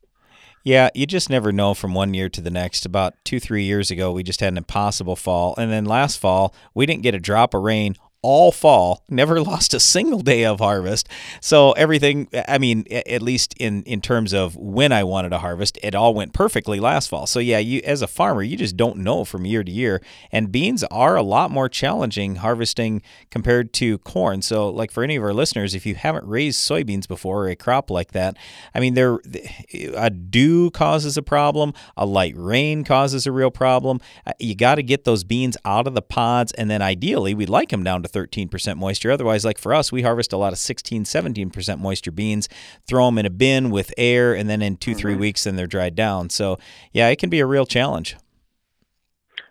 Yeah, 0.68 0.90
you 0.94 1.06
just 1.06 1.30
never 1.30 1.54
know 1.54 1.74
from 1.74 1.94
one 1.94 2.14
year 2.14 2.28
to 2.28 2.42
the 2.42 2.50
next. 2.50 2.86
About 2.86 3.16
two, 3.24 3.40
three 3.40 3.64
years 3.64 3.90
ago, 3.90 4.12
we 4.12 4.22
just 4.22 4.42
had 4.42 4.52
an 4.52 4.58
impossible 4.58 5.16
fall. 5.16 5.56
And 5.58 5.72
then 5.72 5.86
last 5.86 6.20
fall, 6.20 6.54
we 6.74 6.86
didn't 6.86 7.04
get 7.04 7.16
a 7.16 7.22
drop 7.22 7.54
of 7.54 7.62
rain 7.62 7.96
all 8.22 8.52
fall, 8.52 9.04
never 9.10 9.42
lost 9.52 9.74
a 9.74 9.80
single 9.80 10.22
day 10.22 10.46
of 10.46 10.60
harvest. 10.60 11.08
So 11.42 11.72
everything, 11.74 12.28
I 12.48 12.58
mean, 12.58 12.86
at 12.92 13.22
least 13.22 13.54
in, 13.60 13.84
in 13.84 14.02
terms 14.02 14.34
of 14.34 14.56
when 14.56 14.92
I 14.92 15.04
wanted 15.04 15.30
to 15.30 15.40
harvest, 15.40 15.78
it 15.84 15.96
all 15.96 16.14
went 16.14 16.34
perfectly 16.34 16.80
last 16.80 17.08
fall. 17.08 17.28
So 17.28 17.40
yeah, 17.40 17.60
you 17.60 17.82
as 17.86 18.02
a 18.02 18.08
farmer, 18.08 18.44
you 18.44 18.58
just 18.58 18.78
don't 18.78 18.98
know 18.98 19.24
from 19.24 19.46
year 19.46 19.64
to 19.64 19.72
year. 19.72 20.02
And 20.32 20.52
beans 20.52 20.84
are 20.86 21.16
a 21.16 21.24
lot 21.24 21.52
more 21.52 21.70
challenging 21.70 22.38
harvesting 22.38 23.02
compared 23.30 23.74
to 23.74 23.98
corn. 24.00 24.42
So 24.42 24.70
like 24.70 24.92
for 24.92 25.04
any 25.04 25.16
of 25.16 25.24
our 25.24 25.34
listeners, 25.34 25.76
if 25.76 25.86
you 25.86 25.96
haven't 25.96 26.26
raised 26.26 26.60
soybeans 26.60 27.08
before 27.08 27.46
or 27.46 27.50
a 27.50 27.56
crop 27.56 27.90
like 27.90 28.12
that, 28.12 28.38
I 28.74 28.80
mean, 28.80 28.94
there 28.94 29.20
a 29.96 30.10
dew 30.10 30.72
causes 30.72 31.18
a 31.18 31.22
problem, 31.22 31.74
a 31.96 32.06
light 32.06 32.34
rain 32.36 32.84
causes 32.84 33.26
a 33.28 33.32
real 33.32 33.52
problem. 33.52 34.00
Uh, 34.26 34.34
You 34.40 34.56
got 34.56 34.76
to 34.76 34.84
get 34.84 35.04
those 35.04 35.24
beans 35.24 35.58
out 35.66 35.88
of 35.88 35.94
the 35.94 36.02
pods, 36.02 36.52
and 36.54 36.70
then 36.70 36.82
ideally, 36.82 37.34
we'd 37.34 37.50
like 37.50 37.70
them 37.70 37.84
down 37.84 38.04
to 38.04 38.07
13% 38.08 38.78
moisture. 38.78 39.12
Otherwise, 39.12 39.46
like 39.46 39.58
for 39.58 39.74
us, 39.74 39.92
we 39.92 40.02
harvest 40.02 40.34
a 40.34 40.38
lot 40.38 40.54
of 40.54 40.60
16, 40.60 41.04
17% 41.04 41.80
moisture 41.80 42.12
beans, 42.12 42.50
throw 42.88 43.06
them 43.06 43.18
in 43.18 43.26
a 43.26 43.30
bin 43.30 43.70
with 43.70 43.94
air, 43.98 44.34
and 44.34 44.50
then 44.50 44.62
in 44.62 44.78
2 44.78 44.96
three 44.96 45.16
weeks, 45.16 45.44
then 45.44 45.56
they're 45.56 45.68
dried 45.68 45.96
down. 45.96 46.30
So, 46.30 46.58
yeah, 46.92 47.10
it 47.10 47.18
can 47.18 47.30
be 47.30 47.40
a 47.40 47.46
real 47.46 47.66
challenge. 47.66 48.18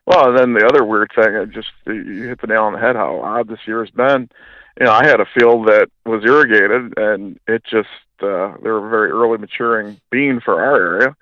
Well, 0.07 0.33
then 0.33 0.53
the 0.53 0.65
other 0.65 0.85
weird 0.85 1.11
thing, 1.15 1.37
I 1.37 1.45
just 1.47 1.69
you 1.87 2.29
hit 2.29 2.41
the 2.41 2.47
nail 2.47 2.63
on 2.63 2.73
the 2.73 2.79
head. 2.79 2.95
How 2.95 3.21
odd 3.21 3.49
this 3.49 3.67
year 3.67 3.85
has 3.85 3.91
been. 3.91 4.31
You 4.79 4.87
know, 4.87 4.93
I 4.93 5.05
had 5.05 5.21
a 5.21 5.27
field 5.37 5.67
that 5.67 5.89
was 6.05 6.23
irrigated, 6.25 6.97
and 6.97 7.41
it 7.49 7.65
just 7.65 7.89
uh, 8.23 8.55
they 8.63 8.71
were 8.71 8.87
a 8.87 8.91
very 8.91 9.11
early 9.11 9.39
maturing 9.39 10.01
bean 10.11 10.41
for 10.41 10.63
our 10.63 10.77
area, 10.77 11.17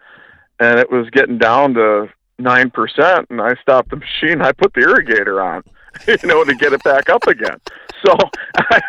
and 0.61 0.79
it 0.79 0.91
was 0.91 1.09
getting 1.11 1.39
down 1.39 1.75
to 1.75 2.11
nine 2.39 2.71
percent. 2.71 3.29
And 3.31 3.41
I 3.41 3.55
stopped 3.63 3.89
the 3.89 3.97
machine. 4.21 4.43
I 4.43 4.53
put 4.53 4.75
the 4.75 4.83
irrigator 4.83 5.43
on, 5.43 5.63
you 6.09 6.17
know, 6.25 6.45
to 6.45 6.55
get 6.55 6.73
it 6.73 6.83
back 6.83 7.09
up 7.09 7.27
again. 7.27 7.57
So, 8.05 8.15
I 8.57 8.81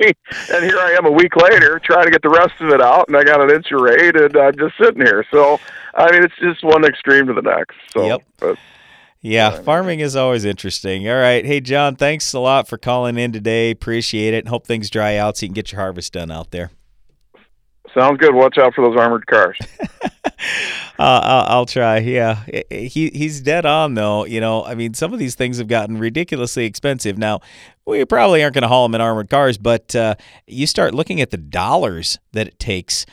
mean, 0.00 0.12
and 0.48 0.64
here 0.64 0.78
I 0.78 0.92
am 0.92 1.04
a 1.06 1.10
week 1.10 1.36
later 1.36 1.80
trying 1.84 2.04
to 2.06 2.10
get 2.10 2.22
the 2.22 2.30
rest 2.30 2.52
of 2.60 2.70
it 2.70 2.80
out, 2.80 3.06
and 3.08 3.16
I 3.16 3.24
got 3.24 3.40
an 3.40 3.50
inch 3.50 3.66
of 3.72 3.80
rain, 3.80 4.12
and 4.16 4.36
I'm 4.36 4.56
just 4.56 4.74
sitting 4.82 5.04
here. 5.04 5.24
So, 5.30 5.58
I 5.94 6.10
mean, 6.10 6.22
it's 6.24 6.34
just 6.40 6.64
one 6.64 6.84
extreme 6.84 7.26
to 7.26 7.34
the 7.34 7.42
next. 7.42 7.76
So, 7.92 8.06
Yep. 8.06 8.22
but, 8.40 8.56
Yeah, 9.20 9.50
farming 9.62 10.00
is 10.00 10.16
always 10.16 10.44
interesting. 10.44 11.08
All 11.08 11.16
right. 11.16 11.44
Hey, 11.44 11.60
John, 11.60 11.96
thanks 11.96 12.32
a 12.32 12.40
lot 12.40 12.66
for 12.66 12.78
calling 12.78 13.18
in 13.18 13.30
today. 13.30 13.70
Appreciate 13.70 14.34
it. 14.34 14.48
Hope 14.48 14.66
things 14.66 14.90
dry 14.90 15.16
out 15.16 15.36
so 15.36 15.44
you 15.44 15.48
can 15.50 15.54
get 15.54 15.70
your 15.70 15.80
harvest 15.80 16.14
done 16.14 16.30
out 16.30 16.50
there. 16.50 16.70
Sounds 17.94 18.18
good. 18.18 18.34
Watch 18.34 18.58
out 18.58 18.74
for 18.74 18.86
those 18.86 18.96
armored 18.98 19.26
cars. 19.26 19.58
Uh, 20.98 21.46
I'll, 21.48 21.66
try. 21.66 21.98
Yeah, 21.98 22.44
he 22.70 23.10
he's 23.14 23.40
dead 23.40 23.64
on 23.64 23.94
though. 23.94 24.24
You 24.24 24.40
know, 24.40 24.64
I 24.64 24.74
mean, 24.74 24.94
some 24.94 25.12
of 25.12 25.18
these 25.18 25.34
things 25.34 25.58
have 25.58 25.66
gotten 25.66 25.98
ridiculously 25.98 26.64
expensive. 26.64 27.16
Now, 27.16 27.40
we 27.86 28.04
probably 28.04 28.42
aren't 28.42 28.54
going 28.54 28.62
to 28.62 28.68
haul 28.68 28.86
them 28.86 28.94
in 28.94 29.00
armored 29.00 29.30
cars, 29.30 29.56
but 29.58 29.96
uh, 29.96 30.14
you 30.46 30.66
start 30.66 30.94
looking 30.94 31.20
at 31.20 31.30
the 31.30 31.38
dollars 31.38 32.18
that 32.32 32.46
it 32.46 32.58
takes 32.58 33.06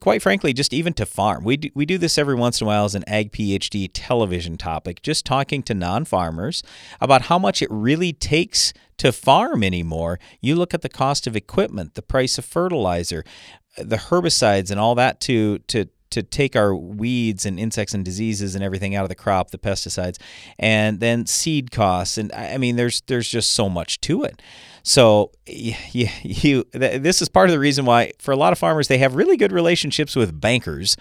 quite 0.00 0.22
frankly, 0.22 0.52
just 0.52 0.72
even 0.72 0.92
to 0.94 1.06
farm. 1.06 1.44
We 1.44 1.56
do, 1.56 1.70
we 1.74 1.86
do 1.86 1.98
this 1.98 2.18
every 2.18 2.34
once 2.34 2.60
in 2.60 2.66
a 2.66 2.68
while 2.68 2.84
as 2.84 2.94
an 2.94 3.04
Ag 3.06 3.32
PhD 3.32 3.88
television 3.92 4.56
topic, 4.56 5.02
just 5.02 5.24
talking 5.24 5.62
to 5.64 5.74
non 5.74 6.04
farmers 6.04 6.62
about 7.00 7.22
how 7.22 7.38
much 7.38 7.62
it 7.62 7.70
really 7.70 8.12
takes 8.12 8.72
to 8.98 9.12
farm 9.12 9.62
anymore. 9.62 10.18
You 10.40 10.56
look 10.56 10.74
at 10.74 10.82
the 10.82 10.88
cost 10.88 11.26
of 11.26 11.36
equipment, 11.36 11.94
the 11.94 12.02
price 12.02 12.38
of 12.38 12.44
fertilizer, 12.44 13.24
the 13.78 13.96
herbicides, 13.96 14.70
and 14.70 14.80
all 14.80 14.94
that 14.94 15.20
to, 15.22 15.58
to, 15.68 15.86
to 16.10 16.22
take 16.22 16.56
our 16.56 16.74
weeds 16.74 17.44
and 17.44 17.58
insects 17.58 17.92
and 17.92 18.04
diseases 18.04 18.54
and 18.54 18.64
everything 18.64 18.94
out 18.94 19.02
of 19.02 19.08
the 19.08 19.14
crop, 19.14 19.50
the 19.50 19.58
pesticides, 19.58 20.18
and 20.58 21.00
then 21.00 21.26
seed 21.26 21.70
costs. 21.70 22.16
And 22.16 22.32
I 22.32 22.56
mean, 22.58 22.76
there's 22.76 23.02
there's 23.02 23.28
just 23.28 23.52
so 23.52 23.68
much 23.68 24.00
to 24.02 24.24
it. 24.24 24.40
So 24.88 25.32
you, 25.48 25.74
you, 26.22 26.64
this 26.72 27.20
is 27.20 27.28
part 27.28 27.48
of 27.48 27.52
the 27.52 27.58
reason 27.58 27.86
why 27.86 28.12
for 28.20 28.30
a 28.30 28.36
lot 28.36 28.52
of 28.52 28.58
farmers 28.58 28.86
they 28.86 28.98
have 28.98 29.16
really 29.16 29.36
good 29.36 29.50
relationships 29.50 30.14
with 30.14 30.40
bankers 30.40 30.96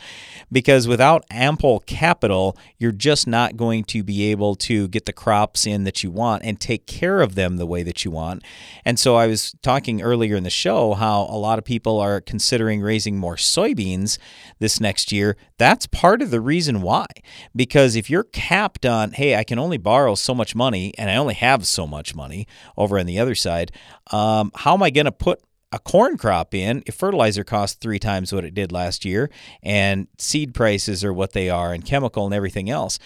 because 0.52 0.88
without 0.88 1.24
ample 1.30 1.82
capital 1.82 2.58
you're 2.80 2.92
just 2.92 3.28
not 3.28 3.58
going 3.58 3.84
to 3.84 4.04
be 4.04 4.32
able 4.32 4.56
to 4.56 4.88
get 4.88 5.06
the 5.06 5.14
crops 5.14 5.68
in 5.68 5.84
that 5.84 6.04
you 6.04 6.10
want 6.10 6.44
and 6.44 6.60
take 6.60 6.88
care 6.88 7.22
of 7.22 7.36
them 7.36 7.58
the 7.58 7.66
way 7.66 7.84
that 7.84 8.04
you 8.04 8.10
want. 8.10 8.44
And 8.84 8.98
so 9.00 9.16
I 9.16 9.28
was 9.28 9.56
talking 9.62 10.02
earlier 10.02 10.36
in 10.36 10.44
the 10.44 10.50
show 10.50 10.94
how 10.94 11.24
a 11.24 11.38
lot 11.38 11.60
of 11.60 11.66
people 11.66 12.00
are 12.00 12.22
considering 12.22 12.82
raising 12.82 13.18
more 13.18 13.36
soybeans 13.36 14.18
this 14.60 14.80
next 14.80 15.12
year. 15.12 15.38
That's 15.58 15.86
part 15.86 16.22
of 16.22 16.32
the 16.32 16.42
reason 16.42 16.82
why. 16.82 17.06
Because 17.56 17.96
if 17.96 18.10
you're 18.10 18.24
capped 18.24 18.86
on, 18.86 19.12
hey, 19.12 19.36
I 19.36 19.44
can 19.44 19.60
only 19.60 19.78
borrow 19.78 20.16
so 20.16 20.34
much 20.34 20.56
money 20.56 20.94
and 20.98 21.10
I 21.10 21.16
only 21.16 21.36
have 21.36 21.68
so 21.68 21.86
much 21.86 22.16
money 22.16 22.48
over 22.78 23.00
on 23.00 23.06
the 23.06 23.20
other 23.20 23.36
side, 23.36 23.72
um, 24.12 24.52
how 24.56 24.74
am 24.74 24.84
I 24.84 24.90
going 24.90 25.06
to 25.06 25.12
put 25.12 25.42
a 25.72 25.80
corn 25.80 26.18
crop 26.18 26.54
in 26.54 26.84
if 26.86 26.96
fertilizer 26.96 27.44
costs 27.44 27.78
three 27.78 28.00
times 28.00 28.32
what 28.32 28.46
it 28.46 28.54
did 28.54 28.72
last 28.72 29.04
year 29.04 29.30
and 29.62 30.08
seed 30.18 30.54
prices 30.54 31.04
are 31.04 31.14
what 31.14 31.34
they 31.34 31.50
are 31.50 31.74
and 31.74 31.86
chemical 31.86 32.26
and 32.26 32.34
everything 32.34 32.70
else? 32.70 33.00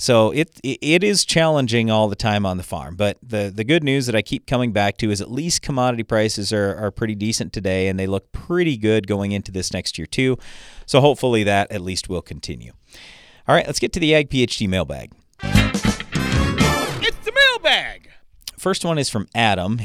So 0.00 0.30
it 0.30 0.58
it 0.64 1.04
is 1.04 1.26
challenging 1.26 1.90
all 1.90 2.08
the 2.08 2.16
time 2.16 2.46
on 2.46 2.56
the 2.56 2.62
farm. 2.62 2.96
But 2.96 3.18
the 3.22 3.52
the 3.54 3.64
good 3.64 3.84
news 3.84 4.06
that 4.06 4.14
I 4.14 4.22
keep 4.22 4.46
coming 4.46 4.72
back 4.72 4.96
to 4.98 5.10
is 5.10 5.20
at 5.20 5.30
least 5.30 5.60
commodity 5.60 6.04
prices 6.04 6.54
are, 6.54 6.74
are 6.74 6.90
pretty 6.90 7.14
decent 7.14 7.52
today 7.52 7.86
and 7.86 8.00
they 8.00 8.06
look 8.06 8.32
pretty 8.32 8.78
good 8.78 9.06
going 9.06 9.32
into 9.32 9.52
this 9.52 9.74
next 9.74 9.98
year 9.98 10.06
too. 10.06 10.38
So 10.86 11.02
hopefully 11.02 11.44
that 11.44 11.70
at 11.70 11.82
least 11.82 12.08
will 12.08 12.22
continue. 12.22 12.72
All 13.46 13.54
right, 13.54 13.66
let's 13.66 13.78
get 13.78 13.92
to 13.92 14.00
the 14.00 14.14
Ag 14.14 14.30
PhD 14.30 14.66
mailbag. 14.66 15.12
It's 15.42 17.18
the 17.18 17.32
mailbag. 17.32 18.09
First 18.60 18.84
one 18.84 18.98
is 18.98 19.08
from 19.08 19.26
Adam. 19.34 19.80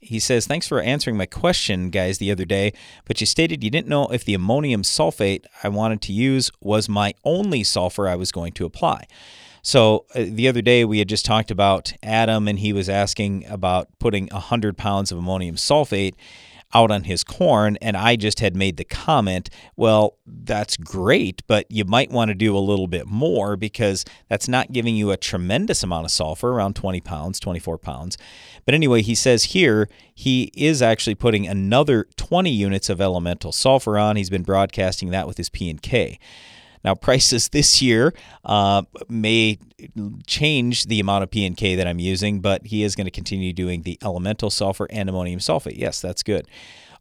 He 0.00 0.18
says, 0.18 0.48
Thanks 0.48 0.66
for 0.66 0.80
answering 0.80 1.16
my 1.16 1.26
question, 1.26 1.90
guys, 1.90 2.18
the 2.18 2.32
other 2.32 2.44
day, 2.44 2.72
but 3.04 3.20
you 3.20 3.26
stated 3.26 3.62
you 3.62 3.70
didn't 3.70 3.86
know 3.86 4.08
if 4.08 4.24
the 4.24 4.34
ammonium 4.34 4.82
sulfate 4.82 5.44
I 5.62 5.68
wanted 5.68 6.02
to 6.02 6.12
use 6.12 6.50
was 6.60 6.88
my 6.88 7.14
only 7.22 7.62
sulfur 7.62 8.08
I 8.08 8.16
was 8.16 8.32
going 8.32 8.50
to 8.54 8.64
apply. 8.64 9.06
So 9.62 10.06
uh, 10.12 10.24
the 10.26 10.48
other 10.48 10.60
day 10.60 10.84
we 10.84 10.98
had 10.98 11.08
just 11.08 11.24
talked 11.24 11.52
about 11.52 11.92
Adam, 12.02 12.48
and 12.48 12.58
he 12.58 12.72
was 12.72 12.88
asking 12.88 13.46
about 13.46 13.96
putting 14.00 14.26
100 14.32 14.76
pounds 14.76 15.12
of 15.12 15.18
ammonium 15.18 15.54
sulfate 15.54 16.14
out 16.76 16.90
on 16.90 17.04
his 17.04 17.24
corn, 17.24 17.78
and 17.80 17.96
I 17.96 18.16
just 18.16 18.40
had 18.40 18.54
made 18.54 18.76
the 18.76 18.84
comment, 18.84 19.48
well, 19.76 20.18
that's 20.26 20.76
great, 20.76 21.42
but 21.46 21.64
you 21.70 21.86
might 21.86 22.10
want 22.10 22.28
to 22.28 22.34
do 22.34 22.54
a 22.54 22.58
little 22.58 22.86
bit 22.86 23.06
more 23.06 23.56
because 23.56 24.04
that's 24.28 24.46
not 24.46 24.72
giving 24.72 24.94
you 24.94 25.10
a 25.10 25.16
tremendous 25.16 25.82
amount 25.82 26.04
of 26.04 26.10
sulfur, 26.10 26.50
around 26.50 26.76
20 26.76 27.00
pounds, 27.00 27.40
24 27.40 27.78
pounds. 27.78 28.18
But 28.66 28.74
anyway, 28.74 29.00
he 29.00 29.14
says 29.14 29.44
here 29.44 29.88
he 30.14 30.50
is 30.54 30.82
actually 30.82 31.14
putting 31.14 31.46
another 31.46 32.06
20 32.16 32.50
units 32.50 32.90
of 32.90 33.00
elemental 33.00 33.52
sulfur 33.52 33.96
on. 33.96 34.16
He's 34.16 34.30
been 34.30 34.42
broadcasting 34.42 35.10
that 35.10 35.26
with 35.26 35.38
his 35.38 35.48
P 35.48 35.70
and 35.70 35.80
K. 35.80 36.18
Now, 36.84 36.94
prices 36.94 37.48
this 37.48 37.82
year 37.82 38.14
uh, 38.44 38.82
may 39.08 39.58
change 40.26 40.86
the 40.86 41.00
amount 41.00 41.24
of 41.24 41.30
P 41.30 41.44
and 41.44 41.56
K 41.56 41.74
that 41.76 41.86
I'm 41.86 41.98
using, 41.98 42.40
but 42.40 42.66
he 42.66 42.82
is 42.82 42.94
going 42.94 43.06
to 43.06 43.10
continue 43.10 43.52
doing 43.52 43.82
the 43.82 43.98
elemental 44.02 44.50
sulfur 44.50 44.86
and 44.90 45.08
ammonium 45.08 45.40
sulfate. 45.40 45.78
Yes, 45.78 46.00
that's 46.00 46.22
good. 46.22 46.46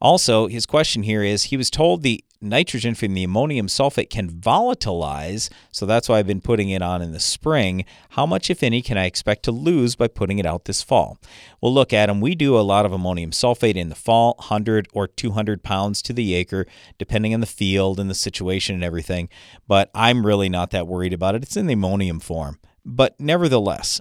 Also, 0.01 0.47
his 0.47 0.65
question 0.65 1.03
here 1.03 1.23
is 1.23 1.43
he 1.43 1.57
was 1.57 1.69
told 1.69 2.03
the 2.03 2.23
nitrogen 2.45 2.95
from 2.95 3.13
the 3.13 3.23
ammonium 3.23 3.67
sulfate 3.67 4.09
can 4.09 4.29
volatilize, 4.29 5.49
so 5.71 5.85
that's 5.85 6.07
why 6.07 6.19
I've 6.19 6.27
been 6.27 6.41
putting 6.41 6.69
it 6.69 6.81
on 6.81 7.01
in 7.01 7.11
the 7.11 7.19
spring. 7.19 7.85
How 8.11 8.25
much, 8.25 8.49
if 8.49 8.63
any, 8.63 8.81
can 8.81 8.97
I 8.97 9.05
expect 9.05 9.43
to 9.43 9.51
lose 9.51 9.95
by 9.95 10.07
putting 10.07 10.39
it 10.39 10.45
out 10.45 10.65
this 10.65 10.81
fall? 10.81 11.17
Well, 11.61 11.73
look, 11.73 11.91
Adam, 11.91 12.21
we 12.21 12.35
do 12.35 12.57
a 12.57 12.61
lot 12.61 12.85
of 12.85 12.93
ammonium 12.93 13.31
sulfate 13.31 13.75
in 13.75 13.89
the 13.89 13.95
fall, 13.95 14.35
100 14.37 14.87
or 14.93 15.07
200 15.07 15.63
pounds 15.63 16.01
to 16.03 16.13
the 16.13 16.33
acre, 16.35 16.65
depending 16.97 17.33
on 17.33 17.41
the 17.41 17.45
field 17.45 17.99
and 17.99 18.09
the 18.09 18.15
situation 18.15 18.75
and 18.75 18.83
everything, 18.83 19.29
but 19.67 19.89
I'm 19.93 20.25
really 20.25 20.49
not 20.49 20.71
that 20.71 20.87
worried 20.87 21.13
about 21.13 21.35
it. 21.35 21.43
It's 21.43 21.57
in 21.57 21.67
the 21.67 21.73
ammonium 21.73 22.19
form. 22.19 22.59
But 22.85 23.19
nevertheless, 23.19 23.99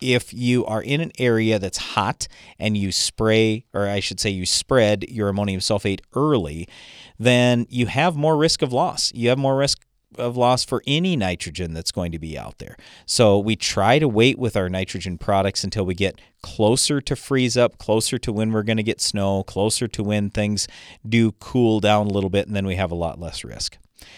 if 0.00 0.32
you 0.32 0.64
are 0.66 0.82
in 0.82 1.00
an 1.00 1.12
area 1.18 1.58
that's 1.58 1.78
hot 1.78 2.28
and 2.58 2.76
you 2.76 2.92
spray, 2.92 3.64
or 3.72 3.88
I 3.88 4.00
should 4.00 4.20
say, 4.20 4.30
you 4.30 4.46
spread 4.46 5.04
your 5.08 5.28
ammonium 5.28 5.60
sulfate 5.60 6.00
early, 6.14 6.68
then 7.18 7.66
you 7.68 7.86
have 7.86 8.16
more 8.16 8.36
risk 8.36 8.62
of 8.62 8.72
loss. 8.72 9.12
You 9.14 9.28
have 9.28 9.38
more 9.38 9.56
risk 9.56 9.86
of 10.18 10.36
loss 10.36 10.64
for 10.64 10.82
any 10.86 11.16
nitrogen 11.16 11.74
that's 11.74 11.92
going 11.92 12.12
to 12.12 12.18
be 12.18 12.38
out 12.38 12.58
there. 12.58 12.76
So 13.04 13.38
we 13.38 13.56
try 13.56 13.98
to 13.98 14.08
wait 14.08 14.38
with 14.38 14.56
our 14.56 14.68
nitrogen 14.68 15.18
products 15.18 15.64
until 15.64 15.84
we 15.84 15.94
get 15.94 16.20
closer 16.42 17.00
to 17.00 17.16
freeze 17.16 17.56
up, 17.56 17.78
closer 17.78 18.18
to 18.18 18.32
when 18.32 18.52
we're 18.52 18.62
going 18.62 18.76
to 18.76 18.82
get 18.82 19.00
snow, 19.00 19.42
closer 19.42 19.88
to 19.88 20.02
when 20.02 20.30
things 20.30 20.68
do 21.06 21.32
cool 21.32 21.80
down 21.80 22.06
a 22.06 22.10
little 22.10 22.30
bit, 22.30 22.46
and 22.46 22.56
then 22.56 22.66
we 22.66 22.76
have 22.76 22.90
a 22.90 22.94
lot 22.94 23.20
less 23.20 23.44
risk. 23.44 23.76
All 24.02 24.08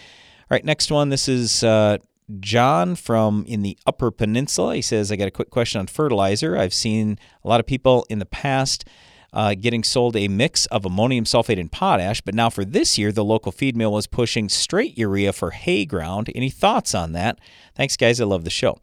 right, 0.50 0.64
next 0.64 0.90
one. 0.90 1.08
This 1.08 1.28
is 1.28 1.64
uh, 1.64 1.98
John 2.40 2.94
from 2.94 3.44
in 3.46 3.62
the 3.62 3.78
Upper 3.86 4.10
Peninsula. 4.10 4.76
He 4.76 4.82
says, 4.82 5.10
I 5.10 5.16
got 5.16 5.28
a 5.28 5.32
quick 5.32 5.50
question 5.50 5.78
on 5.78 5.86
fertilizer. 5.86 6.56
I've 6.56 6.74
seen 6.74 7.18
a 7.44 7.48
lot 7.48 7.60
of 7.60 7.66
people 7.66 8.06
in 8.08 8.18
the 8.18 8.26
past 8.26 8.84
uh, 9.32 9.54
getting 9.54 9.84
sold 9.84 10.16
a 10.16 10.28
mix 10.28 10.66
of 10.66 10.84
ammonium 10.84 11.24
sulfate 11.24 11.60
and 11.60 11.70
potash, 11.70 12.20
but 12.20 12.34
now 12.34 12.50
for 12.50 12.64
this 12.64 12.96
year, 12.96 13.12
the 13.12 13.24
local 13.24 13.52
feed 13.52 13.76
mill 13.76 13.92
was 13.92 14.06
pushing 14.06 14.48
straight 14.48 14.96
urea 14.96 15.32
for 15.32 15.50
hay 15.50 15.84
ground. 15.84 16.30
Any 16.34 16.50
thoughts 16.50 16.94
on 16.94 17.12
that? 17.12 17.38
Thanks, 17.74 17.96
guys. 17.96 18.20
I 18.20 18.24
love 18.24 18.44
the 18.44 18.50
show. 18.50 18.78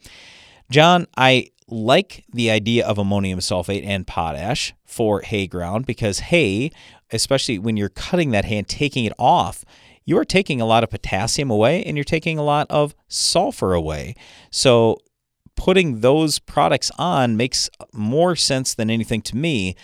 John, 0.70 1.08
I 1.18 1.50
like 1.68 2.24
the 2.32 2.52
idea 2.52 2.86
of 2.86 2.98
ammonium 2.98 3.40
sulfate 3.40 3.86
and 3.86 4.06
potash 4.06 4.74
for 4.86 5.22
hay 5.22 5.48
ground 5.48 5.86
because 5.86 6.20
hay, 6.20 6.72
especially 7.12 7.58
when 7.58 7.76
you're 7.76 7.90
cutting 7.90 8.32
that 8.32 8.46
hay 8.46 8.58
and 8.58 8.68
taking 8.68 9.06
it 9.06 9.14
off, 9.18 9.66
you 10.06 10.18
are 10.18 10.26
taking 10.26 10.62
a 10.62 10.66
lot 10.66 10.84
of 10.84 10.92
potassium 10.92 11.50
away 11.50 11.84
and 11.84 11.98
you're 11.98 12.04
taking 12.04 12.38
a 12.38 12.44
lot 12.44 12.68
of 12.70 12.94
sulfur 13.08 13.74
away. 13.74 14.16
So 14.52 15.00
putting 15.56 16.02
those 16.02 16.40
products 16.40 16.92
on 16.98 17.38
makes 17.38 17.70
more 17.94 18.36
sense 18.36 18.74
than 18.74 18.90
anything 18.90 19.22
to 19.24 19.38
me. 19.38 19.76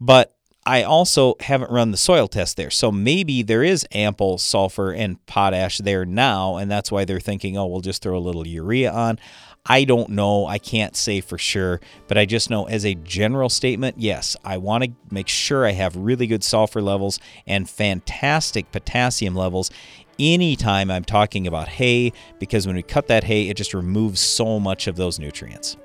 But 0.00 0.34
I 0.68 0.82
also 0.82 1.34
haven't 1.40 1.70
run 1.70 1.92
the 1.92 1.96
soil 1.96 2.28
test 2.28 2.58
there. 2.58 2.70
So 2.70 2.92
maybe 2.92 3.42
there 3.42 3.62
is 3.62 3.86
ample 3.92 4.36
sulfur 4.36 4.92
and 4.92 5.24
potash 5.24 5.78
there 5.78 6.04
now, 6.04 6.56
and 6.56 6.70
that's 6.70 6.92
why 6.92 7.06
they're 7.06 7.20
thinking, 7.20 7.56
oh, 7.56 7.66
we'll 7.66 7.80
just 7.80 8.02
throw 8.02 8.18
a 8.18 8.20
little 8.20 8.46
urea 8.46 8.92
on. 8.92 9.18
I 9.64 9.84
don't 9.84 10.10
know. 10.10 10.46
I 10.46 10.58
can't 10.58 10.96
say 10.96 11.20
for 11.20 11.38
sure, 11.38 11.80
but 12.06 12.18
I 12.18 12.26
just 12.26 12.50
know 12.50 12.66
as 12.66 12.84
a 12.84 12.94
general 12.94 13.48
statement, 13.48 13.96
yes, 13.98 14.36
I 14.44 14.56
want 14.58 14.84
to 14.84 14.90
make 15.10 15.28
sure 15.28 15.66
I 15.66 15.72
have 15.72 15.96
really 15.96 16.26
good 16.26 16.44
sulfur 16.44 16.82
levels 16.82 17.18
and 17.46 17.68
fantastic 17.68 18.70
potassium 18.70 19.34
levels 19.34 19.70
anytime 20.18 20.90
I'm 20.90 21.04
talking 21.04 21.46
about 21.46 21.68
hay 21.68 22.12
because 22.38 22.66
when 22.66 22.76
we 22.76 22.82
cut 22.82 23.06
that 23.08 23.24
hay, 23.24 23.48
it 23.48 23.56
just 23.56 23.74
removes 23.74 24.20
so 24.20 24.58
much 24.58 24.86
of 24.86 24.96
those 24.96 25.18
nutrients. 25.18 25.76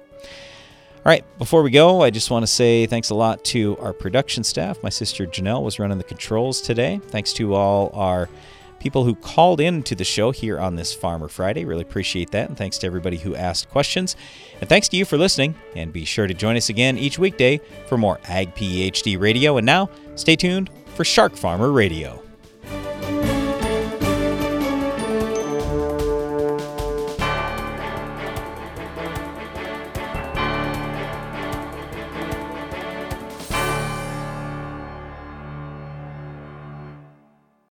All 1.06 1.10
right, 1.10 1.26
before 1.38 1.64
we 1.64 1.70
go, 1.70 2.02
I 2.02 2.12
just 2.12 2.32
want 2.32 2.44
to 2.44 2.48
say 2.48 2.86
thanks 2.86 3.10
a 3.10 3.16
lot 3.16 3.44
to 3.46 3.78
our 3.80 3.92
production 3.92 4.44
staff. 4.44 4.82
My 4.82 4.90
sister 4.90 5.28
Janelle 5.28 5.62
was 5.62 5.78
running 5.78 5.98
the 5.98 6.04
controls 6.06 6.62
today. 6.62 7.02
Thanks 7.08 7.34
to 7.34 7.54
all 7.56 7.92
our 7.94 8.30
people 8.80 9.04
who 9.04 9.14
called 9.16 9.60
in 9.60 9.84
to 9.84 9.96
the 9.96 10.06
show 10.06 10.32
here 10.32 10.60
on 10.60 10.78
this 10.78 10.94
Farmer 10.94 11.28
Friday. 11.28 11.66
Really 11.66 11.82
appreciate 11.82 12.32
that. 12.32 12.48
And 12.48 12.58
thanks 12.58 12.78
to 12.80 12.88
everybody 12.88 13.18
who 13.18 13.36
asked 13.36 13.70
questions. 13.70 14.16
And 14.62 14.70
thanks 14.70 14.88
to 14.90 14.98
you 14.98 15.04
for 15.04 15.18
listening. 15.18 15.56
And 15.76 15.92
be 15.92 16.06
sure 16.06 16.26
to 16.26 16.34
join 16.34 16.56
us 16.56 16.70
again 16.70 16.98
each 16.98 17.20
weekday 17.20 17.60
for 17.88 17.98
more 17.98 18.22
Ag 18.30 18.56
PhD 18.56 19.20
radio. 19.20 19.58
And 19.58 19.66
now, 19.66 19.90
stay 20.16 20.38
tuned 20.38 20.70
for 20.96 21.04
Shark 21.04 21.36
Farmer 21.36 21.70
Radio. 21.70 22.23